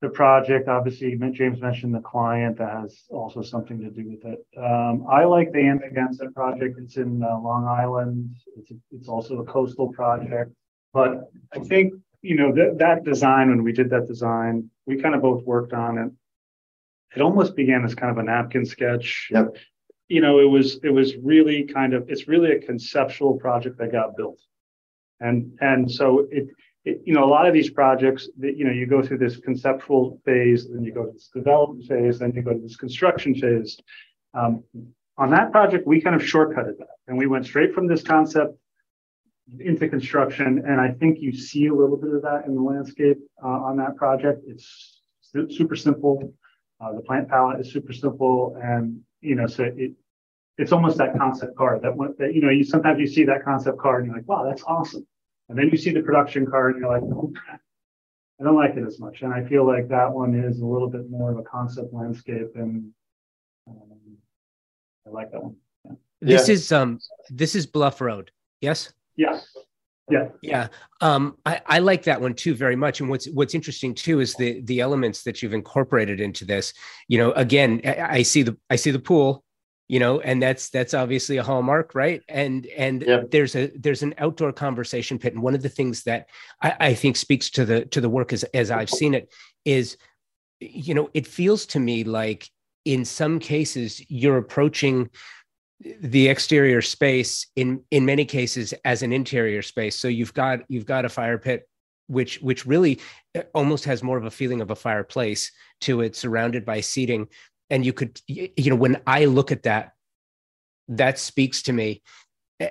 the 0.00 0.08
project. 0.08 0.68
Obviously, 0.68 1.16
James 1.32 1.60
mentioned 1.60 1.94
the 1.94 2.00
client 2.00 2.58
that 2.58 2.70
has 2.70 3.04
also 3.10 3.42
something 3.42 3.78
to 3.80 3.90
do 3.90 4.08
with 4.08 4.24
it. 4.24 4.44
Um, 4.56 5.06
I 5.08 5.24
like 5.24 5.52
the 5.52 5.58
Amagansett 5.58 6.34
project. 6.34 6.78
It's 6.78 6.96
in 6.96 7.22
uh, 7.22 7.38
Long 7.38 7.66
Island. 7.66 8.36
It's 8.56 8.70
a, 8.70 8.74
it's 8.90 9.08
also 9.08 9.38
a 9.40 9.44
coastal 9.44 9.92
project, 9.92 10.52
but 10.92 11.30
I 11.52 11.58
think 11.60 11.94
you 12.22 12.36
know 12.36 12.52
that 12.54 12.78
that 12.78 13.04
design 13.04 13.50
when 13.50 13.62
we 13.62 13.72
did 13.72 13.90
that 13.90 14.06
design, 14.06 14.70
we 14.86 15.00
kind 15.00 15.14
of 15.14 15.22
both 15.22 15.44
worked 15.44 15.72
on 15.72 15.98
it. 15.98 16.10
It 17.14 17.22
almost 17.22 17.56
began 17.56 17.84
as 17.84 17.94
kind 17.94 18.10
of 18.10 18.18
a 18.18 18.22
napkin 18.22 18.64
sketch. 18.64 19.28
Yep. 19.30 19.56
You 20.08 20.20
know, 20.20 20.40
it 20.40 20.44
was 20.48 20.80
it 20.82 20.90
was 20.90 21.16
really 21.16 21.64
kind 21.64 21.94
of 21.94 22.08
it's 22.08 22.28
really 22.28 22.52
a 22.52 22.60
conceptual 22.60 23.34
project 23.34 23.78
that 23.78 23.92
got 23.92 24.16
built, 24.16 24.40
and 25.20 25.56
and 25.60 25.90
so 25.90 26.26
it 26.30 26.48
it, 26.84 27.02
you 27.04 27.12
know, 27.12 27.24
a 27.24 27.30
lot 27.30 27.46
of 27.46 27.52
these 27.52 27.70
projects 27.70 28.28
that, 28.38 28.56
you 28.56 28.64
know, 28.64 28.70
you 28.70 28.86
go 28.86 29.02
through 29.02 29.18
this 29.18 29.36
conceptual 29.36 30.20
phase, 30.24 30.68
then 30.68 30.82
you 30.82 30.92
go 30.92 31.06
to 31.06 31.12
this 31.12 31.28
development 31.32 31.86
phase, 31.86 32.18
then 32.18 32.32
you 32.34 32.42
go 32.42 32.52
to 32.52 32.58
this 32.58 32.76
construction 32.76 33.34
phase. 33.34 33.78
Um, 34.32 34.64
on 35.18 35.30
that 35.30 35.52
project, 35.52 35.86
we 35.86 36.00
kind 36.00 36.16
of 36.16 36.22
shortcutted 36.22 36.78
that 36.78 36.96
and 37.06 37.18
we 37.18 37.26
went 37.26 37.44
straight 37.44 37.74
from 37.74 37.86
this 37.86 38.02
concept 38.02 38.54
into 39.58 39.88
construction. 39.88 40.62
And 40.66 40.80
I 40.80 40.92
think 40.92 41.18
you 41.20 41.32
see 41.32 41.66
a 41.66 41.74
little 41.74 41.96
bit 41.96 42.14
of 42.14 42.22
that 42.22 42.44
in 42.46 42.54
the 42.54 42.62
landscape 42.62 43.18
uh, 43.44 43.48
on 43.48 43.76
that 43.76 43.96
project. 43.96 44.42
It's 44.46 45.02
super 45.50 45.76
simple. 45.76 46.32
Uh, 46.80 46.94
the 46.94 47.00
plant 47.00 47.28
palette 47.28 47.60
is 47.60 47.72
super 47.72 47.92
simple. 47.92 48.56
And, 48.62 49.00
you 49.20 49.34
know, 49.34 49.46
so 49.46 49.64
it, 49.64 49.92
it's 50.58 50.72
almost 50.72 50.98
that 50.98 51.16
concept 51.16 51.56
car 51.56 51.78
that, 51.80 51.94
one 51.94 52.14
that, 52.18 52.34
you 52.34 52.40
know, 52.40 52.50
you 52.50 52.64
sometimes 52.64 52.98
you 53.00 53.06
see 53.06 53.24
that 53.24 53.44
concept 53.44 53.78
car 53.78 53.98
and 53.98 54.06
you're 54.06 54.16
like, 54.16 54.28
wow, 54.28 54.44
that's 54.48 54.62
awesome. 54.64 55.06
And 55.48 55.58
then 55.58 55.68
you 55.70 55.76
see 55.76 55.92
the 55.92 56.00
production 56.02 56.46
card 56.46 56.74
and 56.74 56.82
you're 56.82 56.90
like, 56.90 57.02
oh, 57.02 57.32
I 58.40 58.44
don't 58.44 58.56
like 58.56 58.76
it 58.76 58.84
as 58.86 58.98
much. 58.98 59.22
And 59.22 59.32
I 59.32 59.44
feel 59.44 59.66
like 59.66 59.88
that 59.88 60.10
one 60.10 60.34
is 60.34 60.60
a 60.60 60.66
little 60.66 60.88
bit 60.88 61.10
more 61.10 61.30
of 61.30 61.38
a 61.38 61.42
concept 61.42 61.92
landscape 61.92 62.52
and 62.54 62.90
um, 63.68 64.16
I 65.06 65.10
like 65.10 65.30
that 65.32 65.42
one. 65.42 65.56
Yeah. 65.84 65.92
This 66.22 66.48
yeah. 66.48 66.54
is 66.54 66.72
um 66.72 66.98
this 67.30 67.54
is 67.54 67.66
Bluff 67.66 68.00
Road. 68.00 68.30
Yes? 68.60 68.92
Yes. 69.16 69.48
Yeah. 69.54 69.62
Yeah. 70.42 70.68
Um, 71.00 71.36
I, 71.46 71.60
I 71.66 71.78
like 71.78 72.02
that 72.04 72.20
one 72.20 72.34
too 72.34 72.54
very 72.54 72.76
much. 72.76 73.00
And 73.00 73.08
what's 73.08 73.28
what's 73.30 73.54
interesting 73.54 73.94
too 73.94 74.20
is 74.20 74.34
the 74.34 74.60
the 74.62 74.80
elements 74.80 75.22
that 75.24 75.42
you've 75.42 75.54
incorporated 75.54 76.20
into 76.20 76.44
this. 76.44 76.74
You 77.08 77.18
know, 77.18 77.32
again, 77.32 77.80
I, 77.84 78.18
I 78.18 78.22
see 78.22 78.42
the 78.42 78.56
I 78.68 78.76
see 78.76 78.90
the 78.90 78.98
pool, 78.98 79.44
you 79.90 79.98
know 79.98 80.20
and 80.20 80.40
that's 80.40 80.70
that's 80.70 80.94
obviously 80.94 81.38
a 81.38 81.42
hallmark 81.42 81.96
right 81.96 82.22
and 82.28 82.66
and 82.66 83.02
yeah. 83.02 83.22
there's 83.28 83.56
a 83.56 83.72
there's 83.76 84.04
an 84.04 84.14
outdoor 84.18 84.52
conversation 84.52 85.18
pit 85.18 85.34
and 85.34 85.42
one 85.42 85.52
of 85.52 85.62
the 85.62 85.68
things 85.68 86.04
that 86.04 86.28
I, 86.62 86.76
I 86.78 86.94
think 86.94 87.16
speaks 87.16 87.50
to 87.50 87.64
the 87.64 87.86
to 87.86 88.00
the 88.00 88.08
work 88.08 88.32
as 88.32 88.44
as 88.54 88.70
i've 88.70 88.88
seen 88.88 89.14
it 89.14 89.32
is 89.64 89.96
you 90.60 90.94
know 90.94 91.10
it 91.12 91.26
feels 91.26 91.66
to 91.66 91.80
me 91.80 92.04
like 92.04 92.48
in 92.84 93.04
some 93.04 93.40
cases 93.40 94.00
you're 94.08 94.38
approaching 94.38 95.10
the 96.00 96.28
exterior 96.28 96.82
space 96.82 97.46
in 97.56 97.82
in 97.90 98.04
many 98.04 98.24
cases 98.24 98.74
as 98.84 99.02
an 99.02 99.12
interior 99.12 99.62
space. 99.62 99.96
So 99.96 100.08
you've 100.08 100.34
got 100.34 100.60
you've 100.68 100.86
got 100.86 101.04
a 101.04 101.08
fire 101.08 101.38
pit 101.38 101.68
which 102.06 102.40
which 102.40 102.66
really 102.66 103.00
uh, 103.36 103.42
almost 103.54 103.84
has 103.84 104.02
more 104.02 104.18
of 104.18 104.24
a 104.24 104.30
feeling 104.30 104.60
of 104.60 104.70
a 104.70 104.76
fireplace 104.76 105.52
to 105.82 106.00
it 106.02 106.16
surrounded 106.16 106.64
by 106.64 106.80
seating. 106.80 107.28
And 107.70 107.86
you 107.86 107.92
could 107.92 108.20
you 108.26 108.70
know 108.70 108.76
when 108.76 109.00
i 109.06 109.24
look 109.26 109.52
at 109.52 109.62
that 109.62 109.92
that 110.88 111.18
speaks 111.18 111.62
to 111.62 111.72
me 111.72 112.02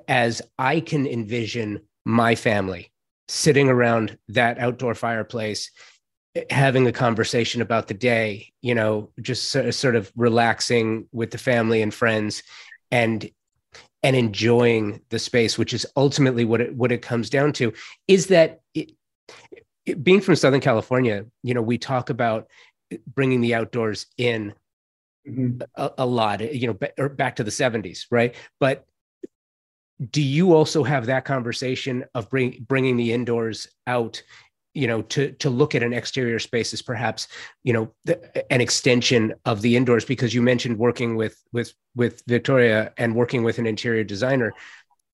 as 0.08 0.42
i 0.58 0.80
can 0.80 1.08
envision 1.08 1.80
my 2.06 2.36
family 2.36 2.92
sitting 3.28 3.70
around 3.70 4.18
that 4.28 4.60
outdoor 4.60 4.94
fireplace 4.94 5.72
having 6.50 6.86
a 6.86 6.92
conversation 6.92 7.62
about 7.62 7.88
the 7.88 7.94
day 7.94 8.52
you 8.62 8.76
know 8.76 9.10
just 9.22 9.50
sort 9.50 9.96
of 9.96 10.12
relaxing 10.16 11.08
with 11.12 11.32
the 11.32 11.38
family 11.38 11.82
and 11.82 11.94
friends 11.94 12.44
and 12.92 13.30
and 14.02 14.16
enjoying 14.16 15.02
the 15.10 15.20
space 15.20 15.58
which 15.58 15.74
is 15.74 15.86
ultimately 15.98 16.46
what 16.46 16.62
it 16.62 16.76
what 16.76 16.92
it 16.92 17.02
comes 17.02 17.30
down 17.30 17.52
to 17.52 17.74
is 18.08 18.28
that 18.28 18.62
it, 18.74 18.92
it, 19.86 20.04
being 20.04 20.22
from 20.22 20.36
southern 20.36 20.62
california 20.62 21.26
you 21.44 21.54
know 21.54 21.62
we 21.62 21.78
talk 21.78 22.10
about 22.10 22.48
bringing 23.08 23.42
the 23.42 23.56
outdoors 23.56 24.08
in 24.18 24.54
mm-hmm. 25.28 25.62
a, 25.76 25.92
a, 26.00 26.06
lot, 26.06 26.42
you 26.54 26.68
know, 26.68 26.78
or 26.98 27.10
back 27.10 27.36
to 27.38 27.44
the 27.44 27.52
70s, 27.52 28.06
right? 28.12 28.36
But 28.60 28.86
do 30.12 30.22
you 30.22 30.54
also 30.54 30.84
have 30.84 31.08
that 31.08 31.26
conversation 31.26 32.06
of 32.16 32.30
bring, 32.30 32.66
bringing 32.68 32.98
the 32.98 33.14
indoors 33.14 33.68
out 33.86 34.24
you 34.80 34.88
know 34.88 35.02
to 35.04 35.32
to 35.34 35.50
look 35.50 35.76
at 35.76 35.84
an 35.84 35.94
exterior 35.94 36.40
space 36.40 36.74
as 36.74 36.82
perhaps 36.82 37.28
you 37.64 37.74
know 37.74 37.92
the, 38.06 38.54
an 38.54 38.62
extension 38.62 39.34
of 39.46 39.62
the 39.62 39.76
indoors 39.76 40.06
because 40.06 40.34
you 40.34 40.42
mentioned 40.42 40.78
working 40.78 41.16
with 41.16 41.42
with 41.52 41.74
with 41.96 42.24
victoria 42.28 42.94
and 42.98 43.16
working 43.16 43.44
with 43.44 43.60
an 43.60 43.68
interior 43.68 44.04
designer 44.04 44.54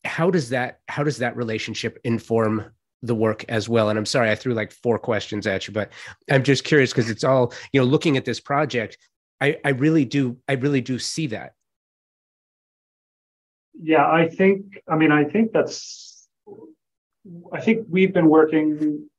how 0.04 0.30
does 0.30 0.50
that 0.50 0.80
how 0.88 1.04
does 1.04 1.18
that 1.18 1.36
relationship 1.36 2.00
inform 2.04 2.66
the 3.02 3.16
work 3.16 3.46
as 3.50 3.68
well 3.68 3.90
and 3.90 3.98
i'm 4.00 4.06
sorry 4.06 4.30
i 4.30 4.36
threw 4.36 4.54
like 4.54 4.72
four 4.72 4.98
questions 4.98 5.48
at 5.48 5.68
you 5.68 5.74
but 5.74 5.92
i'm 6.32 6.44
just 6.44 6.64
curious 6.64 6.92
because 6.92 7.10
it's 7.10 7.24
all 7.24 7.54
you 7.74 7.80
know 7.80 7.86
looking 7.86 8.18
at 8.18 8.26
this 8.26 8.40
project 8.40 8.98
I, 9.42 9.58
I 9.64 9.70
really 9.70 10.06
do 10.06 10.38
I 10.48 10.54
really 10.54 10.82
do 10.82 11.00
see 11.00 11.28
that. 11.28 11.54
Yeah, 13.80 14.10
I 14.10 14.30
think 14.30 14.82
I 14.88 14.96
mean 14.96 15.12
I 15.12 15.26
think 15.26 15.52
that's 15.52 16.28
I 17.52 17.60
think 17.60 17.88
we've 17.90 18.14
been 18.14 18.30
working, 18.30 19.10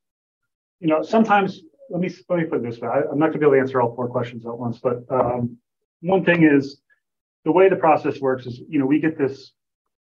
you 0.81 0.89
know, 0.89 1.03
sometimes 1.03 1.61
let 1.91 2.01
me 2.01 2.11
let 2.29 2.39
me 2.39 2.45
put 2.45 2.63
this 2.63 2.79
way. 2.79 2.89
I, 2.89 3.01
am 3.11 3.19
not 3.19 3.27
gonna 3.27 3.39
be 3.39 3.45
able 3.47 3.55
to 3.55 3.61
answer 3.61 3.81
all 3.81 3.95
four 3.95 4.09
questions 4.09 4.45
at 4.47 4.57
once, 4.57 4.79
but 4.79 5.05
um, 5.11 5.57
one 6.01 6.25
thing 6.25 6.43
is 6.45 6.81
the 7.45 7.53
way 7.53 7.69
the 7.69 7.77
process 7.77 8.21
works 8.21 8.47
is, 8.47 8.61
you 8.69 8.79
know, 8.79 8.87
we 8.87 9.01
get 9.01 9.17
this 9.17 9.53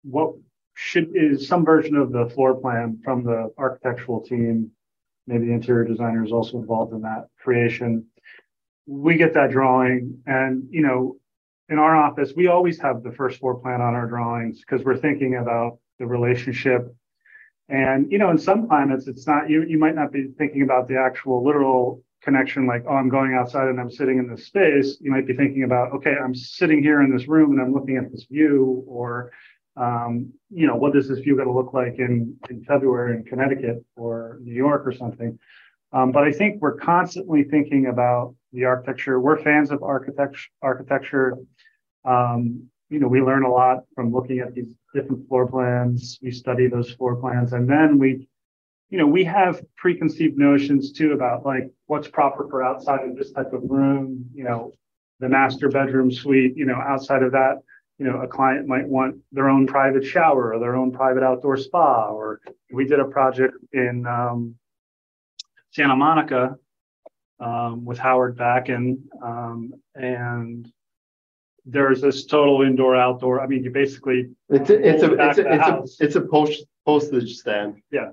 what 0.02 0.34
should 0.74 1.10
is 1.14 1.48
some 1.48 1.64
version 1.64 1.96
of 1.96 2.12
the 2.12 2.28
floor 2.30 2.54
plan 2.54 3.00
from 3.02 3.24
the 3.24 3.52
architectural 3.56 4.20
team. 4.20 4.70
Maybe 5.26 5.46
the 5.46 5.52
interior 5.52 5.84
designer 5.84 6.24
is 6.24 6.32
also 6.32 6.58
involved 6.58 6.92
in 6.92 7.02
that 7.02 7.28
creation 7.40 8.06
we 8.86 9.16
get 9.16 9.34
that 9.34 9.50
drawing 9.50 10.22
and 10.26 10.64
you 10.70 10.82
know 10.82 11.16
in 11.68 11.78
our 11.78 11.96
office 11.96 12.32
we 12.36 12.46
always 12.46 12.80
have 12.80 13.02
the 13.02 13.12
first 13.12 13.40
floor 13.40 13.56
plan 13.56 13.80
on 13.80 13.94
our 13.94 14.06
drawings 14.06 14.60
because 14.60 14.84
we're 14.84 14.96
thinking 14.96 15.36
about 15.36 15.78
the 15.98 16.06
relationship 16.06 16.94
and 17.68 18.10
you 18.10 18.18
know 18.18 18.30
in 18.30 18.38
some 18.38 18.68
climates 18.68 19.06
it's 19.08 19.26
not 19.26 19.48
you 19.50 19.62
you 19.64 19.78
might 19.78 19.94
not 19.94 20.12
be 20.12 20.28
thinking 20.38 20.62
about 20.62 20.86
the 20.88 20.96
actual 20.96 21.44
literal 21.44 22.02
connection 22.22 22.66
like 22.66 22.84
oh 22.88 22.94
i'm 22.94 23.08
going 23.08 23.34
outside 23.34 23.68
and 23.68 23.80
i'm 23.80 23.90
sitting 23.90 24.18
in 24.18 24.28
this 24.28 24.46
space 24.46 24.98
you 25.00 25.10
might 25.10 25.26
be 25.26 25.34
thinking 25.34 25.64
about 25.64 25.92
okay 25.92 26.14
i'm 26.22 26.34
sitting 26.34 26.82
here 26.82 27.02
in 27.02 27.10
this 27.14 27.28
room 27.28 27.52
and 27.52 27.60
i'm 27.60 27.72
looking 27.72 27.96
at 27.96 28.10
this 28.12 28.24
view 28.30 28.84
or 28.86 29.30
um, 29.76 30.32
you 30.50 30.66
know 30.66 30.76
what 30.76 30.92
does 30.92 31.08
this 31.08 31.18
view 31.18 31.36
going 31.36 31.48
to 31.48 31.52
look 31.54 31.72
like 31.74 31.98
in 31.98 32.36
in 32.50 32.64
february 32.64 33.16
in 33.16 33.24
connecticut 33.24 33.84
or 33.96 34.38
new 34.42 34.54
york 34.54 34.86
or 34.86 34.92
something 34.92 35.38
Um, 35.92 36.12
but 36.12 36.24
I 36.24 36.32
think 36.32 36.60
we're 36.60 36.76
constantly 36.76 37.44
thinking 37.44 37.86
about 37.86 38.34
the 38.52 38.64
architecture. 38.64 39.20
We're 39.20 39.40
fans 39.42 39.70
of 39.70 39.82
architecture. 39.82 40.50
Architecture. 40.60 41.38
Um, 42.04 42.68
you 42.90 42.98
know, 43.00 43.08
we 43.08 43.20
learn 43.20 43.44
a 43.44 43.50
lot 43.50 43.84
from 43.94 44.12
looking 44.12 44.40
at 44.40 44.52
these 44.54 44.68
different 44.96 45.28
floor 45.28 45.46
plans. 45.46 46.18
We 46.22 46.30
study 46.30 46.66
those 46.66 46.90
floor 46.92 47.16
plans, 47.16 47.52
and 47.52 47.68
then 47.68 47.98
we, 47.98 48.26
you 48.90 48.98
know, 48.98 49.06
we 49.06 49.24
have 49.24 49.62
preconceived 49.76 50.36
notions 50.38 50.92
too 50.92 51.12
about 51.12 51.44
like 51.44 51.70
what's 51.86 52.08
proper 52.08 52.48
for 52.48 52.64
outside 52.64 53.08
of 53.08 53.16
this 53.16 53.32
type 53.32 53.52
of 53.52 53.62
room. 53.64 54.26
You 54.34 54.44
know, 54.44 54.72
the 55.20 55.28
master 55.28 55.68
bedroom 55.68 56.10
suite. 56.10 56.56
You 56.56 56.66
know, 56.66 56.76
outside 56.76 57.22
of 57.22 57.32
that, 57.32 57.56
you 57.98 58.06
know, 58.06 58.20
a 58.22 58.28
client 58.28 58.66
might 58.66 58.88
want 58.88 59.16
their 59.32 59.48
own 59.48 59.66
private 59.66 60.04
shower 60.04 60.54
or 60.54 60.58
their 60.58 60.76
own 60.76 60.92
private 60.92 61.22
outdoor 61.22 61.56
spa. 61.56 62.10
Or 62.10 62.40
we 62.72 62.86
did 62.86 63.00
a 63.00 63.04
project 63.04 63.54
in 63.72 64.06
um, 64.06 64.56
Santa 65.72 65.96
Monica 65.96 66.56
um, 67.38 67.84
with 67.84 67.98
Howard 67.98 68.36
Backen, 68.36 68.96
um, 69.22 69.72
and 69.94 70.70
there's 71.66 72.00
this 72.00 72.24
total 72.24 72.62
indoor 72.62 72.96
outdoor. 72.96 73.40
I 73.40 73.46
mean, 73.46 73.64
you 73.64 73.70
basically 73.70 74.30
it's 74.48 74.70
a, 74.70 74.88
it's 74.88 75.02
a 75.02 75.12
it's 75.12 75.38
a, 75.38 75.52
it's 75.52 75.68
a, 76.00 76.04
it's 76.04 76.16
a 76.16 76.20
post, 76.20 76.64
postage 76.86 77.34
stand. 77.36 77.82
Yeah, 77.90 78.10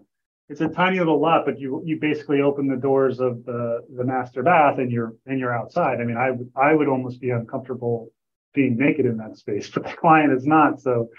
it's 0.49 0.61
a 0.61 0.67
tiny 0.67 0.97
little 0.97 1.21
lot, 1.21 1.45
but 1.45 1.59
you 1.59 1.81
you 1.85 1.99
basically 1.99 2.41
open 2.41 2.67
the 2.67 2.75
doors 2.75 3.19
of 3.19 3.45
the 3.45 3.81
the 3.95 4.03
master 4.03 4.41
bath 4.41 4.79
and 4.79 4.91
you're 4.91 5.13
and 5.27 5.39
you're 5.39 5.55
outside. 5.55 6.01
I 6.01 6.03
mean, 6.03 6.17
I 6.17 6.31
would 6.31 6.51
I 6.55 6.73
would 6.73 6.87
almost 6.87 7.21
be 7.21 7.29
uncomfortable 7.29 8.11
being 8.53 8.75
naked 8.75 9.05
in 9.05 9.17
that 9.17 9.37
space, 9.37 9.69
but 9.73 9.83
the 9.83 9.93
client 9.93 10.33
is 10.33 10.45
not. 10.45 10.81
So, 10.81 11.09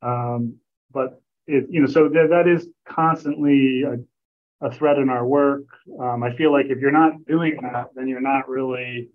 um, 0.00 0.56
but 0.92 1.20
it 1.48 1.66
you 1.68 1.80
know 1.80 1.88
so 1.88 2.08
th- 2.08 2.30
that 2.30 2.46
is 2.46 2.68
constantly 2.88 3.82
a, 3.82 3.96
a 4.64 4.72
threat 4.72 4.98
in 4.98 5.10
our 5.10 5.26
work. 5.26 5.64
Um, 6.00 6.22
I 6.22 6.36
feel 6.36 6.52
like 6.52 6.66
if 6.66 6.78
you're 6.78 6.92
not 6.92 7.24
doing 7.26 7.58
that, 7.62 7.88
then 7.96 8.06
you're 8.06 8.20
not 8.20 8.48
really 8.48 9.10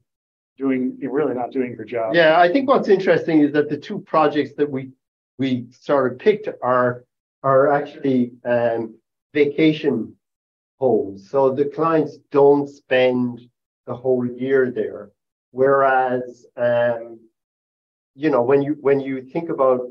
doing 0.58 0.98
really 1.02 1.34
not 1.34 1.52
doing 1.52 1.74
your 1.76 1.86
job. 1.86 2.16
Yeah, 2.16 2.40
I 2.40 2.52
think 2.52 2.68
what's 2.68 2.90
interesting 2.90 3.42
is 3.42 3.52
that 3.54 3.70
the 3.70 3.78
two 3.78 4.00
projects 4.00 4.54
that 4.58 4.70
we 4.70 4.92
we 5.38 5.68
sort 5.72 6.12
of 6.12 6.20
picked 6.20 6.48
are 6.62 7.06
are 7.44 7.72
actually 7.72 8.34
um, 8.46 8.96
vacation 9.34 10.16
homes. 10.80 11.30
So 11.30 11.52
the 11.52 11.66
clients 11.66 12.18
don't 12.32 12.68
spend 12.68 13.42
the 13.86 13.96
whole 13.96 14.26
year 14.26 14.72
there. 14.72 15.12
Whereas 15.52 16.46
um, 16.58 17.20
you 18.16 18.30
know, 18.30 18.42
when 18.42 18.62
you 18.62 18.78
when 18.80 19.00
you 19.00 19.22
think 19.22 19.50
about 19.50 19.82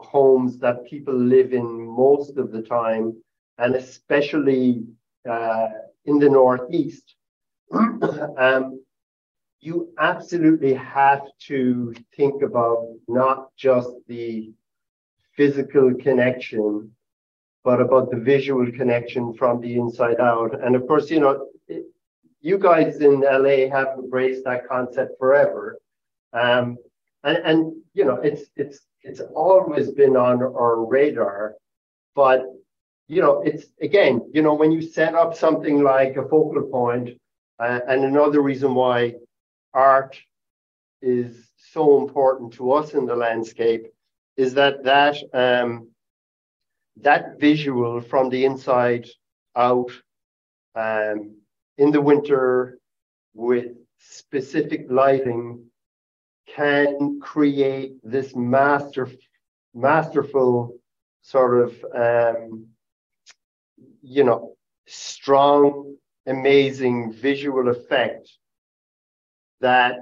homes 0.00 0.58
that 0.58 0.84
people 0.84 1.14
live 1.14 1.52
in 1.52 1.86
most 1.86 2.36
of 2.36 2.50
the 2.52 2.62
time, 2.62 3.16
and 3.56 3.74
especially 3.76 4.84
uh, 5.28 5.68
in 6.04 6.18
the 6.18 6.28
Northeast, 6.28 7.14
um, 7.72 8.77
you 9.60 9.92
absolutely 9.98 10.74
have 10.74 11.22
to 11.46 11.94
think 12.16 12.42
about 12.42 12.94
not 13.08 13.54
just 13.56 13.90
the 14.06 14.52
physical 15.36 15.94
connection, 15.94 16.92
but 17.64 17.80
about 17.80 18.10
the 18.10 18.16
visual 18.16 18.70
connection 18.72 19.34
from 19.34 19.60
the 19.60 19.74
inside 19.74 20.20
out. 20.20 20.58
And 20.62 20.76
of 20.76 20.86
course, 20.86 21.10
you 21.10 21.20
know, 21.20 21.48
it, 21.66 21.84
you 22.40 22.58
guys 22.58 23.00
in 23.00 23.20
LA 23.20 23.68
have 23.70 23.98
embraced 23.98 24.44
that 24.44 24.68
concept 24.68 25.18
forever. 25.18 25.78
Um, 26.32 26.78
and, 27.24 27.38
and, 27.38 27.82
you 27.94 28.04
know, 28.04 28.16
it's 28.16 28.44
it's 28.56 28.80
it's 29.02 29.20
always 29.20 29.90
been 29.90 30.16
on 30.16 30.42
our 30.42 30.84
radar, 30.84 31.54
but 32.14 32.44
you 33.08 33.22
know, 33.22 33.42
it's 33.42 33.66
again, 33.80 34.30
you 34.32 34.42
know, 34.42 34.54
when 34.54 34.70
you 34.70 34.82
set 34.82 35.14
up 35.14 35.34
something 35.34 35.82
like 35.82 36.16
a 36.16 36.28
focal 36.28 36.62
point, 36.70 37.18
uh, 37.58 37.80
and 37.88 38.04
another 38.04 38.40
reason 38.40 38.74
why 38.74 39.14
art 39.74 40.16
is 41.02 41.50
so 41.56 41.98
important 42.00 42.52
to 42.54 42.72
us 42.72 42.94
in 42.94 43.06
the 43.06 43.14
landscape 43.16 43.86
is 44.36 44.54
that 44.54 44.84
that 44.84 45.16
um, 45.32 45.88
that 46.96 47.38
visual 47.38 48.00
from 48.00 48.28
the 48.30 48.44
inside 48.44 49.06
out 49.56 49.90
um, 50.74 51.36
in 51.76 51.90
the 51.90 52.00
winter 52.00 52.78
with 53.34 53.72
specific 53.98 54.86
lighting 54.88 55.64
can 56.46 57.20
create 57.20 57.92
this 58.02 58.34
master 58.34 59.08
masterful 59.74 60.74
sort 61.22 61.62
of 61.62 61.84
um, 61.94 62.66
you 64.02 64.24
know 64.24 64.54
strong 64.86 65.94
amazing 66.26 67.12
visual 67.12 67.68
effect 67.68 68.37
that 69.60 69.96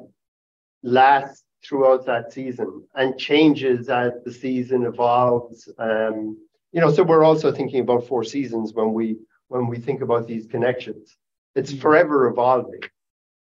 lasts 0.82 1.44
throughout 1.64 2.06
that 2.06 2.32
season 2.32 2.84
and 2.94 3.18
changes 3.18 3.88
as 3.88 4.12
the 4.24 4.32
season 4.32 4.84
evolves. 4.84 5.68
Um, 5.78 6.38
you 6.72 6.80
know, 6.80 6.92
so 6.92 7.02
we're 7.02 7.24
also 7.24 7.52
thinking 7.52 7.80
about 7.80 8.06
four 8.06 8.24
seasons 8.24 8.72
when 8.74 8.92
we 8.92 9.16
when 9.48 9.66
we 9.66 9.78
think 9.78 10.02
about 10.02 10.26
these 10.26 10.46
connections. 10.46 11.16
It's 11.54 11.72
mm-hmm. 11.72 11.80
forever 11.80 12.28
evolving. 12.28 12.80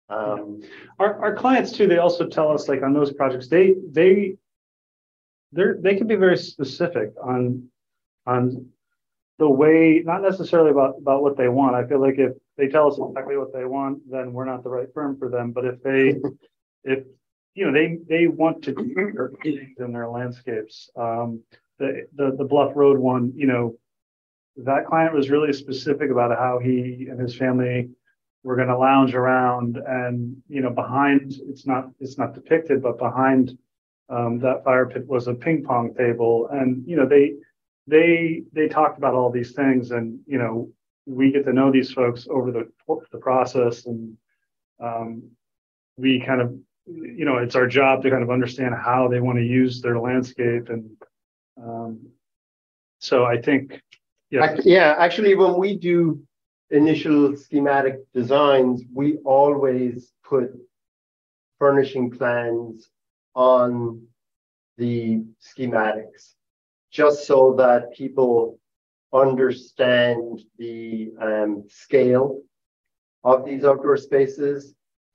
Um, 0.09 0.62
our 0.99 1.21
our 1.21 1.35
clients 1.35 1.73
too, 1.73 1.87
they 1.87 1.99
also 1.99 2.27
tell 2.27 2.53
us 2.53 2.69
like 2.69 2.83
on 2.83 2.93
those 2.93 3.12
projects, 3.12 3.49
they 3.49 3.75
they 3.91 4.37
they 5.53 5.65
they 5.81 5.97
can 5.97 6.07
be 6.07 6.17
very 6.17 6.37
specific 6.37 7.12
on 7.23 7.69
on 8.27 8.67
the 9.39 9.49
way, 9.49 10.03
not 10.05 10.22
necessarily 10.22 10.70
about 10.70 10.97
about 10.99 11.22
what 11.22 11.37
they 11.37 11.49
want. 11.49 11.74
I 11.74 11.87
feel 11.87 12.01
like 12.01 12.18
if 12.18 12.32
they 12.57 12.68
tell 12.68 12.89
us 12.89 12.99
exactly 12.99 13.37
what 13.37 13.53
they 13.53 13.64
want, 13.64 13.99
then 14.11 14.32
we're 14.32 14.45
not 14.45 14.62
the 14.62 14.70
right 14.70 14.89
firm 14.95 15.18
for 15.18 15.28
them. 15.28 15.51
But 15.51 15.64
if 15.64 15.82
they, 15.82 16.14
if 16.85 17.05
you 17.55 17.66
know, 17.66 17.72
they 17.72 17.99
they 18.09 18.26
want 18.28 18.62
to 18.64 18.72
do 18.72 19.35
things 19.43 19.78
in 19.78 19.93
their 19.93 20.09
landscapes. 20.09 20.91
Um, 20.97 21.43
the, 21.78 22.07
the 22.14 22.37
the 22.39 22.45
Bluff 22.45 22.72
Road 22.76 22.99
one, 22.99 23.32
you 23.35 23.47
know, 23.47 23.76
that 24.57 24.87
client 24.87 25.14
was 25.14 25.30
really 25.30 25.53
specific 25.53 26.11
about 26.11 26.37
how 26.37 26.61
he 26.61 27.09
and 27.11 27.18
his 27.20 27.37
family 27.37 27.91
were 28.45 28.57
going 28.57 28.68
to 28.68 28.78
lounge 28.78 29.14
around, 29.14 29.78
and 29.78 30.37
you 30.49 30.61
know, 30.61 30.70
behind 30.70 31.35
it's 31.49 31.66
not 31.66 31.91
it's 31.99 32.18
not 32.18 32.35
depicted, 32.35 32.82
but 32.82 32.99
behind 32.99 33.59
um, 34.09 34.39
that 34.39 34.62
fire 34.62 34.87
pit 34.87 35.07
was 35.09 35.26
a 35.26 35.35
ping 35.35 35.64
pong 35.64 35.93
table, 35.95 36.49
and 36.53 36.87
you 36.87 36.95
know, 36.95 37.07
they 37.07 37.35
they 37.87 38.43
they 38.53 38.68
talked 38.68 38.99
about 38.99 39.14
all 39.14 39.30
these 39.30 39.53
things, 39.53 39.91
and 39.91 40.18
you 40.26 40.39
know, 40.39 40.70
we 41.07 41.32
get 41.32 41.45
to 41.45 41.53
know 41.53 41.70
these 41.70 41.93
folks 41.93 42.26
over 42.30 42.51
the 42.51 42.70
the 43.12 43.18
process, 43.18 43.87
and 43.87 44.16
um, 44.80 45.22
we 45.97 46.20
kind 46.20 46.41
of, 46.41 46.55
you 46.87 47.24
know, 47.24 47.39
it's 47.39 47.57
our 47.57 47.66
job 47.66 48.03
to 48.03 48.11
kind 48.11 48.22
of 48.22 48.30
understand 48.30 48.74
how 48.74 49.09
they 49.09 49.20
want 49.20 49.39
to 49.39 49.45
use 49.45 49.80
their 49.80 49.99
landscape, 49.99 50.68
and 50.68 50.91
um, 51.62 52.01
so 53.01 53.24
I 53.24 53.41
think, 53.41 53.80
yeah, 54.30 54.57
yeah. 54.64 54.95
Actually, 54.99 55.35
when 55.35 55.59
we 55.59 55.76
do 55.76 56.22
initial 56.70 57.37
schematic 57.37 57.97
designs, 58.14 58.82
we 58.93 59.18
always 59.18 60.11
put 60.24 60.51
furnishing 61.59 62.11
plans 62.11 62.89
on 63.35 64.07
the 64.78 65.22
schematics 65.41 66.35
just 66.95 67.26
so 67.26 67.55
that 67.59 67.92
people 67.92 68.59
understand 69.12 70.40
the 70.59 71.12
um, 71.20 71.64
scale 71.68 72.40
of 73.24 73.45
these 73.45 73.64
outdoor 73.64 73.97
spaces. 73.97 74.74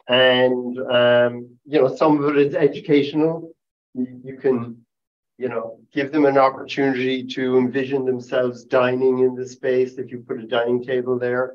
And, 0.09 0.77
um, 0.91 1.57
you 1.65 1.79
know, 1.81 1.95
some 1.95 2.21
of 2.21 2.35
it 2.35 2.47
is 2.47 2.55
educational. 2.55 3.53
You, 3.93 4.37
can, 4.37 4.85
you 5.37 5.47
know, 5.47 5.79
give 5.93 6.11
them 6.11 6.25
an 6.25 6.37
opportunity 6.37 7.25
to 7.27 7.57
envision 7.57 8.05
themselves 8.05 8.65
dining 8.65 9.19
in 9.19 9.35
the 9.35 9.47
space 9.47 9.93
if 9.97 10.11
you 10.11 10.19
put 10.19 10.43
a 10.43 10.47
dining 10.47 10.83
table 10.83 11.17
there, 11.17 11.53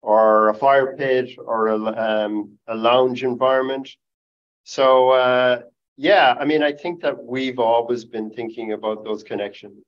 or 0.00 0.48
a 0.48 0.54
fire 0.54 0.96
pit, 0.96 1.30
or 1.38 1.68
a, 1.68 1.76
um, 1.76 2.56
a 2.66 2.74
lounge 2.74 3.24
environment. 3.24 3.90
So, 4.64 5.10
uh, 5.10 5.62
yeah, 5.96 6.34
I 6.38 6.44
mean, 6.44 6.62
I 6.62 6.72
think 6.72 7.00
that 7.02 7.24
we've 7.24 7.58
always 7.58 8.04
been 8.04 8.30
thinking 8.30 8.72
about 8.72 9.04
those 9.04 9.22
connections. 9.22 9.82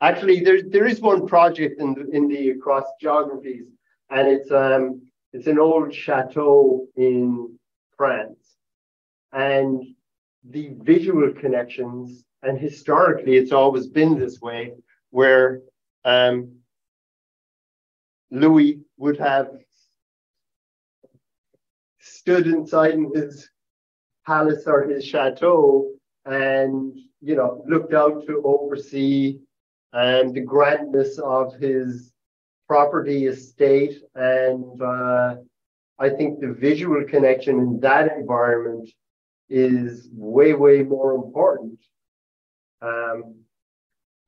Actually, 0.00 0.40
there, 0.40 0.62
there 0.62 0.86
is 0.86 1.00
one 1.00 1.26
project 1.26 1.80
in 1.80 1.94
the, 1.94 2.08
in 2.10 2.26
the 2.28 2.50
across 2.50 2.84
geographies, 3.00 3.66
and 4.10 4.26
it's 4.26 4.50
um 4.50 5.02
it's 5.32 5.46
an 5.46 5.58
old 5.58 5.94
chateau 5.94 6.86
in 6.96 7.58
France, 7.96 8.56
and 9.32 9.94
the 10.48 10.74
visual 10.80 11.32
connections, 11.32 12.24
and 12.42 12.58
historically, 12.58 13.36
it's 13.36 13.52
always 13.52 13.86
been 13.86 14.18
this 14.18 14.40
way, 14.40 14.72
where 15.10 15.60
um, 16.04 16.50
Louis 18.30 18.80
would 18.96 19.18
have 19.18 19.50
stood 22.00 22.46
inside 22.46 22.98
his 23.14 23.48
palace 24.26 24.64
or 24.66 24.82
his 24.82 25.04
chateau 25.04 25.90
and 26.26 26.96
you 27.20 27.34
know 27.34 27.64
looked 27.68 27.94
out 27.94 28.26
to 28.26 28.42
oversee 28.44 29.38
and 29.92 30.34
the 30.34 30.40
grandness 30.40 31.18
of 31.18 31.54
his 31.54 32.12
property 32.68 33.26
estate 33.26 33.94
and 34.14 34.80
uh, 34.80 35.34
I 36.00 36.08
think 36.08 36.40
the 36.40 36.54
visual 36.54 37.04
connection 37.04 37.58
in 37.58 37.80
that 37.80 38.16
environment 38.16 38.88
is 39.50 40.08
way, 40.12 40.54
way 40.54 40.82
more 40.82 41.12
important 41.14 41.78
um, 42.80 43.34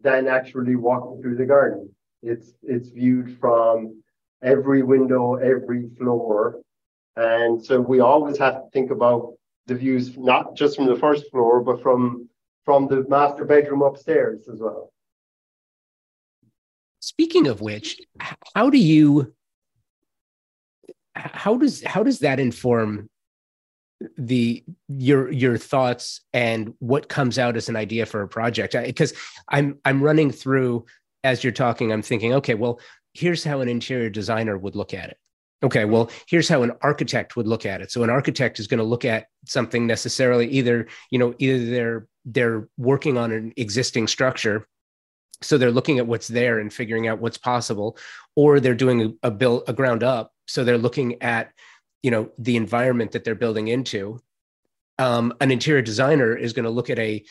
than 0.02 0.28
actually 0.28 0.76
walking 0.76 1.22
through 1.22 1.36
the 1.36 1.46
garden. 1.46 1.88
It's 2.22 2.52
it's 2.62 2.90
viewed 2.90 3.38
from 3.38 4.02
every 4.42 4.82
window, 4.82 5.36
every 5.36 5.88
floor, 5.96 6.60
and 7.16 7.64
so 7.64 7.80
we 7.80 8.00
always 8.00 8.36
have 8.38 8.54
to 8.54 8.70
think 8.72 8.90
about 8.90 9.32
the 9.66 9.74
views 9.74 10.16
not 10.16 10.54
just 10.54 10.76
from 10.76 10.86
the 10.86 10.96
first 10.96 11.30
floor, 11.30 11.60
but 11.60 11.82
from 11.82 12.28
from 12.64 12.88
the 12.88 13.04
master 13.08 13.44
bedroom 13.44 13.82
upstairs 13.82 14.48
as 14.48 14.60
well. 14.60 14.92
Speaking 17.00 17.48
of 17.48 17.60
which, 17.60 18.00
how 18.54 18.70
do 18.70 18.78
you 18.78 19.34
how 21.14 21.56
does 21.56 21.82
how 21.84 22.02
does 22.02 22.20
that 22.20 22.40
inform 22.40 23.08
the 24.16 24.64
your 24.88 25.30
your 25.30 25.56
thoughts 25.56 26.22
and 26.32 26.74
what 26.78 27.08
comes 27.08 27.38
out 27.38 27.56
as 27.56 27.68
an 27.68 27.76
idea 27.76 28.04
for 28.04 28.22
a 28.22 28.28
project 28.28 28.74
because 28.84 29.14
i'm 29.48 29.78
i'm 29.84 30.02
running 30.02 30.30
through 30.30 30.84
as 31.22 31.44
you're 31.44 31.52
talking 31.52 31.92
i'm 31.92 32.02
thinking 32.02 32.34
okay 32.34 32.54
well 32.54 32.80
here's 33.14 33.44
how 33.44 33.60
an 33.60 33.68
interior 33.68 34.10
designer 34.10 34.58
would 34.58 34.74
look 34.74 34.92
at 34.92 35.10
it 35.10 35.18
okay 35.62 35.84
well 35.84 36.10
here's 36.26 36.48
how 36.48 36.62
an 36.62 36.72
architect 36.82 37.36
would 37.36 37.46
look 37.46 37.66
at 37.66 37.80
it. 37.80 37.90
So 37.90 38.02
an 38.02 38.10
architect 38.10 38.58
is 38.58 38.66
going 38.66 38.78
to 38.78 38.84
look 38.84 39.04
at 39.04 39.26
something 39.46 39.86
necessarily 39.86 40.48
either 40.48 40.86
you 41.10 41.18
know 41.18 41.34
either 41.38 41.66
they're 41.66 42.06
they're 42.24 42.68
working 42.76 43.18
on 43.18 43.32
an 43.32 43.52
existing 43.56 44.06
structure 44.06 44.66
so 45.40 45.58
they're 45.58 45.72
looking 45.72 45.98
at 45.98 46.06
what's 46.06 46.28
there 46.28 46.60
and 46.60 46.72
figuring 46.72 47.08
out 47.08 47.18
what's 47.18 47.38
possible 47.38 47.96
or 48.36 48.60
they're 48.60 48.74
doing 48.74 49.02
a, 49.22 49.28
a 49.28 49.30
build 49.30 49.64
a 49.66 49.72
ground 49.72 50.02
up 50.02 50.32
so 50.46 50.64
they're 50.64 50.78
looking 50.78 51.20
at 51.22 51.52
you 52.02 52.10
know 52.10 52.30
the 52.38 52.56
environment 52.56 53.12
that 53.12 53.24
they're 53.24 53.34
building 53.34 53.68
into. 53.68 54.20
Um, 54.98 55.32
an 55.40 55.50
interior 55.50 55.82
designer 55.82 56.36
is 56.36 56.52
going 56.52 56.64
to 56.64 56.70
look 56.70 56.90
at 56.90 56.98
a 56.98 57.24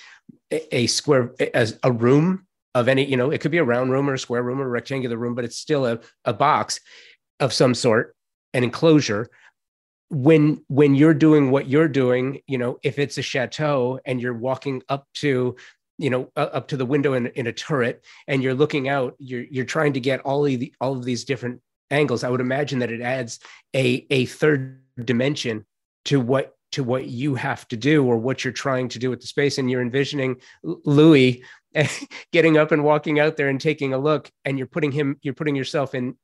a 0.51 0.87
square 0.87 1.33
as 1.53 1.77
a 1.83 1.91
room 1.91 2.47
of 2.73 2.87
any 2.87 3.05
you 3.05 3.17
know 3.17 3.29
it 3.31 3.41
could 3.41 3.51
be 3.51 3.59
a 3.59 3.63
round 3.63 3.91
room 3.91 4.09
or 4.09 4.15
a 4.15 4.19
square 4.19 4.43
room 4.43 4.59
or 4.59 4.65
a 4.65 4.69
rectangular 4.69 5.17
room 5.17 5.35
but 5.35 5.45
it's 5.45 5.57
still 5.57 5.85
a, 5.85 5.99
a 6.25 6.33
box 6.33 6.79
of 7.39 7.53
some 7.53 7.73
sort 7.73 8.15
an 8.53 8.63
enclosure 8.63 9.29
when 10.09 10.61
when 10.67 10.93
you're 10.93 11.13
doing 11.13 11.51
what 11.51 11.67
you're 11.67 11.87
doing 11.87 12.41
you 12.47 12.57
know 12.57 12.77
if 12.83 12.99
it's 12.99 13.17
a 13.17 13.21
chateau 13.21 13.99
and 14.05 14.21
you're 14.21 14.33
walking 14.33 14.81
up 14.89 15.07
to 15.13 15.55
you 15.97 16.09
know 16.09 16.29
up 16.35 16.67
to 16.67 16.75
the 16.75 16.85
window 16.85 17.13
in, 17.13 17.27
in 17.27 17.47
a 17.47 17.53
turret 17.53 18.03
and 18.27 18.43
you're 18.43 18.53
looking 18.53 18.89
out 18.89 19.15
you're 19.19 19.45
you're 19.49 19.65
trying 19.65 19.93
to 19.93 19.99
get 19.99 20.19
all 20.21 20.45
of 20.45 20.59
the 20.59 20.73
all 20.81 20.97
of 20.97 21.05
these 21.05 21.23
different 21.23 21.61
angles 21.91 22.23
i 22.23 22.29
would 22.29 22.41
imagine 22.41 22.79
that 22.79 22.91
it 22.91 23.01
adds 23.01 23.39
a 23.73 24.05
a 24.09 24.25
third 24.25 24.81
dimension 25.05 25.65
to 26.03 26.19
what 26.19 26.55
to 26.71 26.83
what 26.83 27.07
you 27.07 27.35
have 27.35 27.67
to 27.67 27.77
do 27.77 28.05
or 28.05 28.17
what 28.17 28.43
you're 28.43 28.53
trying 28.53 28.87
to 28.89 28.99
do 28.99 29.09
with 29.09 29.19
the 29.19 29.27
space. 29.27 29.57
And 29.57 29.69
you're 29.69 29.81
envisioning 29.81 30.37
louis 30.63 31.43
getting 32.31 32.57
up 32.57 32.71
and 32.71 32.83
walking 32.83 33.19
out 33.19 33.37
there 33.37 33.49
and 33.49 33.59
taking 33.59 33.93
a 33.93 33.97
look 33.97 34.31
and 34.45 34.57
you're 34.57 34.67
putting 34.67 34.91
him 34.91 35.17
you're 35.21 35.33
putting 35.33 35.55
yourself 35.55 35.95
in 35.95 36.15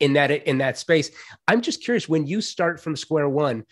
in 0.00 0.12
that 0.14 0.30
in 0.30 0.58
that 0.58 0.78
space. 0.78 1.10
I'm 1.46 1.60
just 1.60 1.82
curious 1.82 2.08
when 2.08 2.26
you 2.26 2.40
start 2.40 2.80
from 2.80 2.96
square 2.96 3.28
one 3.28 3.64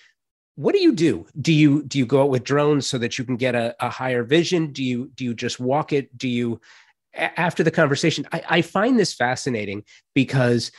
what 0.57 0.75
do 0.75 0.81
you 0.81 0.93
do? 0.93 1.27
Do 1.41 1.53
you 1.53 1.83
do 1.85 1.99
you 1.99 2.07
go 2.07 2.23
out 2.23 2.31
with 2.31 2.43
drones 2.43 2.87
so 2.87 2.99
that 2.99 3.19
you 3.19 3.25
can 3.25 3.37
get 3.37 3.55
a, 3.55 3.77
a 3.79 3.91
higher 3.91 4.25
vision? 4.25 4.73
Do 4.73 4.83
you 4.83 5.11
do 5.15 5.25
you 5.25 5.35
just 5.35 5.61
walk 5.61 5.93
it? 5.93 6.17
Do 6.17 6.29
you 6.29 6.61
after 7.15 7.63
the 7.63 7.71
conversation 7.71 8.27
I, 8.33 8.43
I 8.49 8.63
find 8.63 8.99
this 8.99 9.15
fascinating 9.15 9.85
because 10.15 10.73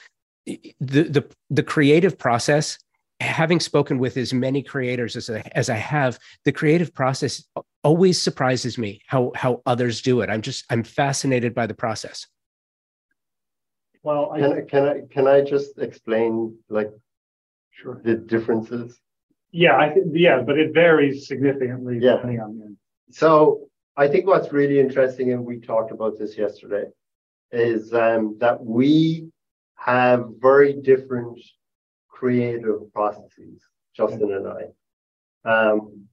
the 0.46 0.74
the 0.80 1.30
the 1.52 1.64
creative 1.64 2.18
process 2.18 2.80
having 3.20 3.60
spoken 3.60 3.98
with 4.00 4.18
as 4.18 4.34
many 4.34 4.62
creators 4.62 5.16
as 5.16 5.30
I, 5.30 5.44
as 5.54 5.70
I 5.70 5.76
have 5.76 6.20
the 6.46 6.52
creative 6.52 6.94
process 6.94 7.44
always 7.84 8.20
surprises 8.20 8.78
me 8.80 9.02
how 9.06 9.32
how 9.36 9.62
others 9.68 10.02
do 10.02 10.22
it. 10.22 10.30
I'm 10.32 10.42
just 10.42 10.66
i'm 10.72 10.84
fascinated 10.84 11.54
by 11.54 11.68
the 11.68 11.76
process 11.76 12.26
well 14.04 14.32
I, 14.32 14.40
can, 14.40 14.68
can 14.68 14.86
i 14.86 15.02
can 15.10 15.28
i 15.28 15.42
just 15.42 15.78
explain 15.80 16.58
like 16.70 16.92
sure 17.72 18.02
the 18.04 18.16
differences 18.16 19.00
yeah 19.52 19.78
i 19.78 19.90
think 19.90 20.08
yeah 20.14 20.42
but 20.42 20.58
it 20.58 20.74
varies 20.74 21.28
significantly 21.28 22.00
yeah. 22.02 22.14
depending 22.14 22.42
on 22.42 22.78
so 23.10 23.68
i 23.96 24.08
think 24.08 24.28
what's 24.28 24.52
really 24.52 24.80
interesting 24.80 25.32
and 25.34 25.46
we 25.46 25.60
talked 25.60 25.92
about 25.92 26.18
this 26.18 26.38
yesterday 26.38 26.86
is 27.52 27.94
um, 27.94 28.38
that 28.40 28.64
we 28.64 29.30
have 29.76 30.26
very 30.40 30.74
different 30.74 31.40
creative 32.10 32.92
processes, 32.94 33.62
Justin 33.96 34.34
and 34.34 34.48
I. 34.48 35.50
Um, 35.50 36.08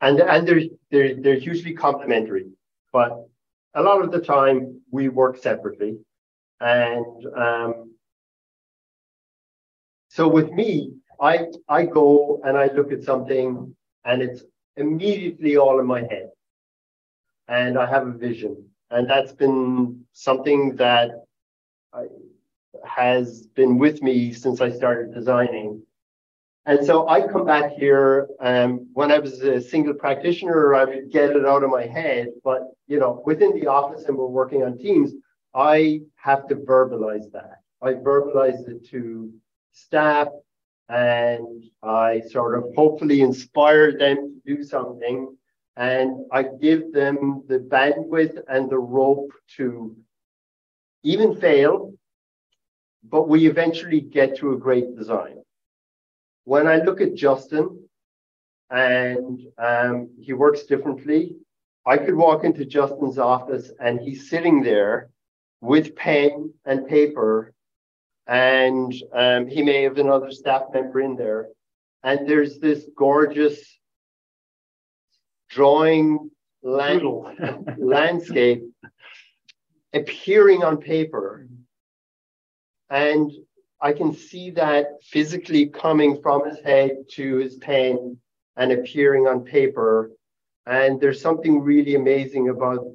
and 0.00 0.20
and 0.20 0.46
they're, 0.46 0.60
they're, 0.90 1.14
they're 1.14 1.38
hugely 1.38 1.72
complementary, 1.72 2.46
but 2.92 3.26
a 3.74 3.82
lot 3.82 4.02
of 4.02 4.12
the 4.12 4.20
time 4.20 4.80
we 4.90 5.08
work 5.08 5.38
separately. 5.38 5.98
And 6.60 7.26
um, 7.36 7.92
so 10.08 10.28
with 10.28 10.50
me, 10.50 10.92
I, 11.20 11.46
I 11.68 11.84
go 11.84 12.40
and 12.44 12.56
I 12.56 12.66
look 12.68 12.92
at 12.92 13.02
something 13.02 13.74
and 14.04 14.22
it's 14.22 14.42
immediately 14.76 15.56
all 15.56 15.80
in 15.80 15.86
my 15.86 16.00
head. 16.00 16.30
And 17.48 17.78
I 17.78 17.86
have 17.86 18.06
a 18.06 18.12
vision. 18.12 18.68
And 18.90 19.08
that's 19.08 19.32
been 19.32 20.04
something 20.12 20.76
that 20.76 21.24
I, 21.92 22.06
has 22.84 23.46
been 23.48 23.78
with 23.78 24.02
me 24.02 24.32
since 24.32 24.60
I 24.60 24.70
started 24.70 25.14
designing. 25.14 25.82
And 26.66 26.84
so 26.84 27.08
I 27.08 27.26
come 27.26 27.46
back 27.46 27.72
here, 27.72 28.28
um, 28.40 28.88
when 28.92 29.12
I 29.12 29.18
was 29.18 29.40
a 29.42 29.60
single 29.60 29.94
practitioner, 29.94 30.74
I 30.74 30.84
would 30.84 31.12
get 31.12 31.30
it 31.30 31.46
out 31.46 31.62
of 31.62 31.70
my 31.70 31.86
head. 31.86 32.28
But 32.42 32.62
you 32.88 32.98
know, 32.98 33.22
within 33.24 33.58
the 33.58 33.68
office 33.68 34.04
and 34.06 34.16
we're 34.16 34.26
working 34.26 34.64
on 34.64 34.78
teams, 34.78 35.12
I 35.56 36.00
have 36.16 36.46
to 36.48 36.56
verbalize 36.56 37.30
that. 37.32 37.62
I 37.82 37.94
verbalize 37.94 38.68
it 38.68 38.86
to 38.90 39.32
staff 39.72 40.28
and 40.88 41.64
I 41.82 42.20
sort 42.20 42.58
of 42.58 42.74
hopefully 42.74 43.22
inspire 43.22 43.96
them 43.96 44.40
to 44.46 44.56
do 44.56 44.62
something. 44.62 45.36
And 45.76 46.26
I 46.32 46.44
give 46.44 46.92
them 46.92 47.42
the 47.48 47.58
bandwidth 47.58 48.38
and 48.48 48.70
the 48.70 48.78
rope 48.78 49.32
to 49.56 49.96
even 51.02 51.34
fail 51.36 51.92
but 53.10 53.28
we 53.28 53.46
eventually 53.46 54.00
get 54.00 54.36
to 54.36 54.52
a 54.52 54.58
great 54.58 54.96
design. 54.96 55.42
When 56.44 56.66
I 56.66 56.76
look 56.76 57.00
at 57.00 57.14
Justin 57.14 57.88
and 58.70 59.40
um, 59.58 60.10
he 60.20 60.32
works 60.32 60.64
differently, 60.64 61.36
I 61.86 61.98
could 61.98 62.14
walk 62.14 62.44
into 62.44 62.64
Justin's 62.64 63.18
office 63.18 63.70
and 63.80 64.00
he's 64.00 64.28
sitting 64.28 64.62
there 64.62 65.10
with 65.60 65.96
pen 65.96 66.52
and 66.64 66.86
paper, 66.86 67.52
and 68.26 68.94
um, 69.12 69.46
he 69.46 69.62
may 69.62 69.82
have 69.82 69.98
another 69.98 70.30
staff 70.30 70.62
member 70.72 71.00
in 71.00 71.16
there. 71.16 71.48
And 72.02 72.28
there's 72.28 72.58
this 72.58 72.86
gorgeous 72.96 73.78
drawing 75.48 76.30
land, 76.62 77.02
landscape 77.78 78.64
appearing 79.92 80.62
on 80.62 80.76
paper 80.76 81.48
and 82.90 83.32
I 83.80 83.92
can 83.92 84.14
see 84.14 84.50
that 84.52 84.86
physically 85.02 85.66
coming 85.66 86.20
from 86.22 86.48
his 86.48 86.58
head 86.60 86.96
to 87.12 87.36
his 87.36 87.56
pen 87.56 88.18
and 88.56 88.72
appearing 88.72 89.26
on 89.26 89.44
paper. 89.44 90.12
And 90.66 91.00
there's 91.00 91.20
something 91.20 91.60
really 91.60 91.94
amazing 91.94 92.48
about 92.48 92.86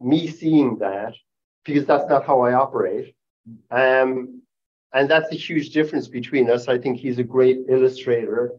me 0.00 0.28
seeing 0.28 0.78
that 0.78 1.14
because 1.64 1.86
that's 1.86 2.08
not 2.08 2.26
how 2.26 2.40
I 2.40 2.54
operate. 2.54 3.14
Um, 3.70 4.42
and 4.92 5.08
that's 5.08 5.30
a 5.32 5.36
huge 5.36 5.70
difference 5.70 6.08
between 6.08 6.50
us. 6.50 6.68
I 6.68 6.78
think 6.78 6.98
he's 6.98 7.18
a 7.18 7.24
great 7.24 7.58
illustrator. 7.68 8.52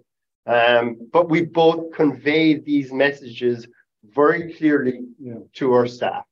Um, 0.45 0.97
but 1.11 1.29
we 1.29 1.45
both 1.45 1.91
convey 1.91 2.55
these 2.55 2.91
messages 2.91 3.67
very 4.03 4.53
clearly 4.53 5.05
yeah. 5.19 5.35
to 5.55 5.73
our 5.73 5.87
staff. 5.87 6.25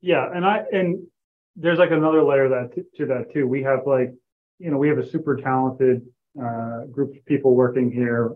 Yeah, 0.00 0.30
and 0.32 0.46
I 0.46 0.64
and 0.72 1.06
there's 1.56 1.78
like 1.78 1.90
another 1.90 2.22
layer 2.22 2.48
that 2.48 2.74
t- 2.74 2.82
to 2.96 3.06
that 3.06 3.32
too. 3.32 3.46
We 3.48 3.62
have 3.64 3.80
like, 3.86 4.14
you 4.58 4.70
know, 4.70 4.78
we 4.78 4.88
have 4.88 4.98
a 4.98 5.06
super 5.08 5.36
talented 5.36 6.06
uh, 6.40 6.84
group 6.84 7.16
of 7.16 7.24
people 7.26 7.54
working 7.54 7.90
here. 7.90 8.34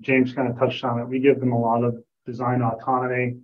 James 0.00 0.32
kind 0.32 0.48
of 0.48 0.58
touched 0.58 0.82
on 0.84 0.98
it. 0.98 1.08
We 1.08 1.20
give 1.20 1.38
them 1.38 1.52
a 1.52 1.58
lot 1.58 1.84
of 1.84 2.02
design 2.26 2.62
autonomy. 2.62 3.36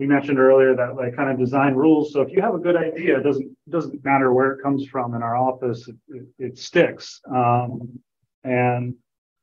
We 0.00 0.06
mentioned 0.06 0.38
earlier 0.38 0.74
that 0.74 0.96
like 0.96 1.14
kind 1.14 1.30
of 1.30 1.38
design 1.38 1.74
rules. 1.74 2.12
So 2.12 2.22
if 2.22 2.32
you 2.32 2.40
have 2.40 2.54
a 2.54 2.58
good 2.58 2.74
idea, 2.74 3.18
it 3.18 3.22
doesn't 3.22 3.50
doesn't 3.68 4.02
matter 4.02 4.32
where 4.32 4.52
it 4.52 4.62
comes 4.62 4.86
from 4.86 5.14
in 5.14 5.22
our 5.22 5.36
office, 5.36 5.86
it, 5.88 5.96
it, 6.08 6.26
it 6.38 6.58
sticks. 6.58 7.20
Um, 7.30 8.00
and 8.42 8.94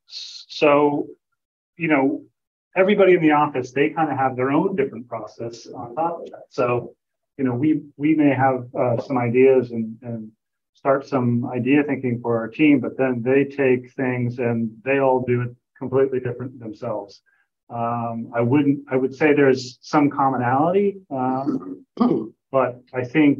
so, 0.07 1.07
you 1.77 1.87
know, 1.87 2.23
everybody 2.75 3.13
in 3.13 3.21
the 3.21 3.31
office, 3.31 3.71
they 3.71 3.91
kind 3.91 4.11
of 4.11 4.17
have 4.17 4.35
their 4.35 4.49
own 4.49 4.75
different 4.75 5.07
process 5.07 5.67
on 5.67 5.95
top 5.95 6.21
of 6.21 6.31
that. 6.31 6.45
So 6.49 6.95
you 7.37 7.45
know, 7.45 7.53
we 7.53 7.83
we 7.97 8.15
may 8.15 8.33
have 8.33 8.65
uh, 8.75 8.99
some 8.99 9.17
ideas 9.17 9.69
and, 9.71 9.95
and 10.01 10.31
start 10.73 11.07
some 11.07 11.45
idea 11.45 11.83
thinking 11.83 12.19
for 12.19 12.35
our 12.37 12.47
team, 12.47 12.79
but 12.79 12.97
then 12.97 13.21
they 13.23 13.45
take 13.45 13.93
things 13.93 14.39
and 14.39 14.71
they 14.83 14.97
all 14.99 15.23
do 15.23 15.41
it 15.41 15.55
completely 15.77 16.19
different 16.19 16.59
themselves. 16.59 17.21
Um, 17.69 18.31
I 18.33 18.41
wouldn't, 18.41 18.85
I 18.89 18.95
would 18.95 19.13
say 19.13 19.33
there's 19.33 19.77
some 19.81 20.09
commonality, 20.09 21.01
um, 21.11 21.85
but 22.51 22.81
I 22.93 23.03
think 23.03 23.39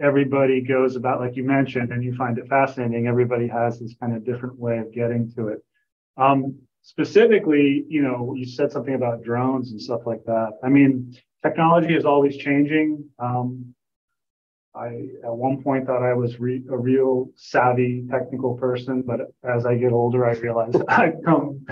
everybody 0.00 0.60
goes 0.60 0.96
about, 0.96 1.20
like 1.20 1.36
you 1.36 1.44
mentioned, 1.44 1.92
and 1.92 2.02
you 2.04 2.14
find 2.14 2.38
it 2.38 2.48
fascinating. 2.48 3.06
Everybody 3.06 3.48
has 3.48 3.80
this 3.80 3.94
kind 4.00 4.16
of 4.16 4.24
different 4.24 4.58
way 4.58 4.78
of 4.78 4.92
getting 4.92 5.32
to 5.32 5.48
it. 5.48 5.64
Um, 6.16 6.56
specifically, 6.82 7.84
you 7.88 8.02
know, 8.02 8.34
you 8.36 8.46
said 8.46 8.70
something 8.70 8.94
about 8.94 9.22
drones 9.22 9.72
and 9.72 9.80
stuff 9.80 10.02
like 10.06 10.24
that. 10.26 10.52
I 10.62 10.68
mean, 10.68 11.16
technology 11.42 11.94
is 11.94 12.04
always 12.04 12.36
changing. 12.36 13.04
Um, 13.18 13.74
I 14.76 15.08
at 15.24 15.32
one 15.32 15.62
point 15.62 15.86
thought 15.86 16.02
I 16.02 16.14
was 16.14 16.40
re- 16.40 16.64
a 16.70 16.76
real 16.76 17.30
savvy 17.36 18.06
technical 18.10 18.54
person, 18.54 19.02
but 19.02 19.20
as 19.44 19.66
I 19.66 19.76
get 19.76 19.92
older, 19.92 20.26
I 20.26 20.32
realize 20.32 20.74
I've 20.88 21.18
become 21.18 21.64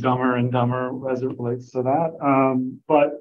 dumber 0.00 0.36
and 0.36 0.52
dumber 0.52 1.10
as 1.10 1.22
it 1.22 1.38
relates 1.38 1.70
to 1.72 1.82
that. 1.82 2.16
Um, 2.20 2.80
but 2.86 3.14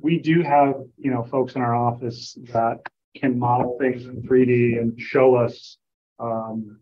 we 0.00 0.18
do 0.18 0.42
have, 0.42 0.74
you 0.96 1.10
know, 1.10 1.22
folks 1.24 1.54
in 1.54 1.62
our 1.62 1.74
office 1.74 2.36
that 2.52 2.78
can 3.14 3.38
model 3.38 3.76
things 3.78 4.06
in 4.06 4.22
3D 4.22 4.80
and 4.80 4.98
show 4.98 5.34
us, 5.34 5.76
um, 6.18 6.80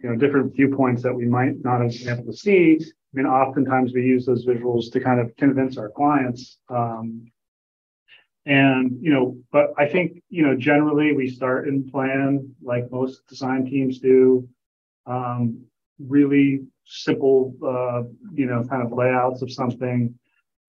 you 0.00 0.10
know, 0.10 0.16
different 0.16 0.54
viewpoints 0.54 1.02
that 1.02 1.14
we 1.14 1.24
might 1.24 1.64
not 1.64 1.80
have 1.80 1.92
been 1.92 2.08
able 2.08 2.30
to 2.30 2.36
see. 2.36 2.78
I 2.80 2.84
mean, 3.14 3.26
oftentimes 3.26 3.92
we 3.94 4.02
use 4.02 4.26
those 4.26 4.44
visuals 4.46 4.92
to 4.92 5.00
kind 5.00 5.20
of 5.20 5.34
convince 5.36 5.78
our 5.78 5.90
clients 5.90 6.58
um, 6.68 7.32
and, 8.44 8.98
you 9.00 9.12
know, 9.12 9.36
but 9.52 9.72
I 9.78 9.86
think, 9.86 10.20
you 10.28 10.42
know, 10.42 10.56
generally 10.56 11.14
we 11.14 11.28
start 11.28 11.68
and 11.68 11.90
plan 11.90 12.54
like 12.60 12.90
most 12.90 13.26
design 13.28 13.66
teams 13.66 14.00
do, 14.00 14.48
um, 15.06 15.64
really 15.98 16.60
simple, 16.84 17.54
uh, 17.64 18.02
you 18.32 18.46
know, 18.46 18.64
kind 18.64 18.82
of 18.82 18.92
layouts 18.92 19.42
of 19.42 19.52
something. 19.52 20.14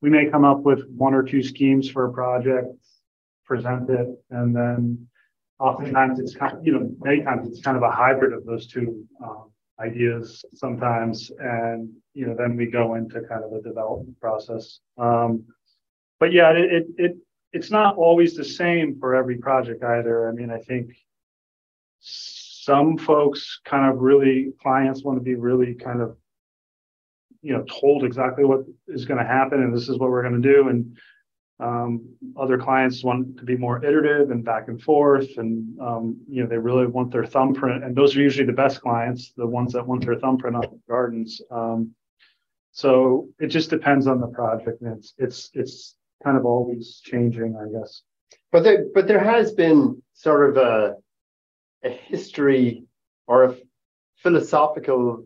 We 0.02 0.10
may 0.10 0.30
come 0.30 0.44
up 0.44 0.62
with 0.62 0.88
one 0.90 1.14
or 1.14 1.24
two 1.24 1.42
schemes 1.42 1.90
for 1.90 2.06
a 2.06 2.14
project, 2.14 2.68
present 3.46 3.90
it, 3.90 4.08
and 4.30 4.56
then 4.56 5.08
oftentimes 5.60 6.20
it's 6.20 6.36
kind 6.36 6.58
of, 6.58 6.66
you 6.66 6.74
know, 6.74 6.92
many 7.00 7.24
times 7.24 7.48
it's 7.48 7.62
kind 7.62 7.78
of 7.78 7.84
a 7.84 7.92
hybrid 7.92 8.34
of 8.34 8.46
those 8.46 8.68
two 8.68 9.06
um, 9.24 9.52
ideas 9.80 10.44
sometimes. 10.54 11.32
And, 11.40 11.90
you 12.14 12.28
know, 12.28 12.36
then 12.38 12.58
we 12.58 12.66
go 12.68 12.96
into 12.96 13.22
kind 13.22 13.44
of 13.44 13.54
a 13.54 13.62
development 13.62 14.20
process. 14.20 14.80
Um, 14.98 15.46
but 16.20 16.32
yeah, 16.34 16.52
it, 16.52 16.72
it, 16.72 16.86
it 16.98 17.18
it's 17.54 17.72
not 17.72 17.96
always 17.98 18.36
the 18.36 18.44
same 18.44 19.00
for 19.00 19.16
every 19.16 19.38
project 19.38 19.84
either. 19.84 20.28
I 20.28 20.32
mean, 20.32 20.50
I 20.50 20.58
think 20.58 20.92
some 22.64 22.98
folks 22.98 23.60
kind 23.66 23.92
of 23.92 24.00
really 24.00 24.54
clients 24.62 25.04
want 25.04 25.18
to 25.18 25.24
be 25.24 25.36
really 25.36 25.74
kind 25.74 26.02
of 26.02 26.18
you 27.42 27.54
know 27.54 27.64
told 27.64 28.04
exactly 28.04 28.46
what 28.46 28.62
is 28.88 29.06
going 29.06 29.20
to 29.20 29.26
happen 29.26 29.62
and 29.62 29.76
this 29.76 29.90
is 29.90 29.98
what 30.00 30.10
we're 30.10 30.28
going 30.28 30.42
to 30.42 30.54
do. 30.54 30.70
And 30.70 30.98
um, 31.60 32.16
other 32.38 32.58
clients 32.58 33.04
want 33.04 33.38
to 33.38 33.44
be 33.44 33.56
more 33.56 33.84
iterative 33.84 34.32
and 34.32 34.44
back 34.44 34.68
and 34.68 34.82
forth 34.82 35.28
and 35.38 35.80
um, 35.80 36.18
you 36.30 36.42
know 36.42 36.50
they 36.50 36.58
really 36.58 36.88
want 36.88 37.12
their 37.12 37.26
thumbprint. 37.26 37.84
And 37.84 37.96
those 37.96 38.16
are 38.16 38.22
usually 38.22 38.48
the 38.48 38.54
best 38.54 38.82
clients 38.82 39.34
the 39.36 39.48
ones 39.48 39.74
that 39.74 39.86
want 39.86 40.06
their 40.06 40.20
thumbprint 40.20 40.56
on 40.56 40.62
the 40.62 40.80
gardens. 40.88 41.42
Um, 41.52 41.92
so 42.72 43.30
it 43.40 43.48
just 43.48 43.70
depends 43.70 44.08
on 44.08 44.20
the 44.20 44.28
project 44.28 44.82
and 44.82 44.98
it's 44.98 45.14
it's 45.18 45.50
it's 45.54 45.96
kind 46.24 46.38
of 46.38 46.46
always 46.46 47.02
changing, 47.04 47.56
I 47.56 47.78
guess. 47.78 48.02
But 48.52 48.64
there, 48.64 48.86
but 48.94 49.08
there 49.08 49.24
has 49.24 49.52
been 49.52 50.02
sort 50.14 50.50
of 50.50 50.58
a, 50.58 50.96
a 51.84 51.90
history 51.90 52.86
or 53.28 53.44
a 53.44 53.56
philosophical 54.18 55.26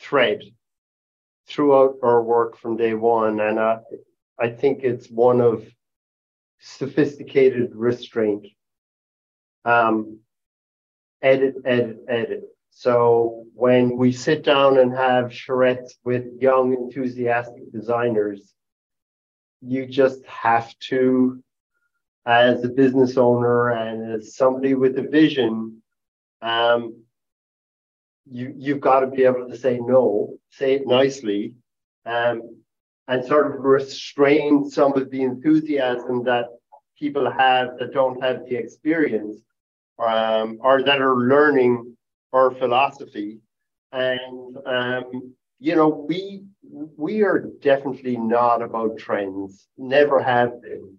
thread 0.00 0.42
throughout 1.46 1.96
our 2.02 2.22
work 2.22 2.56
from 2.56 2.76
day 2.76 2.94
one, 2.94 3.40
and 3.40 3.58
I, 3.58 3.78
I 4.38 4.48
think 4.50 4.82
it's 4.82 5.08
one 5.08 5.40
of 5.40 5.64
sophisticated 6.60 7.74
restraint. 7.74 8.46
Um, 9.64 10.18
edit, 11.20 11.54
edit, 11.64 11.98
edit. 12.08 12.44
So 12.70 13.44
when 13.54 13.96
we 13.96 14.12
sit 14.12 14.42
down 14.44 14.78
and 14.78 14.92
have 14.92 15.26
charrettes 15.26 15.92
with 16.04 16.24
young, 16.40 16.72
enthusiastic 16.74 17.70
designers, 17.70 18.54
you 19.60 19.86
just 19.86 20.24
have 20.26 20.76
to, 20.88 21.42
as 22.26 22.64
a 22.64 22.68
business 22.68 23.16
owner 23.16 23.70
and 23.70 24.14
as 24.14 24.36
somebody 24.36 24.74
with 24.74 24.98
a 24.98 25.02
vision, 25.02 25.81
um, 26.42 27.02
you 28.30 28.52
you've 28.56 28.80
got 28.80 29.00
to 29.00 29.06
be 29.06 29.24
able 29.24 29.48
to 29.48 29.56
say 29.56 29.78
no, 29.80 30.36
say 30.50 30.74
it 30.74 30.86
nicely, 30.86 31.54
um, 32.06 32.42
and 33.08 33.24
sort 33.24 33.46
of 33.46 33.60
restrain 33.60 34.68
some 34.68 34.92
of 34.94 35.10
the 35.10 35.22
enthusiasm 35.22 36.24
that 36.24 36.46
people 36.98 37.30
have 37.30 37.78
that 37.78 37.92
don't 37.92 38.22
have 38.22 38.44
the 38.46 38.56
experience, 38.56 39.36
um, 39.98 40.58
or 40.60 40.82
that 40.82 41.00
are 41.00 41.16
learning 41.16 41.96
our 42.32 42.50
philosophy, 42.50 43.38
and 43.92 44.56
um, 44.66 45.34
you 45.58 45.74
know 45.76 45.88
we 45.88 46.44
we 46.96 47.22
are 47.22 47.46
definitely 47.60 48.16
not 48.16 48.62
about 48.62 48.98
trends, 48.98 49.68
never 49.76 50.22
have 50.22 50.62
been. 50.62 50.96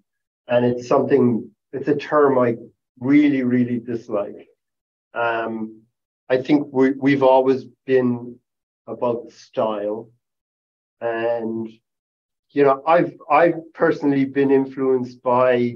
And 0.47 0.65
it's 0.65 0.87
something, 0.87 1.49
it's 1.71 1.87
a 1.87 1.95
term 1.95 2.37
I 2.37 2.55
really, 2.99 3.43
really 3.43 3.79
dislike. 3.79 4.47
Um, 5.13 5.81
I 6.29 6.37
think 6.37 6.67
we, 6.71 6.91
we've 6.91 7.23
always 7.23 7.65
been 7.85 8.39
about 8.87 9.31
style. 9.31 10.09
And, 11.01 11.69
you 12.51 12.63
know, 12.63 12.81
I've, 12.87 13.13
I've 13.29 13.73
personally 13.73 14.25
been 14.25 14.51
influenced 14.51 15.21
by 15.21 15.75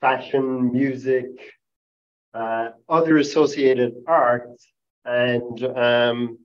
fashion, 0.00 0.72
music, 0.72 1.26
uh, 2.34 2.70
other 2.88 3.18
associated 3.18 3.94
arts. 4.06 4.66
And, 5.04 5.62
um, 5.64 6.38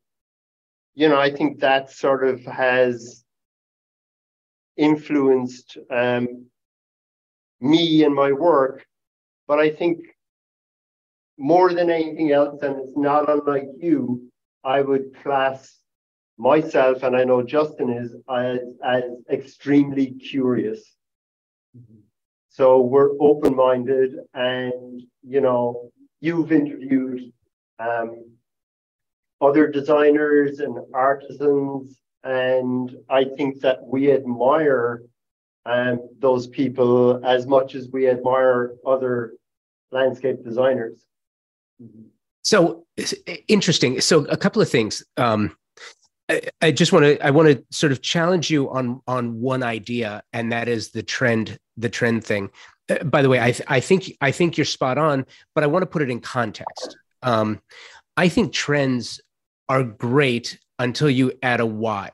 you 0.96 1.10
know, 1.10 1.20
I 1.20 1.30
think 1.30 1.60
that 1.60 1.92
sort 1.92 2.26
of 2.26 2.44
has 2.46 3.24
influenced 4.78 5.78
um, 5.92 6.46
me 7.60 8.04
and 8.04 8.16
my 8.16 8.32
work. 8.32 8.86
But 9.48 9.60
I 9.60 9.70
think 9.70 10.00
more 11.38 11.74
than 11.74 11.90
anything 11.90 12.32
else, 12.32 12.62
and 12.62 12.78
it's 12.78 12.98
not 12.98 13.30
unlike 13.30 13.68
you, 13.80 14.32
I 14.64 14.82
would 14.82 15.16
class 15.22 15.80
myself, 16.38 17.04
and 17.04 17.16
I 17.16 17.24
know 17.24 17.44
Justin 17.44 17.90
is, 17.90 18.16
as, 18.30 18.60
as 18.84 19.04
extremely 19.30 20.12
curious. 20.12 20.96
Mm-hmm. 21.78 22.00
So 22.50 22.82
we're 22.82 23.12
open 23.20 23.56
minded, 23.56 24.16
and 24.34 25.02
you 25.24 25.42
know, 25.42 25.92
you've 26.22 26.52
interviewed 26.52 27.32
um, 27.80 28.26
other 29.42 29.68
designers 29.68 30.60
and 30.60 30.78
artisans. 30.94 32.00
And 32.24 32.96
I 33.10 33.26
think 33.38 33.60
that 33.62 33.84
we 33.84 34.12
admire 34.12 35.04
um, 35.66 36.10
those 36.20 36.48
people 36.48 37.24
as 37.26 37.46
much 37.46 37.76
as 37.76 37.90
we 37.92 38.10
admire 38.10 38.76
other 38.86 39.34
landscape 39.92 40.44
designers. 40.44 41.06
So 42.44 42.86
interesting. 43.48 44.00
So 44.02 44.26
a 44.26 44.38
couple 44.38 44.62
of 44.62 44.70
things. 44.70 45.04
Um, 45.18 45.56
I, 46.30 46.42
I 46.62 46.72
just 46.72 46.92
want 46.94 47.06
to 47.06 47.26
I 47.26 47.32
want 47.32 47.50
to 47.50 47.64
sort 47.76 47.92
of 47.92 48.02
challenge 48.02 48.50
you 48.50 48.70
on 48.70 49.02
on 49.08 49.40
one 49.40 49.64
idea, 49.64 50.24
and 50.34 50.52
that 50.52 50.68
is 50.68 50.92
the 50.92 51.04
trend 51.04 51.58
the 51.78 51.90
trend 51.90 52.24
thing. 52.24 52.50
Uh, 52.90 53.04
by 53.04 53.22
the 53.22 53.30
way, 53.30 53.40
I 53.40 53.52
th- 53.52 53.68
I 53.68 53.80
think 53.80 54.12
I 54.22 54.32
think 54.32 54.58
you're 54.58 54.66
spot 54.66 54.98
on, 54.98 55.26
but 55.54 55.64
I 55.64 55.68
want 55.68 55.84
to 55.84 55.88
put 55.88 56.02
it 56.02 56.10
in 56.10 56.22
context. 56.22 56.98
Um, 57.24 57.62
I 58.18 58.30
think 58.30 58.54
trends 58.54 59.22
are 59.68 59.84
great 59.84 60.60
until 60.80 61.10
you 61.10 61.34
add 61.42 61.60
a 61.60 61.66
why 61.66 62.12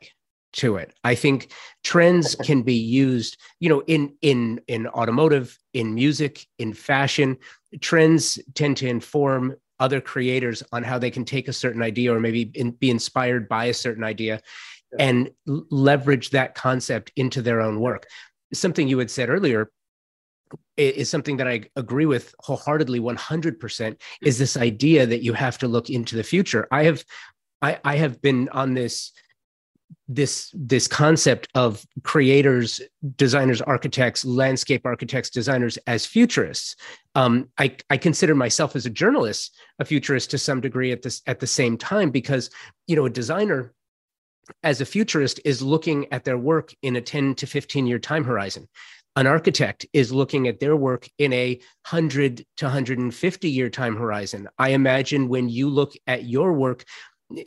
to 0.54 0.76
it. 0.78 0.94
I 1.04 1.16
think 1.16 1.52
trends 1.84 2.36
can 2.36 2.62
be 2.62 2.76
used, 2.76 3.38
you 3.60 3.70
know, 3.70 3.82
in 3.88 4.16
in 4.22 4.62
in 4.68 4.88
automotive, 4.88 5.58
in 5.74 5.94
music, 5.94 6.46
in 6.60 6.74
fashion. 6.74 7.38
Trends 7.80 8.40
tend 8.54 8.78
to 8.78 8.88
inform 8.88 9.56
other 9.80 10.02
creators 10.02 10.62
on 10.72 10.84
how 10.84 11.00
they 11.00 11.10
can 11.10 11.26
take 11.26 11.48
a 11.48 11.54
certain 11.54 11.82
idea 11.82 12.14
or 12.14 12.20
maybe 12.20 12.52
in, 12.54 12.72
be 12.72 12.90
inspired 12.90 13.50
by 13.50 13.66
a 13.66 13.74
certain 13.74 14.04
idea 14.04 14.40
and 15.00 15.32
leverage 15.46 16.30
that 16.32 16.54
concept 16.54 17.12
into 17.16 17.42
their 17.42 17.62
own 17.62 17.80
work. 17.80 18.06
Something 18.54 18.88
you 18.88 19.00
had 19.00 19.10
said 19.10 19.30
earlier 19.30 19.72
is 20.78 21.10
something 21.10 21.38
that 21.38 21.48
I 21.48 21.64
agree 21.76 22.06
with 22.06 22.36
wholeheartedly 22.40 23.00
100% 23.00 24.02
is 24.22 24.38
this 24.38 24.58
idea 24.58 25.06
that 25.06 25.24
you 25.24 25.34
have 25.34 25.58
to 25.60 25.68
look 25.68 25.90
into 25.90 26.16
the 26.16 26.24
future. 26.24 26.68
I 26.72 26.84
have 26.84 27.04
I, 27.62 27.80
I 27.84 27.96
have 27.98 28.22
been 28.22 28.50
on 28.50 28.74
this 28.74 29.12
this 30.08 30.54
this 30.54 30.88
concept 30.88 31.48
of 31.56 31.86
creators 32.04 32.82
designers 33.16 33.62
architects 33.62 34.26
landscape 34.26 34.86
architects 34.86 35.30
designers 35.30 35.78
as 35.88 36.06
futurists. 36.06 36.76
Um, 37.16 37.50
I, 37.58 37.76
I 37.90 37.98
consider 37.98 38.36
myself 38.36 38.76
as 38.76 38.86
a 38.86 38.90
journalist 38.90 39.58
a 39.80 39.86
futurist 39.86 40.32
to 40.32 40.38
some 40.38 40.62
degree 40.62 40.92
at 40.92 41.02
this 41.02 41.22
at 41.28 41.40
the 41.40 41.48
same 41.48 41.78
time 41.78 42.10
because 42.10 42.50
you 42.88 42.96
know 42.96 43.06
a 43.06 43.10
designer 43.10 43.74
as 44.64 44.82
a 44.82 44.86
futurist 44.86 45.40
is 45.46 45.62
looking 45.62 46.12
at 46.12 46.24
their 46.24 46.38
work 46.38 46.74
in 46.82 46.96
a 46.96 47.02
10 47.02 47.36
to 47.36 47.48
15 47.48 47.88
year 47.88 48.00
time 48.00 48.24
horizon. 48.24 48.68
An 49.18 49.28
architect 49.28 49.86
is 49.92 50.14
looking 50.14 50.48
at 50.48 50.62
their 50.62 50.76
work 50.76 51.08
in 51.18 51.34
a 51.34 51.56
100 51.90 52.46
to 52.58 52.66
150 52.66 53.50
year 53.50 53.70
time 53.70 53.96
horizon. 53.96 54.48
I 54.58 54.70
imagine 54.70 55.28
when 55.28 55.50
you 55.50 55.70
look 55.70 55.94
at 56.08 56.24
your 56.24 56.54
work 56.54 56.86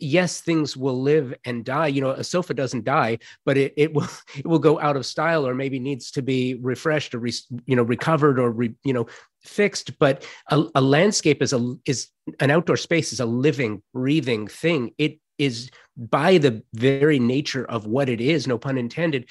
yes 0.00 0.40
things 0.40 0.76
will 0.76 1.00
live 1.00 1.34
and 1.44 1.64
die. 1.64 1.88
You 1.88 2.00
know 2.00 2.10
a 2.10 2.24
sofa 2.24 2.54
doesn't 2.54 2.84
die 2.84 3.18
but 3.44 3.56
it, 3.56 3.74
it 3.76 3.94
will 3.94 4.08
it 4.36 4.46
will 4.46 4.58
go 4.58 4.80
out 4.80 4.96
of 4.96 5.06
style 5.06 5.46
or 5.46 5.54
maybe 5.54 5.78
needs 5.78 6.10
to 6.12 6.22
be 6.22 6.54
refreshed 6.54 7.14
or 7.14 7.18
re, 7.18 7.32
you 7.66 7.76
know 7.76 7.82
recovered 7.82 8.38
or 8.38 8.50
re, 8.50 8.74
you 8.84 8.92
know 8.92 9.06
fixed. 9.42 9.98
But 9.98 10.26
a, 10.50 10.64
a 10.74 10.80
landscape 10.80 11.42
is 11.42 11.52
a 11.52 11.74
is 11.86 12.08
an 12.40 12.50
outdoor 12.50 12.76
space 12.76 13.12
is 13.12 13.20
a 13.20 13.26
living 13.26 13.82
breathing 13.92 14.46
thing. 14.48 14.92
It 14.98 15.18
is 15.38 15.70
by 15.96 16.38
the 16.38 16.62
very 16.74 17.18
nature 17.18 17.64
of 17.64 17.86
what 17.86 18.08
it 18.08 18.20
is 18.20 18.46
no 18.46 18.56
pun 18.56 18.78
intended 18.78 19.28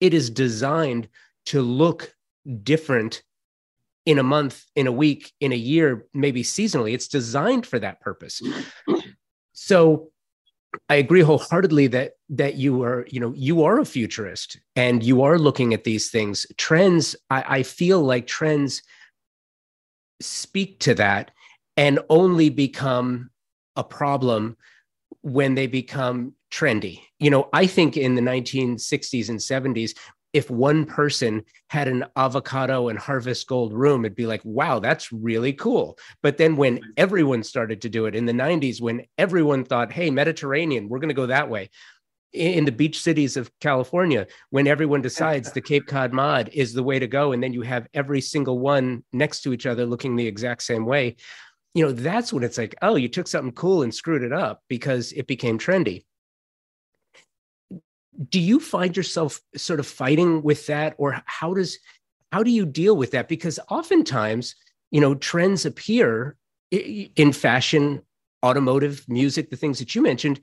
it 0.00 0.12
is 0.12 0.28
designed 0.30 1.08
to 1.46 1.62
look 1.62 2.14
different 2.62 3.22
in 4.06 4.18
a 4.18 4.22
month 4.22 4.64
in 4.76 4.86
a 4.86 4.92
week 4.92 5.32
in 5.40 5.52
a 5.52 5.56
year 5.56 6.06
maybe 6.12 6.42
seasonally. 6.42 6.92
It's 6.92 7.08
designed 7.08 7.66
for 7.66 7.78
that 7.78 8.00
purpose 8.00 8.42
so 9.66 10.10
I 10.90 10.96
agree 10.96 11.22
wholeheartedly 11.22 11.86
that 11.86 12.12
that 12.28 12.56
you 12.56 12.82
are, 12.82 13.06
you 13.08 13.18
know, 13.18 13.32
you 13.34 13.64
are 13.64 13.78
a 13.80 13.86
futurist 13.86 14.58
and 14.76 15.02
you 15.02 15.22
are 15.22 15.38
looking 15.38 15.72
at 15.72 15.84
these 15.84 16.10
things. 16.10 16.46
Trends, 16.58 17.16
I, 17.30 17.44
I 17.48 17.62
feel 17.62 18.02
like 18.02 18.26
trends 18.26 18.82
speak 20.20 20.80
to 20.80 20.94
that 20.96 21.30
and 21.78 21.98
only 22.10 22.50
become 22.50 23.30
a 23.74 23.82
problem 23.82 24.58
when 25.22 25.54
they 25.54 25.66
become 25.66 26.34
trendy. 26.52 27.00
You 27.18 27.30
know, 27.30 27.48
I 27.54 27.66
think 27.66 27.96
in 27.96 28.16
the 28.16 28.22
1960s 28.22 29.30
and 29.30 29.38
70s, 29.38 29.92
if 30.34 30.50
one 30.50 30.84
person 30.84 31.44
had 31.70 31.86
an 31.86 32.04
avocado 32.16 32.88
and 32.88 32.98
harvest 32.98 33.46
gold 33.46 33.72
room, 33.72 34.04
it'd 34.04 34.16
be 34.16 34.26
like, 34.26 34.44
wow, 34.44 34.80
that's 34.80 35.12
really 35.12 35.52
cool. 35.52 35.96
But 36.22 36.36
then 36.36 36.56
when 36.56 36.80
everyone 36.96 37.44
started 37.44 37.80
to 37.82 37.88
do 37.88 38.06
it 38.06 38.16
in 38.16 38.26
the 38.26 38.32
90s, 38.32 38.80
when 38.80 39.06
everyone 39.16 39.64
thought, 39.64 39.92
hey, 39.92 40.10
Mediterranean, 40.10 40.88
we're 40.88 40.98
going 40.98 41.08
to 41.08 41.14
go 41.14 41.26
that 41.26 41.48
way. 41.48 41.70
In 42.32 42.64
the 42.64 42.72
beach 42.72 43.00
cities 43.00 43.36
of 43.36 43.48
California, 43.60 44.26
when 44.50 44.66
everyone 44.66 45.02
decides 45.02 45.52
the 45.52 45.60
Cape 45.60 45.86
Cod 45.86 46.12
mod 46.12 46.50
is 46.52 46.72
the 46.72 46.82
way 46.82 46.98
to 46.98 47.06
go, 47.06 47.30
and 47.30 47.40
then 47.40 47.52
you 47.52 47.62
have 47.62 47.86
every 47.94 48.20
single 48.20 48.58
one 48.58 49.04
next 49.12 49.42
to 49.42 49.52
each 49.52 49.66
other 49.66 49.86
looking 49.86 50.16
the 50.16 50.26
exact 50.26 50.64
same 50.64 50.84
way, 50.84 51.14
you 51.74 51.86
know, 51.86 51.92
that's 51.92 52.32
when 52.32 52.42
it's 52.42 52.58
like, 52.58 52.74
oh, 52.82 52.96
you 52.96 53.08
took 53.08 53.28
something 53.28 53.52
cool 53.52 53.84
and 53.84 53.94
screwed 53.94 54.24
it 54.24 54.32
up 54.32 54.62
because 54.68 55.12
it 55.12 55.28
became 55.28 55.60
trendy 55.60 56.02
do 58.28 58.40
you 58.40 58.60
find 58.60 58.96
yourself 58.96 59.40
sort 59.56 59.80
of 59.80 59.86
fighting 59.86 60.42
with 60.42 60.66
that? 60.66 60.94
Or 60.98 61.22
how 61.26 61.54
does 61.54 61.78
how 62.32 62.42
do 62.42 62.50
you 62.50 62.66
deal 62.66 62.96
with 62.96 63.12
that? 63.12 63.28
Because 63.28 63.58
oftentimes 63.68 64.54
you 64.90 65.00
know 65.00 65.14
trends 65.14 65.66
appear 65.66 66.36
in 66.70 67.32
fashion 67.32 68.02
automotive 68.44 69.04
music 69.08 69.50
the 69.50 69.56
things 69.56 69.78
that 69.78 69.94
you 69.94 70.02
mentioned 70.02 70.40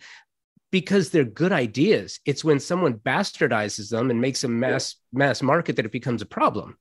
because 0.72 1.10
they're 1.10 1.26
good 1.26 1.52
ideas. 1.52 2.20
It's 2.26 2.44
when 2.44 2.60
someone 2.60 2.96
bastardizes 2.96 3.90
them 3.90 4.10
and 4.10 4.20
makes 4.20 4.44
a 4.44 4.48
mass 4.48 4.96
mass 5.14 5.42
market 5.42 5.76
that 5.76 5.86
it 5.86 5.92
becomes 5.92 6.22
a 6.22 6.26
problem. 6.26 6.78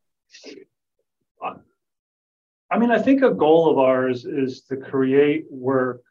I 2.73 2.79
mean 2.79 2.93
i 2.93 2.99
think 3.01 3.23
a 3.23 3.35
goal 3.35 3.69
of 3.69 3.79
ours 3.79 4.25
is 4.25 4.63
to 4.63 4.77
create 4.77 5.45
work 5.51 6.03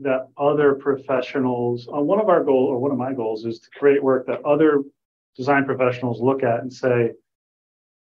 that 0.00 0.28
other 0.36 0.74
professionals, 0.74 1.88
uh, 1.88 2.00
one 2.00 2.20
of 2.20 2.28
our 2.28 2.44
goals, 2.44 2.70
or 2.70 2.78
one 2.78 2.90
of 2.90 2.98
my 2.98 3.12
goals, 3.12 3.44
is 3.44 3.60
to 3.60 3.70
create 3.70 4.02
work 4.02 4.26
that 4.26 4.44
other 4.44 4.82
design 5.36 5.64
professionals 5.64 6.20
look 6.20 6.42
at 6.42 6.60
and 6.60 6.72
say, 6.72 7.12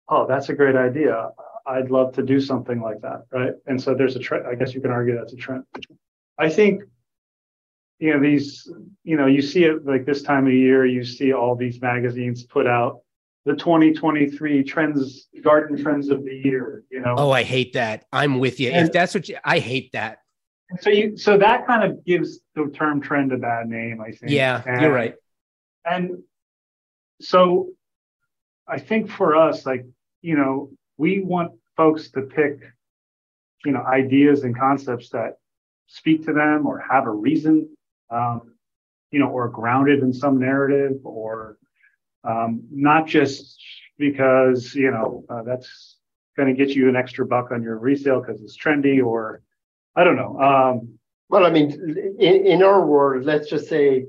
"Oh, 0.07 0.25
that's 0.25 0.49
a 0.49 0.53
great 0.53 0.75
idea. 0.75 1.31
I'd 1.65 1.91
love 1.91 2.13
to 2.15 2.23
do 2.23 2.39
something 2.39 2.81
like 2.81 3.01
that." 3.01 3.25
Right? 3.31 3.53
And 3.67 3.81
so 3.81 3.93
there's 3.93 4.15
a 4.15 4.19
trend. 4.19 4.47
I 4.47 4.55
guess 4.55 4.73
you 4.73 4.81
can 4.81 4.91
argue 4.91 5.15
that's 5.15 5.33
a 5.33 5.37
trend. 5.37 5.63
I 6.37 6.49
think, 6.49 6.83
you 7.99 8.13
know, 8.13 8.19
these, 8.19 8.71
you 9.03 9.17
know, 9.17 9.27
you 9.27 9.41
see 9.41 9.65
it 9.65 9.85
like 9.85 10.05
this 10.05 10.21
time 10.21 10.47
of 10.47 10.53
year. 10.53 10.85
You 10.85 11.03
see 11.03 11.33
all 11.33 11.55
these 11.55 11.81
magazines 11.81 12.43
put 12.43 12.67
out 12.67 13.01
the 13.45 13.53
2023 13.55 14.63
trends, 14.63 15.27
garden 15.41 15.81
trends 15.81 16.09
of 16.09 16.23
the 16.23 16.35
year. 16.35 16.83
You 16.89 17.01
know. 17.01 17.15
Oh, 17.17 17.31
I 17.31 17.43
hate 17.43 17.73
that. 17.73 18.05
I'm 18.13 18.39
with 18.39 18.61
you. 18.61 18.71
And, 18.71 18.87
if 18.87 18.93
that's 18.93 19.13
what 19.13 19.27
you, 19.27 19.37
I 19.43 19.59
hate 19.59 19.91
that 19.91 20.20
so 20.79 20.89
you 20.89 21.17
so 21.17 21.37
that 21.37 21.67
kind 21.67 21.83
of 21.83 22.05
gives 22.05 22.39
the 22.55 22.71
term 22.73 23.01
trend 23.01 23.31
a 23.31 23.37
bad 23.37 23.67
name, 23.67 24.01
I 24.01 24.11
think. 24.11 24.31
Yeah, 24.31 24.61
and, 24.65 24.81
you're 24.81 24.93
right. 24.93 25.15
And 25.85 26.23
so 27.19 27.69
I 28.67 28.79
think 28.79 29.09
for 29.09 29.35
us, 29.35 29.65
like, 29.65 29.85
you 30.21 30.35
know, 30.37 30.71
we 30.97 31.21
want 31.21 31.53
folks 31.75 32.11
to 32.11 32.21
pick, 32.21 32.59
you 33.65 33.71
know, 33.71 33.83
ideas 33.83 34.43
and 34.43 34.57
concepts 34.57 35.09
that 35.09 35.37
speak 35.87 36.25
to 36.25 36.33
them 36.33 36.65
or 36.65 36.79
have 36.79 37.05
a 37.05 37.11
reason, 37.11 37.69
um, 38.09 38.53
you 39.11 39.19
know, 39.19 39.29
or 39.29 39.49
grounded 39.49 39.99
in 39.99 40.13
some 40.13 40.39
narrative 40.39 40.99
or 41.03 41.57
um, 42.23 42.63
not 42.71 43.07
just 43.07 43.59
because, 43.97 44.73
you 44.73 44.91
know, 44.91 45.25
uh, 45.29 45.43
that's 45.43 45.97
going 46.37 46.47
to 46.47 46.65
get 46.65 46.75
you 46.75 46.87
an 46.87 46.95
extra 46.95 47.25
buck 47.25 47.51
on 47.51 47.61
your 47.61 47.77
resale 47.77 48.21
because 48.21 48.41
it's 48.41 48.57
trendy 48.57 49.03
or 49.03 49.41
I 49.95 50.03
don't 50.03 50.15
know. 50.15 50.39
Um, 50.39 50.99
well, 51.29 51.45
I 51.45 51.49
mean, 51.49 51.71
in, 52.19 52.45
in 52.45 52.63
our 52.63 52.85
world, 52.85 53.25
let's 53.25 53.49
just 53.49 53.67
say 53.67 54.05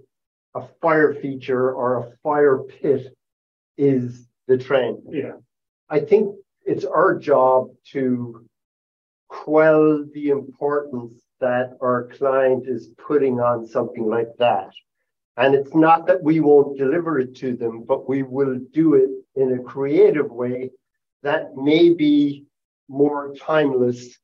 a 0.55 0.63
fire 0.81 1.15
feature 1.15 1.73
or 1.73 1.99
a 1.99 2.17
fire 2.23 2.59
pit 2.59 3.17
is 3.77 4.27
the 4.49 4.59
trend. 4.59 4.99
Yeah. 5.11 5.35
I 5.89 6.01
think 6.01 6.35
it's 6.65 6.85
our 6.85 7.19
job 7.19 7.71
to 7.93 8.47
quell 9.29 10.05
the 10.13 10.29
importance 10.29 11.23
that 11.41 11.77
our 11.81 12.09
client 12.09 12.69
is 12.69 12.89
putting 12.99 13.41
on 13.41 13.67
something 13.67 14.07
like 14.07 14.29
that. 14.39 14.71
And 15.37 15.55
it's 15.55 15.75
not 15.75 16.07
that 16.07 16.23
we 16.23 16.41
won't 16.41 16.79
deliver 16.79 17.19
it 17.19 17.35
to 17.37 17.57
them, 17.57 17.85
but 17.85 18.09
we 18.09 18.23
will 18.23 18.59
do 18.73 18.95
it 18.95 19.11
in 19.35 19.55
a 19.55 19.63
creative 19.63 20.31
way 20.31 20.71
that 21.23 21.57
may 21.57 21.91
be 21.91 22.45
more 22.89 23.35
timeless 23.35 24.19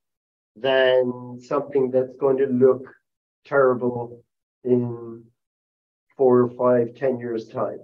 than 0.60 1.38
something 1.40 1.90
that's 1.90 2.16
going 2.16 2.38
to 2.38 2.46
look 2.46 2.82
terrible 3.44 4.22
in 4.64 5.24
four 6.16 6.40
or 6.40 6.50
five, 6.50 6.94
ten 6.94 7.18
years 7.18 7.48
time. 7.48 7.80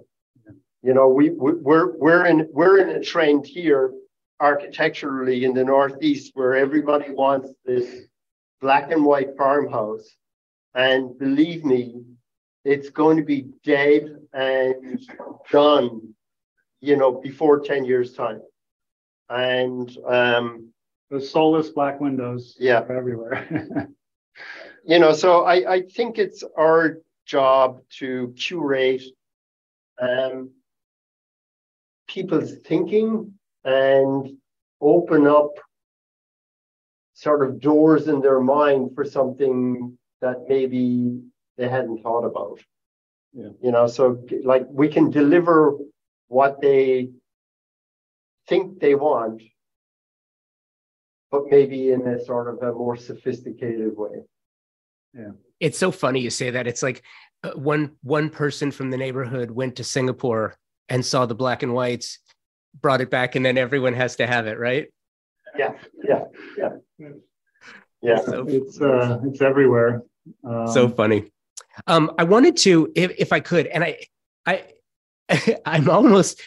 You 0.83 0.93
know, 0.93 1.07
we, 1.07 1.31
we 1.31 1.53
we're 1.53 1.97
we're 1.97 2.25
in 2.25 2.47
we're 2.51 2.79
in 2.79 2.89
a 2.89 3.03
trend 3.03 3.47
here 3.47 3.91
architecturally 4.39 5.45
in 5.45 5.53
the 5.53 5.63
Northeast 5.63 6.31
where 6.35 6.55
everybody 6.55 7.11
wants 7.11 7.49
this 7.65 8.07
black 8.61 8.91
and 8.91 9.03
white 9.03 9.37
farmhouse. 9.37 10.07
And 10.73 11.17
believe 11.17 11.63
me, 11.63 12.03
it's 12.65 12.89
going 12.89 13.17
to 13.17 13.23
be 13.23 13.47
dead 13.63 14.17
and 14.33 14.99
done, 15.51 16.13
you 16.81 16.97
know, 16.97 17.13
before 17.21 17.61
10 17.61 17.85
years 17.85 18.13
time. 18.13 18.41
And 19.29 19.89
um, 20.05 20.73
soulless 21.19 21.69
black 21.69 21.99
windows 21.99 22.55
yeah. 22.59 22.83
everywhere. 22.89 23.89
You 24.87 24.99
know 24.99 25.13
so 25.13 25.45
I, 25.45 25.73
I 25.73 25.81
think 25.81 26.19
it's 26.19 26.43
our 26.55 26.99
job 27.25 27.81
to 27.97 28.35
curate 28.37 29.01
um, 29.99 30.51
people's 32.07 32.57
thinking 32.63 33.33
and 33.63 34.37
open 34.79 35.25
up 35.25 35.53
sort 37.15 37.47
of 37.47 37.59
doors 37.59 38.07
in 38.07 38.21
their 38.21 38.39
mind 38.39 38.91
for 38.93 39.03
something 39.03 39.97
that 40.21 40.45
maybe 40.47 41.19
they 41.57 41.67
hadn't 41.67 42.03
thought 42.03 42.25
about. 42.25 42.59
Yeah. 43.33 43.49
you 43.61 43.71
know 43.71 43.87
so 43.87 44.23
like 44.43 44.65
we 44.69 44.87
can 44.87 45.09
deliver 45.09 45.77
what 46.27 46.61
they 46.61 47.09
think 48.47 48.79
they 48.79 48.93
want 48.93 49.41
but 51.35 51.51
maybe 51.51 51.91
in 51.91 52.07
a 52.07 52.23
sort 52.23 52.47
of 52.47 52.61
a 52.61 52.73
more 52.73 52.95
sophisticated 52.95 53.95
way. 53.97 54.23
Yeah. 55.13 55.31
It's 55.59 55.77
so 55.77 55.91
funny 55.91 56.19
you 56.19 56.29
say 56.29 56.49
that. 56.51 56.67
It's 56.67 56.83
like 56.83 57.03
uh, 57.43 57.51
one 57.51 57.91
one 58.01 58.29
person 58.29 58.71
from 58.71 58.89
the 58.89 58.97
neighborhood 58.97 59.51
went 59.51 59.77
to 59.77 59.83
Singapore 59.83 60.55
and 60.89 61.05
saw 61.05 61.25
the 61.25 61.35
black 61.35 61.63
and 61.63 61.73
whites, 61.73 62.19
brought 62.81 63.01
it 63.01 63.09
back, 63.09 63.35
and 63.35 63.45
then 63.45 63.57
everyone 63.57 63.93
has 63.93 64.17
to 64.17 64.27
have 64.27 64.47
it, 64.47 64.59
right? 64.59 64.87
Yeah, 65.57 65.73
yeah, 66.03 66.25
yeah, 66.57 67.09
yeah. 68.01 68.19
So, 68.25 68.45
it's 68.47 68.81
uh, 68.81 69.19
it's 69.23 69.41
everywhere. 69.41 70.03
Um, 70.43 70.67
so 70.67 70.89
funny. 70.89 71.31
Um, 71.87 72.11
I 72.17 72.23
wanted 72.23 72.57
to, 72.57 72.91
if, 72.95 73.11
if 73.17 73.33
I 73.33 73.39
could, 73.39 73.67
and 73.67 73.83
I 73.83 73.99
I 74.45 74.63
I'm 75.65 75.89
almost 75.89 76.41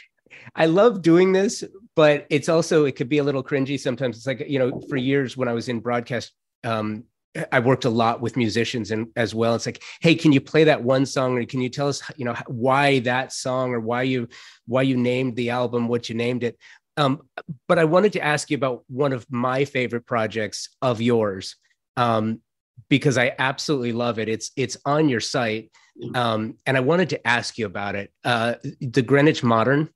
I 0.54 0.66
love 0.66 1.00
doing 1.00 1.32
this, 1.32 1.64
but 1.98 2.28
it's 2.30 2.48
also 2.48 2.84
it 2.84 2.94
could 2.94 3.08
be 3.08 3.18
a 3.18 3.24
little 3.24 3.42
cringy 3.42 3.76
sometimes. 3.76 4.16
It's 4.16 4.26
like 4.28 4.48
you 4.48 4.60
know, 4.60 4.80
for 4.88 4.96
years 4.96 5.36
when 5.36 5.48
I 5.48 5.52
was 5.52 5.68
in 5.68 5.80
broadcast, 5.80 6.30
um, 6.62 7.02
I 7.50 7.58
worked 7.58 7.86
a 7.86 7.90
lot 7.90 8.20
with 8.20 8.36
musicians 8.36 8.92
and 8.92 9.08
as 9.16 9.34
well. 9.34 9.56
It's 9.56 9.66
like, 9.66 9.82
hey, 10.00 10.14
can 10.14 10.30
you 10.30 10.40
play 10.40 10.62
that 10.62 10.80
one 10.80 11.06
song, 11.06 11.36
or 11.36 11.44
can 11.44 11.60
you 11.60 11.68
tell 11.68 11.88
us, 11.88 12.00
you 12.16 12.24
know, 12.24 12.36
why 12.46 13.00
that 13.00 13.32
song, 13.32 13.72
or 13.72 13.80
why 13.80 14.02
you 14.02 14.28
why 14.68 14.82
you 14.82 14.96
named 14.96 15.34
the 15.34 15.50
album 15.50 15.88
what 15.88 16.08
you 16.08 16.14
named 16.14 16.44
it? 16.44 16.56
Um, 16.96 17.22
but 17.66 17.80
I 17.80 17.84
wanted 17.84 18.12
to 18.12 18.20
ask 18.20 18.48
you 18.48 18.56
about 18.56 18.84
one 18.86 19.12
of 19.12 19.26
my 19.28 19.64
favorite 19.64 20.06
projects 20.06 20.68
of 20.80 21.00
yours, 21.00 21.56
um, 21.96 22.40
because 22.88 23.18
I 23.18 23.34
absolutely 23.40 23.92
love 23.92 24.20
it. 24.20 24.28
It's 24.28 24.52
it's 24.54 24.76
on 24.84 25.08
your 25.08 25.18
site, 25.18 25.72
um, 26.14 26.58
and 26.64 26.76
I 26.76 26.80
wanted 26.80 27.08
to 27.08 27.26
ask 27.26 27.58
you 27.58 27.66
about 27.66 27.96
it. 27.96 28.12
Uh, 28.22 28.54
the 28.80 29.02
Greenwich 29.02 29.42
Modern. 29.42 29.88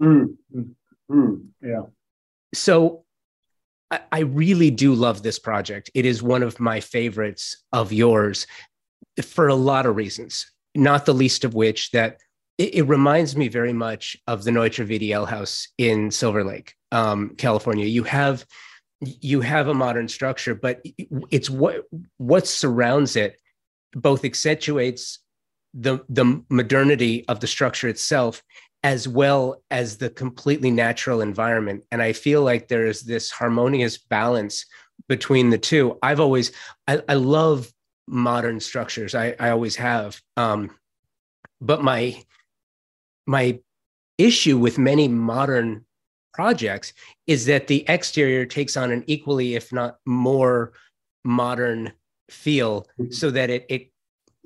Mm, 0.00 0.36
mm. 1.10 1.46
Yeah. 1.62 1.82
So 2.54 3.04
I, 3.90 4.00
I 4.12 4.18
really 4.20 4.70
do 4.70 4.94
love 4.94 5.22
this 5.22 5.38
project. 5.38 5.90
It 5.94 6.06
is 6.06 6.22
one 6.22 6.42
of 6.42 6.60
my 6.60 6.80
favorites 6.80 7.64
of 7.72 7.92
yours 7.92 8.46
for 9.22 9.48
a 9.48 9.54
lot 9.54 9.86
of 9.86 9.96
reasons, 9.96 10.50
not 10.74 11.06
the 11.06 11.14
least 11.14 11.44
of 11.44 11.54
which 11.54 11.90
that 11.92 12.18
it, 12.56 12.74
it 12.74 12.82
reminds 12.82 13.36
me 13.36 13.48
very 13.48 13.72
much 13.72 14.16
of 14.26 14.44
the 14.44 14.50
Neutra 14.50 14.86
VDL 14.86 15.26
house 15.26 15.68
in 15.78 16.10
Silver 16.10 16.44
Lake, 16.44 16.74
um, 16.92 17.34
California. 17.36 17.86
You 17.86 18.04
have 18.04 18.44
you 19.00 19.40
have 19.40 19.68
a 19.68 19.74
modern 19.74 20.08
structure, 20.08 20.54
but 20.54 20.82
it's 21.30 21.48
what 21.48 21.84
what 22.16 22.46
surrounds 22.46 23.14
it 23.16 23.40
both 23.92 24.24
accentuates 24.24 25.20
the 25.74 26.04
the 26.08 26.42
modernity 26.48 27.24
of 27.28 27.40
the 27.40 27.46
structure 27.46 27.88
itself 27.88 28.42
as 28.82 29.08
well 29.08 29.62
as 29.70 29.96
the 29.96 30.10
completely 30.10 30.70
natural 30.70 31.20
environment. 31.20 31.84
And 31.90 32.00
I 32.00 32.12
feel 32.12 32.42
like 32.42 32.68
there 32.68 32.86
is 32.86 33.02
this 33.02 33.30
harmonious 33.30 33.98
balance 33.98 34.64
between 35.08 35.50
the 35.50 35.58
two. 35.58 35.98
I've 36.02 36.20
always, 36.20 36.52
I, 36.86 37.02
I 37.08 37.14
love 37.14 37.72
modern 38.06 38.60
structures. 38.60 39.14
I, 39.14 39.34
I 39.40 39.50
always 39.50 39.76
have. 39.76 40.20
Um, 40.36 40.70
but 41.60 41.82
my, 41.82 42.22
my 43.26 43.58
issue 44.16 44.58
with 44.58 44.78
many 44.78 45.08
modern 45.08 45.84
projects 46.32 46.92
is 47.26 47.46
that 47.46 47.66
the 47.66 47.84
exterior 47.88 48.46
takes 48.46 48.76
on 48.76 48.92
an 48.92 49.02
equally, 49.06 49.56
if 49.56 49.72
not 49.72 49.98
more 50.06 50.72
modern 51.24 51.92
feel 52.30 52.86
so 53.10 53.30
that 53.30 53.50
it, 53.50 53.66
it 53.68 53.90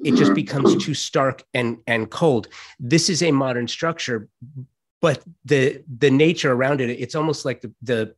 it 0.04 0.14
just 0.16 0.34
becomes 0.34 0.84
too 0.84 0.94
stark 0.94 1.44
and 1.54 1.78
and 1.86 2.10
cold. 2.10 2.48
This 2.80 3.08
is 3.08 3.22
a 3.22 3.30
modern 3.30 3.68
structure 3.68 4.28
but 5.02 5.20
the 5.44 5.82
the 5.98 6.10
nature 6.10 6.52
around 6.52 6.80
it 6.80 6.88
it's 6.88 7.14
almost 7.14 7.44
like 7.44 7.60
the 7.60 7.70
the 7.82 8.14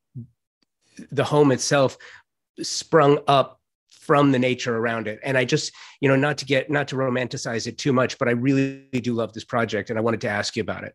the 1.11 1.25
home 1.25 1.51
itself 1.51 1.99
sprung 2.63 3.19
up 3.27 3.61
from 3.91 4.31
the 4.31 4.39
nature 4.39 4.77
around 4.77 5.09
it. 5.09 5.19
And 5.25 5.37
i 5.37 5.45
just 5.45 5.73
you 6.01 6.09
know 6.09 6.15
not 6.15 6.39
to 6.39 6.45
get 6.45 6.71
not 6.71 6.87
to 6.89 6.97
romanticize 6.97 7.67
it 7.67 7.79
too 7.79 7.93
much 7.93 8.19
but 8.19 8.29
i 8.29 8.33
really 8.33 8.85
do 8.93 9.15
love 9.15 9.33
this 9.33 9.45
project 9.45 9.91
and 9.91 9.99
i 9.99 10.03
wanted 10.03 10.21
to 10.21 10.29
ask 10.29 10.55
you 10.55 10.61
about 10.61 10.85
it. 10.85 10.95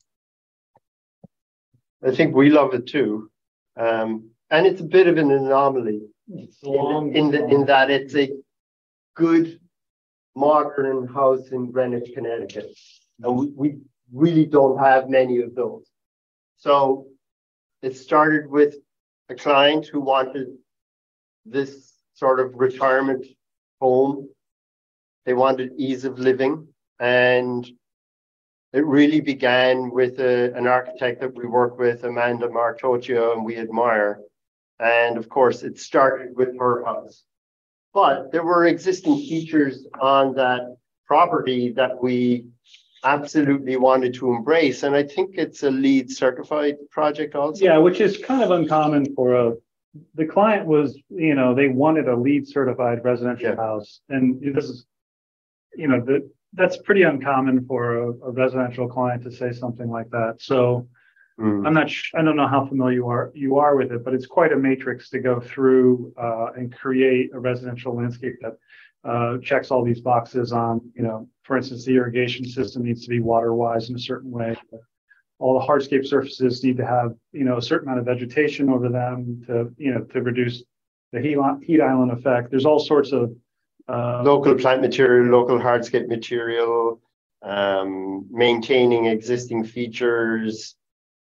I 2.02 2.12
think 2.16 2.34
we 2.34 2.50
love 2.50 2.74
it 2.74 2.88
too. 2.88 3.30
Um, 3.76 4.30
and 4.52 4.66
it's 4.66 4.80
a 4.80 4.86
bit 4.86 5.08
of 5.08 5.18
an 5.18 5.32
anomaly 5.32 6.00
in, 6.30 7.12
in, 7.14 7.32
the, 7.32 7.46
in 7.48 7.66
that 7.66 7.90
it's 7.90 8.16
a 8.16 8.32
good 9.16 9.60
modern 10.40 11.08
house 11.08 11.50
in 11.52 11.72
Greenwich, 11.72 12.12
Connecticut. 12.16 12.72
And 13.22 13.36
we, 13.38 13.52
we 13.56 13.78
really 14.14 14.46
don't 14.46 14.80
have 14.80 15.10
many 15.10 15.40
of 15.42 15.54
those. 15.54 15.86
So 16.58 17.08
it 17.82 17.96
started 17.96 18.50
with 18.50 18.76
a 19.30 19.36
client 19.36 19.86
who 19.88 20.00
wanted 20.00 20.48
this 21.46 21.94
sort 22.14 22.40
of 22.40 22.56
retirement 22.56 23.26
home. 23.82 24.30
They 25.26 25.34
wanted 25.34 25.74
ease 25.78 26.06
of 26.06 26.20
living. 26.20 26.68
And 27.00 27.70
it 28.74 28.86
really 28.86 29.22
began 29.22 29.92
with 29.92 30.20
a, 30.20 30.54
an 30.56 30.68
architect 30.68 31.22
that 31.22 31.36
we 31.36 31.46
work 31.48 31.78
with, 31.80 32.04
Amanda 32.04 32.48
Martocchio, 32.48 33.34
and 33.34 33.44
we 33.46 33.58
admire. 33.58 34.20
And 34.80 35.18
of 35.18 35.28
course, 35.28 35.64
it 35.64 35.80
started 35.80 36.36
with 36.36 36.58
her 36.58 36.86
house. 36.86 37.24
But 37.94 38.32
there 38.32 38.44
were 38.44 38.66
existing 38.68 39.18
features 39.18 39.86
on 40.00 40.36
that 40.36 40.78
property 41.06 41.72
that 41.74 42.02
we 42.02 42.46
absolutely 43.04 43.78
wanted 43.78 44.14
to 44.16 44.34
embrace. 44.34 44.84
And 44.84 44.96
I 44.96 45.04
think 45.04 45.36
it's 45.38 45.64
a 45.64 45.72
LEED 45.72 46.12
certified 46.12 46.76
project 46.92 47.36
also. 47.36 47.64
Yeah, 47.64 47.78
which 47.78 48.00
is 48.00 48.18
kind 48.18 48.44
of 48.44 48.52
uncommon 48.52 49.16
for 49.16 49.36
a 49.36 49.54
the 50.16 50.26
client 50.26 50.68
was, 50.68 50.98
you 51.10 51.36
know, 51.36 51.56
they 51.56 51.68
wanted 51.68 52.08
a 52.08 52.16
LEED 52.16 52.48
certified 52.48 53.04
residential 53.04 53.50
yeah. 53.50 53.56
house. 53.56 54.02
And 54.10 54.40
this 54.54 54.66
is, 54.66 54.86
you 55.76 55.88
know, 55.88 56.00
the, 56.00 56.30
that's 56.54 56.78
pretty 56.78 57.04
uncommon 57.04 57.66
for 57.66 57.98
a, 57.98 58.10
a 58.10 58.32
residential 58.32 58.88
client 58.88 59.24
to 59.24 59.32
say 59.32 59.52
something 59.52 59.90
like 59.90 60.10
that. 60.12 60.36
So 60.40 60.88
Mm. 61.40 61.66
I'm 61.66 61.74
not. 61.74 61.90
Sh- 61.90 62.12
I 62.16 62.22
don't 62.22 62.36
know 62.36 62.48
how 62.48 62.66
familiar 62.66 62.96
you 62.96 63.08
are 63.08 63.32
you 63.34 63.58
are 63.58 63.76
with 63.76 63.92
it, 63.92 64.04
but 64.04 64.14
it's 64.14 64.26
quite 64.26 64.52
a 64.52 64.58
matrix 64.58 65.10
to 65.12 65.20
go 65.20 65.40
through 65.40 66.14
uh, 66.18 66.48
and 66.58 66.76
create 66.76 67.32
a 67.34 67.40
residential 67.40 67.96
landscape 67.96 68.36
that 68.42 68.58
uh, 69.10 69.38
checks 69.38 69.72
all 69.72 69.84
these 69.84 70.02
boxes 70.02 70.52
on. 70.52 70.82
You 70.96 71.04
know, 71.04 71.30
for 71.44 71.56
instance, 71.56 71.86
the 71.86 71.96
irrigation 71.96 72.46
system 72.46 72.84
needs 72.84 73.04
to 73.04 73.10
be 73.10 73.22
water 73.22 73.54
wise 73.54 73.90
in 73.90 73.96
a 73.96 74.00
certain 74.00 74.32
way. 74.32 74.58
All 75.40 75.58
the 75.58 75.66
hardscape 75.66 76.06
surfaces 76.06 76.62
need 76.62 76.76
to 76.76 76.86
have 76.86 77.16
you 77.32 77.46
know 77.46 77.58
a 77.58 77.62
certain 77.62 77.88
amount 77.88 78.00
of 78.00 78.06
vegetation 78.06 78.70
over 78.70 78.90
them 78.90 79.42
to 79.48 79.74
you 79.78 79.94
know 79.94 80.02
to 80.02 80.22
reduce 80.22 80.64
the 81.14 81.22
heat, 81.22 81.38
heat 81.64 81.82
island 81.82 82.12
effect. 82.12 82.52
There's 82.52 82.66
all 82.66 82.80
sorts 82.80 83.14
of 83.14 83.34
uh, 83.88 84.24
local 84.24 84.56
plant 84.56 84.82
material, 84.82 85.32
local 85.32 85.58
hardscape 85.58 86.10
material, 86.10 87.00
um, 87.42 88.28
maintaining 88.30 89.06
existing 89.06 89.64
features, 89.64 90.76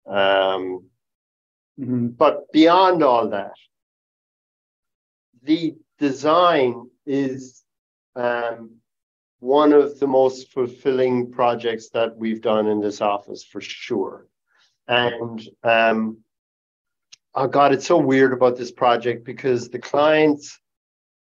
um, 0.07 0.85
mm-hmm. 1.79 2.09
But 2.09 2.53
beyond 2.53 3.03
all 3.03 3.31
that, 3.31 3.55
the 5.43 5.77
design 5.99 6.89
is 7.07 7.63
um, 8.17 8.77
one 9.41 9.73
of 9.73 9.99
the 9.99 10.07
most 10.07 10.53
fulfilling 10.53 11.31
projects 11.31 11.91
that 11.91 12.17
we've 12.17 12.41
done 12.41 12.67
in 12.67 12.81
this 12.81 13.01
office 13.01 13.45
for 13.45 13.61
sure. 13.61 14.27
And 14.89 15.43
um, 15.63 16.19
oh 17.35 17.47
God, 17.47 17.73
it's 17.73 17.87
so 17.87 17.99
weird 17.99 18.33
about 18.33 18.57
this 18.57 18.73
project 18.73 19.25
because 19.25 19.69
the 19.69 19.79
clients 19.79 20.59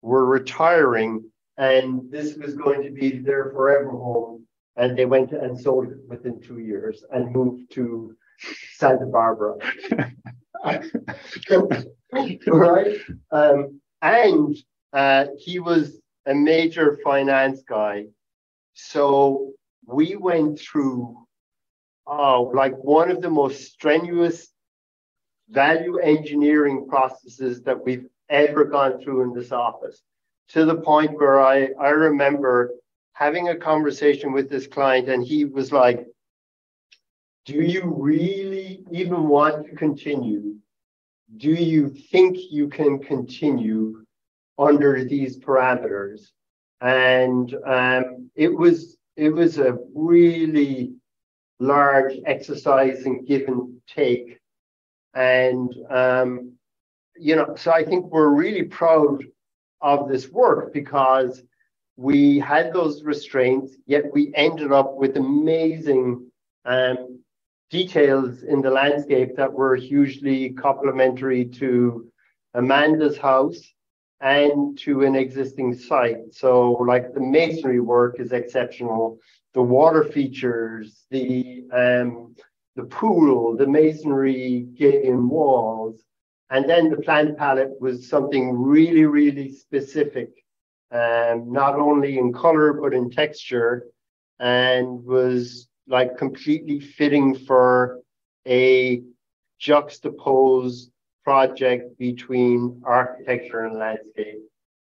were 0.01 0.25
retiring 0.25 1.29
and 1.57 2.11
this 2.11 2.35
was 2.37 2.53
going 2.53 2.83
to 2.83 2.91
be 2.91 3.17
their 3.17 3.51
forever 3.51 3.89
home. 3.89 4.45
And 4.75 4.95
they 4.95 5.05
went 5.05 5.31
and 5.31 5.59
sold 5.59 5.87
it 5.87 5.97
within 6.07 6.39
two 6.39 6.59
years 6.59 7.03
and 7.11 7.31
moved 7.31 7.71
to 7.73 8.15
Santa 8.75 9.05
Barbara. 9.05 9.55
right? 12.47 12.97
Um, 13.31 13.81
and 14.01 14.55
uh, 14.93 15.25
he 15.37 15.59
was 15.59 15.99
a 16.25 16.33
major 16.33 16.99
finance 17.03 17.61
guy. 17.67 18.05
So 18.73 19.53
we 19.85 20.15
went 20.15 20.59
through, 20.59 21.17
oh, 22.05 22.51
like 22.53 22.75
one 22.83 23.09
of 23.09 23.21
the 23.21 23.29
most 23.29 23.71
strenuous 23.71 24.49
value 25.49 25.97
engineering 25.99 26.87
processes 26.89 27.61
that 27.63 27.83
we've 27.83 28.07
ever 28.29 28.65
gone 28.65 29.01
through 29.01 29.23
in 29.23 29.33
this 29.33 29.51
office 29.51 30.01
to 30.49 30.65
the 30.65 30.75
point 30.75 31.17
where 31.17 31.39
I, 31.39 31.69
I 31.79 31.89
remember 31.89 32.71
having 33.13 33.49
a 33.49 33.55
conversation 33.55 34.31
with 34.31 34.49
this 34.49 34.67
client 34.67 35.09
and 35.09 35.23
he 35.23 35.45
was 35.45 35.71
like, 35.71 36.05
do 37.47 37.61
you 37.61 37.95
really 37.97 38.83
even 38.91 39.29
want 39.29 39.65
to 39.65 39.75
continue? 39.75 40.55
Do 41.37 41.49
you 41.49 41.87
think 42.11 42.37
you 42.51 42.67
can 42.67 42.99
continue 42.99 44.03
under 44.59 45.05
these 45.05 45.39
parameters? 45.39 46.31
And 46.81 47.55
um, 47.65 48.29
it 48.35 48.49
was 48.49 48.97
it 49.15 49.29
was 49.29 49.59
a 49.59 49.77
really 49.95 50.93
large 51.59 52.15
exercise 52.25 53.05
and 53.05 53.25
give 53.25 53.47
and 53.47 53.79
take. 53.87 54.39
And 55.13 55.73
um, 55.89 56.51
you 57.17 57.37
know, 57.37 57.55
so 57.55 57.71
I 57.71 57.85
think 57.85 58.11
we're 58.11 58.27
really 58.27 58.63
proud 58.63 59.23
of 59.79 60.09
this 60.09 60.29
work 60.29 60.73
because 60.73 61.43
we 61.95 62.39
had 62.39 62.73
those 62.73 63.03
restraints, 63.03 63.77
yet 63.85 64.03
we 64.11 64.33
ended 64.35 64.73
up 64.73 64.95
with 64.95 65.15
amazing 65.15 66.29
um, 66.65 67.16
details 67.69 68.43
in 68.43 68.61
the 68.61 68.69
landscape 68.69 69.35
that 69.35 69.51
were 69.51 69.75
hugely 69.75 70.51
complementary 70.51 71.45
to 71.45 72.11
Amanda's 72.53 73.17
house 73.17 73.61
and 74.21 74.77
to 74.79 75.03
an 75.03 75.15
existing 75.15 75.73
site. 75.75 76.33
So, 76.33 76.71
like 76.71 77.13
the 77.13 77.21
masonry 77.21 77.79
work 77.79 78.19
is 78.19 78.31
exceptional. 78.31 79.19
the 79.53 79.61
water 79.61 80.03
features, 80.03 81.05
the 81.09 81.63
um, 81.73 82.35
the 82.75 82.83
pool, 82.83 83.57
the 83.57 83.65
masonry 83.67 84.67
in 84.79 85.29
walls, 85.29 86.03
and 86.49 86.69
then 86.69 86.89
the 86.89 86.97
plant 86.97 87.37
palette 87.37 87.75
was 87.81 88.07
something 88.07 88.53
really, 88.53 89.05
really 89.05 89.51
specific, 89.51 90.29
um, 90.91 91.51
not 91.51 91.75
only 91.75 92.19
in 92.19 92.31
color 92.33 92.73
but 92.73 92.93
in 92.93 93.09
texture, 93.09 93.87
and 94.39 95.03
was 95.03 95.67
like 95.87 96.17
completely 96.17 96.79
fitting 96.79 97.35
for 97.35 97.99
a 98.47 99.01
juxtaposed 99.59 100.91
project 101.23 101.97
between 101.97 102.81
architecture 102.85 103.65
and 103.65 103.77
landscape, 103.77 104.39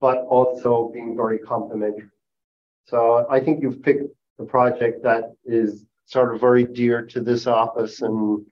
but 0.01 0.19
also 0.19 0.91
being 0.93 1.17
very 1.17 1.39
complementary. 1.39 2.09
So 2.87 3.27
I 3.31 3.41
think 3.41 3.63
you've 3.63 3.83
picked 3.83 4.05
a 4.39 4.45
project 4.45 5.03
that 5.05 5.33
is 5.45 5.85
sort 6.07 6.35
of 6.35 6.41
very 6.41 6.65
dear 6.65 7.03
to 7.07 7.21
this 7.21 7.47
office 7.47 8.03
and 8.03 8.45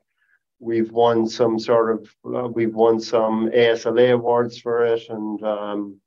we've 0.60 0.92
won 0.92 1.28
some 1.28 1.58
sort 1.58 1.90
of 1.94 2.34
uh, 2.34 2.48
we've 2.48 2.74
won 2.74 3.00
some 3.00 3.48
ASLA 3.50 4.12
awards 4.12 4.58
for 4.58 4.84
it 4.84 5.02
and 5.08 5.42
um, 5.42 6.00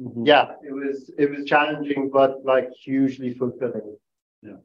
mm-hmm. 0.00 0.26
yeah 0.26 0.52
it 0.62 0.72
was 0.72 1.10
it 1.18 1.30
was 1.30 1.44
challenging 1.46 2.10
but 2.12 2.44
like 2.44 2.70
hugely 2.72 3.34
fulfilling 3.34 3.96
yeah 4.42 4.56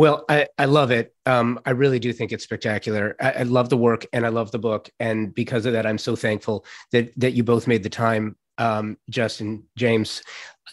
well, 0.00 0.24
I, 0.30 0.46
I 0.56 0.64
love 0.64 0.90
it. 0.90 1.14
Um, 1.26 1.60
I 1.66 1.72
really 1.72 1.98
do 1.98 2.10
think 2.14 2.32
it's 2.32 2.44
spectacular. 2.44 3.16
I, 3.20 3.32
I, 3.32 3.42
love 3.42 3.68
the 3.68 3.76
work 3.76 4.06
and 4.14 4.24
I 4.24 4.30
love 4.30 4.50
the 4.50 4.58
book. 4.58 4.88
And 4.98 5.34
because 5.34 5.66
of 5.66 5.74
that, 5.74 5.84
I'm 5.84 5.98
so 5.98 6.16
thankful 6.16 6.64
that 6.92 7.12
that 7.18 7.32
you 7.32 7.44
both 7.44 7.66
made 7.66 7.82
the 7.82 7.90
time, 7.90 8.34
um, 8.56 8.96
Justin, 9.10 9.64
James. 9.76 10.22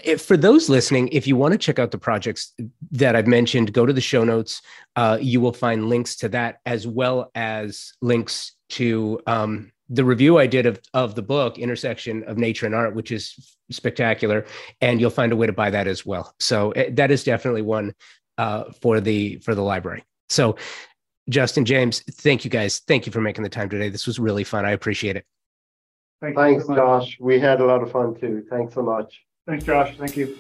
If, 0.02 0.22
for 0.22 0.38
those 0.38 0.70
listening, 0.70 1.10
if 1.10 1.28
you 1.28 1.36
want 1.36 1.52
to 1.52 1.58
check 1.58 1.78
out 1.78 1.92
the 1.92 1.98
projects 1.98 2.54
that 2.92 3.18
I've 3.18 3.28
mentioned, 3.28 3.74
go 3.74 3.86
to 3.86 3.92
the 3.92 4.00
show 4.00 4.24
notes. 4.24 4.62
Uh, 4.96 5.18
you 5.20 5.42
will 5.42 5.52
find 5.52 5.90
links 5.90 6.16
to 6.18 6.30
that 6.30 6.60
as 6.66 6.88
well 6.88 7.30
as 7.36 7.92
links 8.02 8.54
to 8.70 9.20
um, 9.28 9.74
the 9.90 10.06
review 10.06 10.38
I 10.38 10.48
did 10.48 10.66
of, 10.66 10.80
of 10.94 11.16
the 11.16 11.22
book, 11.22 11.58
Intersection 11.58 12.24
of 12.24 12.38
Nature 12.38 12.66
and 12.66 12.76
Art, 12.76 12.96
which 12.96 13.12
is 13.12 13.58
spectacular. 13.72 14.46
And 14.80 15.02
you'll 15.02 15.10
find 15.10 15.34
a 15.34 15.36
way 15.36 15.48
to 15.48 15.54
buy 15.54 15.70
that 15.72 15.88
as 15.88 16.06
well. 16.06 16.34
So 16.40 16.72
eh, 16.72 16.92
that 16.94 17.12
is 17.12 17.26
definitely 17.26 17.64
one 17.64 17.94
uh, 18.38 18.66
for 18.82 19.00
the 19.00 19.38
for 19.38 19.56
the 19.56 19.62
library. 19.62 20.04
So, 20.30 20.56
Justin 21.30 21.66
James, 21.66 22.04
thank 22.12 22.44
you 22.44 22.52
guys. 22.52 22.80
Thank 22.80 23.06
you 23.06 23.12
for 23.12 23.22
making 23.22 23.44
the 23.44 23.50
time 23.50 23.70
today. 23.70 23.90
This 23.90 24.08
was 24.08 24.20
really 24.20 24.44
fun. 24.44 24.66
I 24.66 24.72
appreciate 24.72 25.16
it. 25.16 25.26
Thank 26.22 26.36
Thanks, 26.36 26.66
so 26.66 26.76
Josh. 26.76 27.18
We 27.20 27.40
had 27.40 27.62
a 27.62 27.66
lot 27.66 27.84
of 27.84 27.92
fun 27.92 28.16
too. 28.20 28.44
Thanks 28.50 28.74
so 28.74 28.82
much. 28.82 29.22
Thanks, 29.48 29.64
Josh. 29.66 29.96
Thank 29.98 30.18
you. 30.18 30.36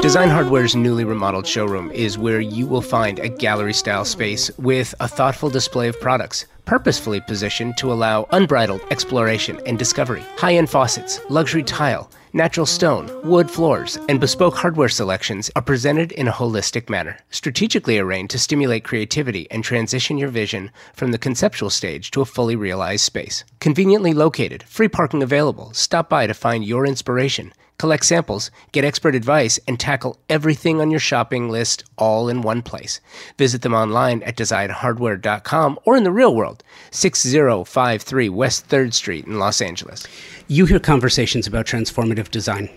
Design 0.00 0.30
Hardware's 0.30 0.74
newly 0.74 1.04
remodeled 1.04 1.46
showroom 1.46 1.90
is 1.90 2.16
where 2.16 2.40
you 2.40 2.66
will 2.66 2.80
find 2.80 3.18
a 3.18 3.28
gallery 3.28 3.74
style 3.74 4.06
space 4.06 4.50
with 4.56 4.94
a 5.00 5.08
thoughtful 5.08 5.50
display 5.50 5.88
of 5.88 6.00
products, 6.00 6.46
purposefully 6.64 7.20
positioned 7.20 7.76
to 7.76 7.92
allow 7.92 8.26
unbridled 8.30 8.80
exploration 8.90 9.60
and 9.66 9.78
discovery. 9.78 10.22
High 10.36 10.54
end 10.54 10.70
faucets, 10.70 11.20
luxury 11.28 11.62
tile, 11.62 12.10
natural 12.32 12.66
stone, 12.66 13.10
wood 13.22 13.50
floors, 13.50 13.98
and 14.08 14.20
bespoke 14.20 14.54
hardware 14.54 14.88
selections 14.88 15.50
are 15.54 15.62
presented 15.62 16.12
in 16.12 16.28
a 16.28 16.32
holistic 16.32 16.88
manner, 16.88 17.18
strategically 17.30 17.98
arranged 17.98 18.30
to 18.30 18.38
stimulate 18.38 18.84
creativity 18.84 19.50
and 19.50 19.62
transition 19.62 20.18
your 20.18 20.28
vision 20.28 20.70
from 20.94 21.12
the 21.12 21.18
conceptual 21.18 21.70
stage 21.70 22.10
to 22.10 22.20
a 22.20 22.26
fully 22.26 22.56
realized 22.56 23.04
space. 23.04 23.44
Conveniently 23.60 24.14
located, 24.14 24.62
free 24.64 24.88
parking 24.88 25.22
available. 25.22 25.72
Stop 25.72 26.08
by 26.08 26.26
to 26.26 26.34
find 26.34 26.64
your 26.64 26.86
inspiration 26.86 27.52
collect 27.82 28.04
samples, 28.04 28.52
get 28.70 28.84
expert 28.84 29.12
advice, 29.12 29.58
and 29.66 29.80
tackle 29.80 30.16
everything 30.28 30.80
on 30.80 30.92
your 30.92 31.00
shopping 31.00 31.50
list 31.50 31.82
all 31.98 32.28
in 32.28 32.40
one 32.40 32.62
place. 32.62 33.00
Visit 33.38 33.62
them 33.62 33.74
online 33.74 34.22
at 34.22 34.36
designhardware.com 34.36 35.80
or 35.84 35.96
in 35.96 36.04
the 36.04 36.12
real 36.12 36.32
world, 36.32 36.62
6053 36.92 38.28
West 38.28 38.68
3rd 38.68 38.94
Street 38.94 39.26
in 39.26 39.40
Los 39.40 39.60
Angeles. 39.60 40.06
You 40.46 40.64
hear 40.64 40.78
conversations 40.78 41.48
about 41.48 41.66
transformative 41.66 42.30
design 42.30 42.70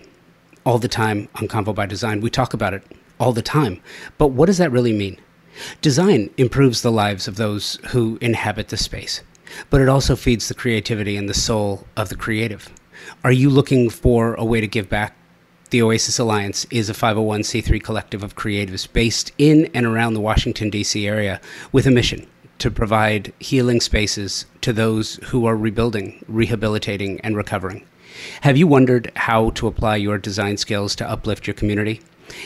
all 0.66 0.80
the 0.80 0.88
time 0.88 1.30
on 1.36 1.48
Convo 1.48 1.76
by 1.76 1.86
Design. 1.86 2.20
We 2.20 2.32
talk 2.32 2.56
about 2.56 2.74
it 2.74 2.82
all 3.20 3.32
the 3.32 3.44
time. 3.44 3.80
But 4.18 4.30
what 4.30 4.48
does 4.48 4.58
that 4.58 4.72
really 4.72 4.92
mean? 4.92 5.22
Design 5.84 6.32
improves 6.36 6.82
the 6.82 6.92
lives 6.92 7.28
of 7.28 7.36
those 7.36 7.76
who 7.90 8.18
inhabit 8.22 8.70
the 8.70 8.78
space, 8.78 9.22
but 9.70 9.82
it 9.82 9.88
also 9.88 10.16
feeds 10.16 10.48
the 10.48 10.56
creativity 10.56 11.16
and 11.16 11.30
the 11.30 11.36
soul 11.36 11.86
of 11.96 12.10
the 12.10 12.16
creative. 12.16 12.72
Are 13.26 13.32
you 13.32 13.50
looking 13.50 13.90
for 13.90 14.36
a 14.36 14.46
way 14.46 14.62
to 14.62 14.68
give 14.68 14.88
back? 14.88 15.16
The 15.72 15.82
Oasis 15.82 16.20
Alliance 16.20 16.68
is 16.70 16.92
a 16.92 16.94
501c3 16.94 17.82
collective 17.82 18.22
of 18.22 18.36
creatives 18.36 18.88
based 18.94 19.32
in 19.40 19.66
and 19.74 19.84
around 19.84 20.14
the 20.14 20.22
Washington, 20.22 20.70
D.C. 20.70 21.08
area 21.08 21.42
with 21.72 21.88
a 21.88 21.92
mission 21.92 22.28
to 22.60 22.70
provide 22.70 23.34
healing 23.40 23.82
spaces 23.82 24.46
to 24.62 24.72
those 24.72 25.16
who 25.24 25.48
are 25.48 25.58
rebuilding, 25.58 26.24
rehabilitating, 26.28 27.20
and 27.22 27.36
recovering. 27.36 27.84
Have 28.42 28.58
you 28.58 28.68
wondered 28.68 29.12
how 29.16 29.50
to 29.56 29.66
apply 29.66 29.96
your 29.96 30.20
design 30.20 30.58
skills 30.58 30.96
to 30.98 31.10
uplift 31.10 31.48
your 31.48 31.56
community? 31.56 32.02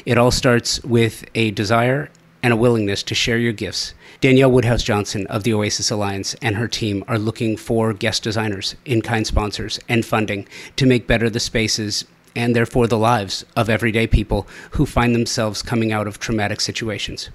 It 0.05 0.17
all 0.17 0.32
starts 0.32 0.82
with 0.86 1.25
a 1.36 1.51
desire 1.51 2.09
and 2.41 2.53
a 2.53 2.55
willingness 2.55 3.03
to 3.03 3.15
share 3.15 3.38
your 3.38 3.51
gifts. 3.51 3.93
Danielle 4.22 4.51
Woodhouse 4.51 4.84
Johnson 4.84 5.26
of 5.28 5.43
the 5.43 5.53
Oasis 5.53 5.89
Alliance 5.89 6.36
and 6.41 6.57
her 6.57 6.67
team 6.67 7.05
are 7.07 7.17
looking 7.17 7.55
for 7.55 7.93
guest 7.93 8.22
designers, 8.22 8.76
in 8.84 9.01
kind 9.01 9.26
sponsors, 9.26 9.80
and 9.88 10.05
funding 10.05 10.45
to 10.76 10.86
make 10.86 11.07
better 11.07 11.30
the 11.30 11.39
spaces 11.39 12.03
and 12.36 12.53
therefore 12.53 12.86
the 12.86 12.97
lives 12.97 13.45
of 13.55 13.70
everyday 13.70 14.07
people 14.07 14.45
who 14.72 14.86
find 14.86 15.15
themselves 15.15 15.61
coming 15.61 15.93
out 15.93 16.05
of 16.05 16.20
traumatic 16.20 16.59
situations. 16.59 17.30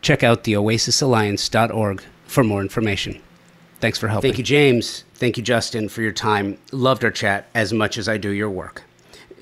Check 0.00 0.22
out 0.22 0.44
theoasisalliance.org 0.44 2.02
for 2.26 2.44
more 2.44 2.62
information. 2.62 3.20
Thanks 3.80 3.98
for 3.98 4.06
helping. 4.06 4.30
Thank 4.30 4.38
you, 4.38 4.44
James. 4.44 5.02
Thank 5.14 5.36
you, 5.36 5.42
Justin, 5.42 5.88
for 5.88 6.02
your 6.02 6.12
time. 6.12 6.56
Loved 6.70 7.04
our 7.04 7.10
chat 7.10 7.48
as 7.52 7.72
much 7.72 7.98
as 7.98 8.08
I 8.08 8.16
do 8.16 8.30
your 8.30 8.50
work. 8.50 8.84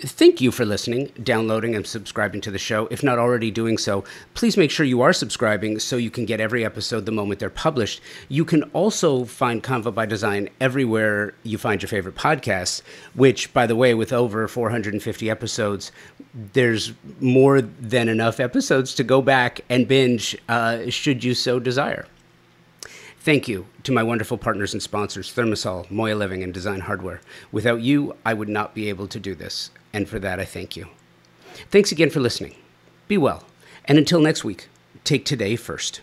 Thank 0.02 0.40
you 0.40 0.50
for 0.50 0.64
listening, 0.64 1.12
downloading, 1.22 1.74
and 1.74 1.86
subscribing 1.86 2.40
to 2.42 2.50
the 2.50 2.58
show. 2.58 2.86
If 2.90 3.02
not 3.02 3.18
already 3.18 3.50
doing 3.50 3.76
so, 3.76 4.02
please 4.32 4.56
make 4.56 4.70
sure 4.70 4.86
you 4.86 5.02
are 5.02 5.12
subscribing 5.12 5.78
so 5.78 5.98
you 5.98 6.10
can 6.10 6.24
get 6.24 6.40
every 6.40 6.64
episode 6.64 7.04
the 7.04 7.12
moment 7.12 7.38
they're 7.38 7.50
published. 7.50 8.00
You 8.30 8.46
can 8.46 8.62
also 8.72 9.26
find 9.26 9.62
Convo 9.62 9.94
by 9.94 10.06
Design 10.06 10.48
everywhere 10.58 11.34
you 11.42 11.58
find 11.58 11.82
your 11.82 11.90
favorite 11.90 12.14
podcasts, 12.14 12.80
which, 13.12 13.52
by 13.52 13.66
the 13.66 13.76
way, 13.76 13.92
with 13.92 14.10
over 14.10 14.48
450 14.48 15.28
episodes, 15.28 15.92
there's 16.54 16.94
more 17.20 17.60
than 17.60 18.08
enough 18.08 18.40
episodes 18.40 18.94
to 18.94 19.04
go 19.04 19.20
back 19.20 19.60
and 19.68 19.86
binge 19.86 20.34
uh, 20.48 20.88
should 20.88 21.22
you 21.22 21.34
so 21.34 21.58
desire. 21.58 22.06
Thank 23.18 23.48
you 23.48 23.66
to 23.82 23.92
my 23.92 24.02
wonderful 24.02 24.38
partners 24.38 24.72
and 24.72 24.82
sponsors, 24.82 25.30
ThermaSol, 25.30 25.90
Moya 25.90 26.14
Living, 26.14 26.42
and 26.42 26.54
Design 26.54 26.80
Hardware. 26.80 27.20
Without 27.52 27.82
you, 27.82 28.16
I 28.24 28.32
would 28.32 28.48
not 28.48 28.74
be 28.74 28.88
able 28.88 29.06
to 29.08 29.20
do 29.20 29.34
this 29.34 29.70
and 29.92 30.08
for 30.08 30.18
that, 30.18 30.40
I 30.40 30.44
thank 30.44 30.76
you. 30.76 30.88
Thanks 31.70 31.92
again 31.92 32.10
for 32.10 32.20
listening. 32.20 32.54
Be 33.08 33.18
well. 33.18 33.44
And 33.84 33.98
until 33.98 34.20
next 34.20 34.44
week, 34.44 34.68
take 35.04 35.24
today 35.24 35.56
first. 35.56 36.00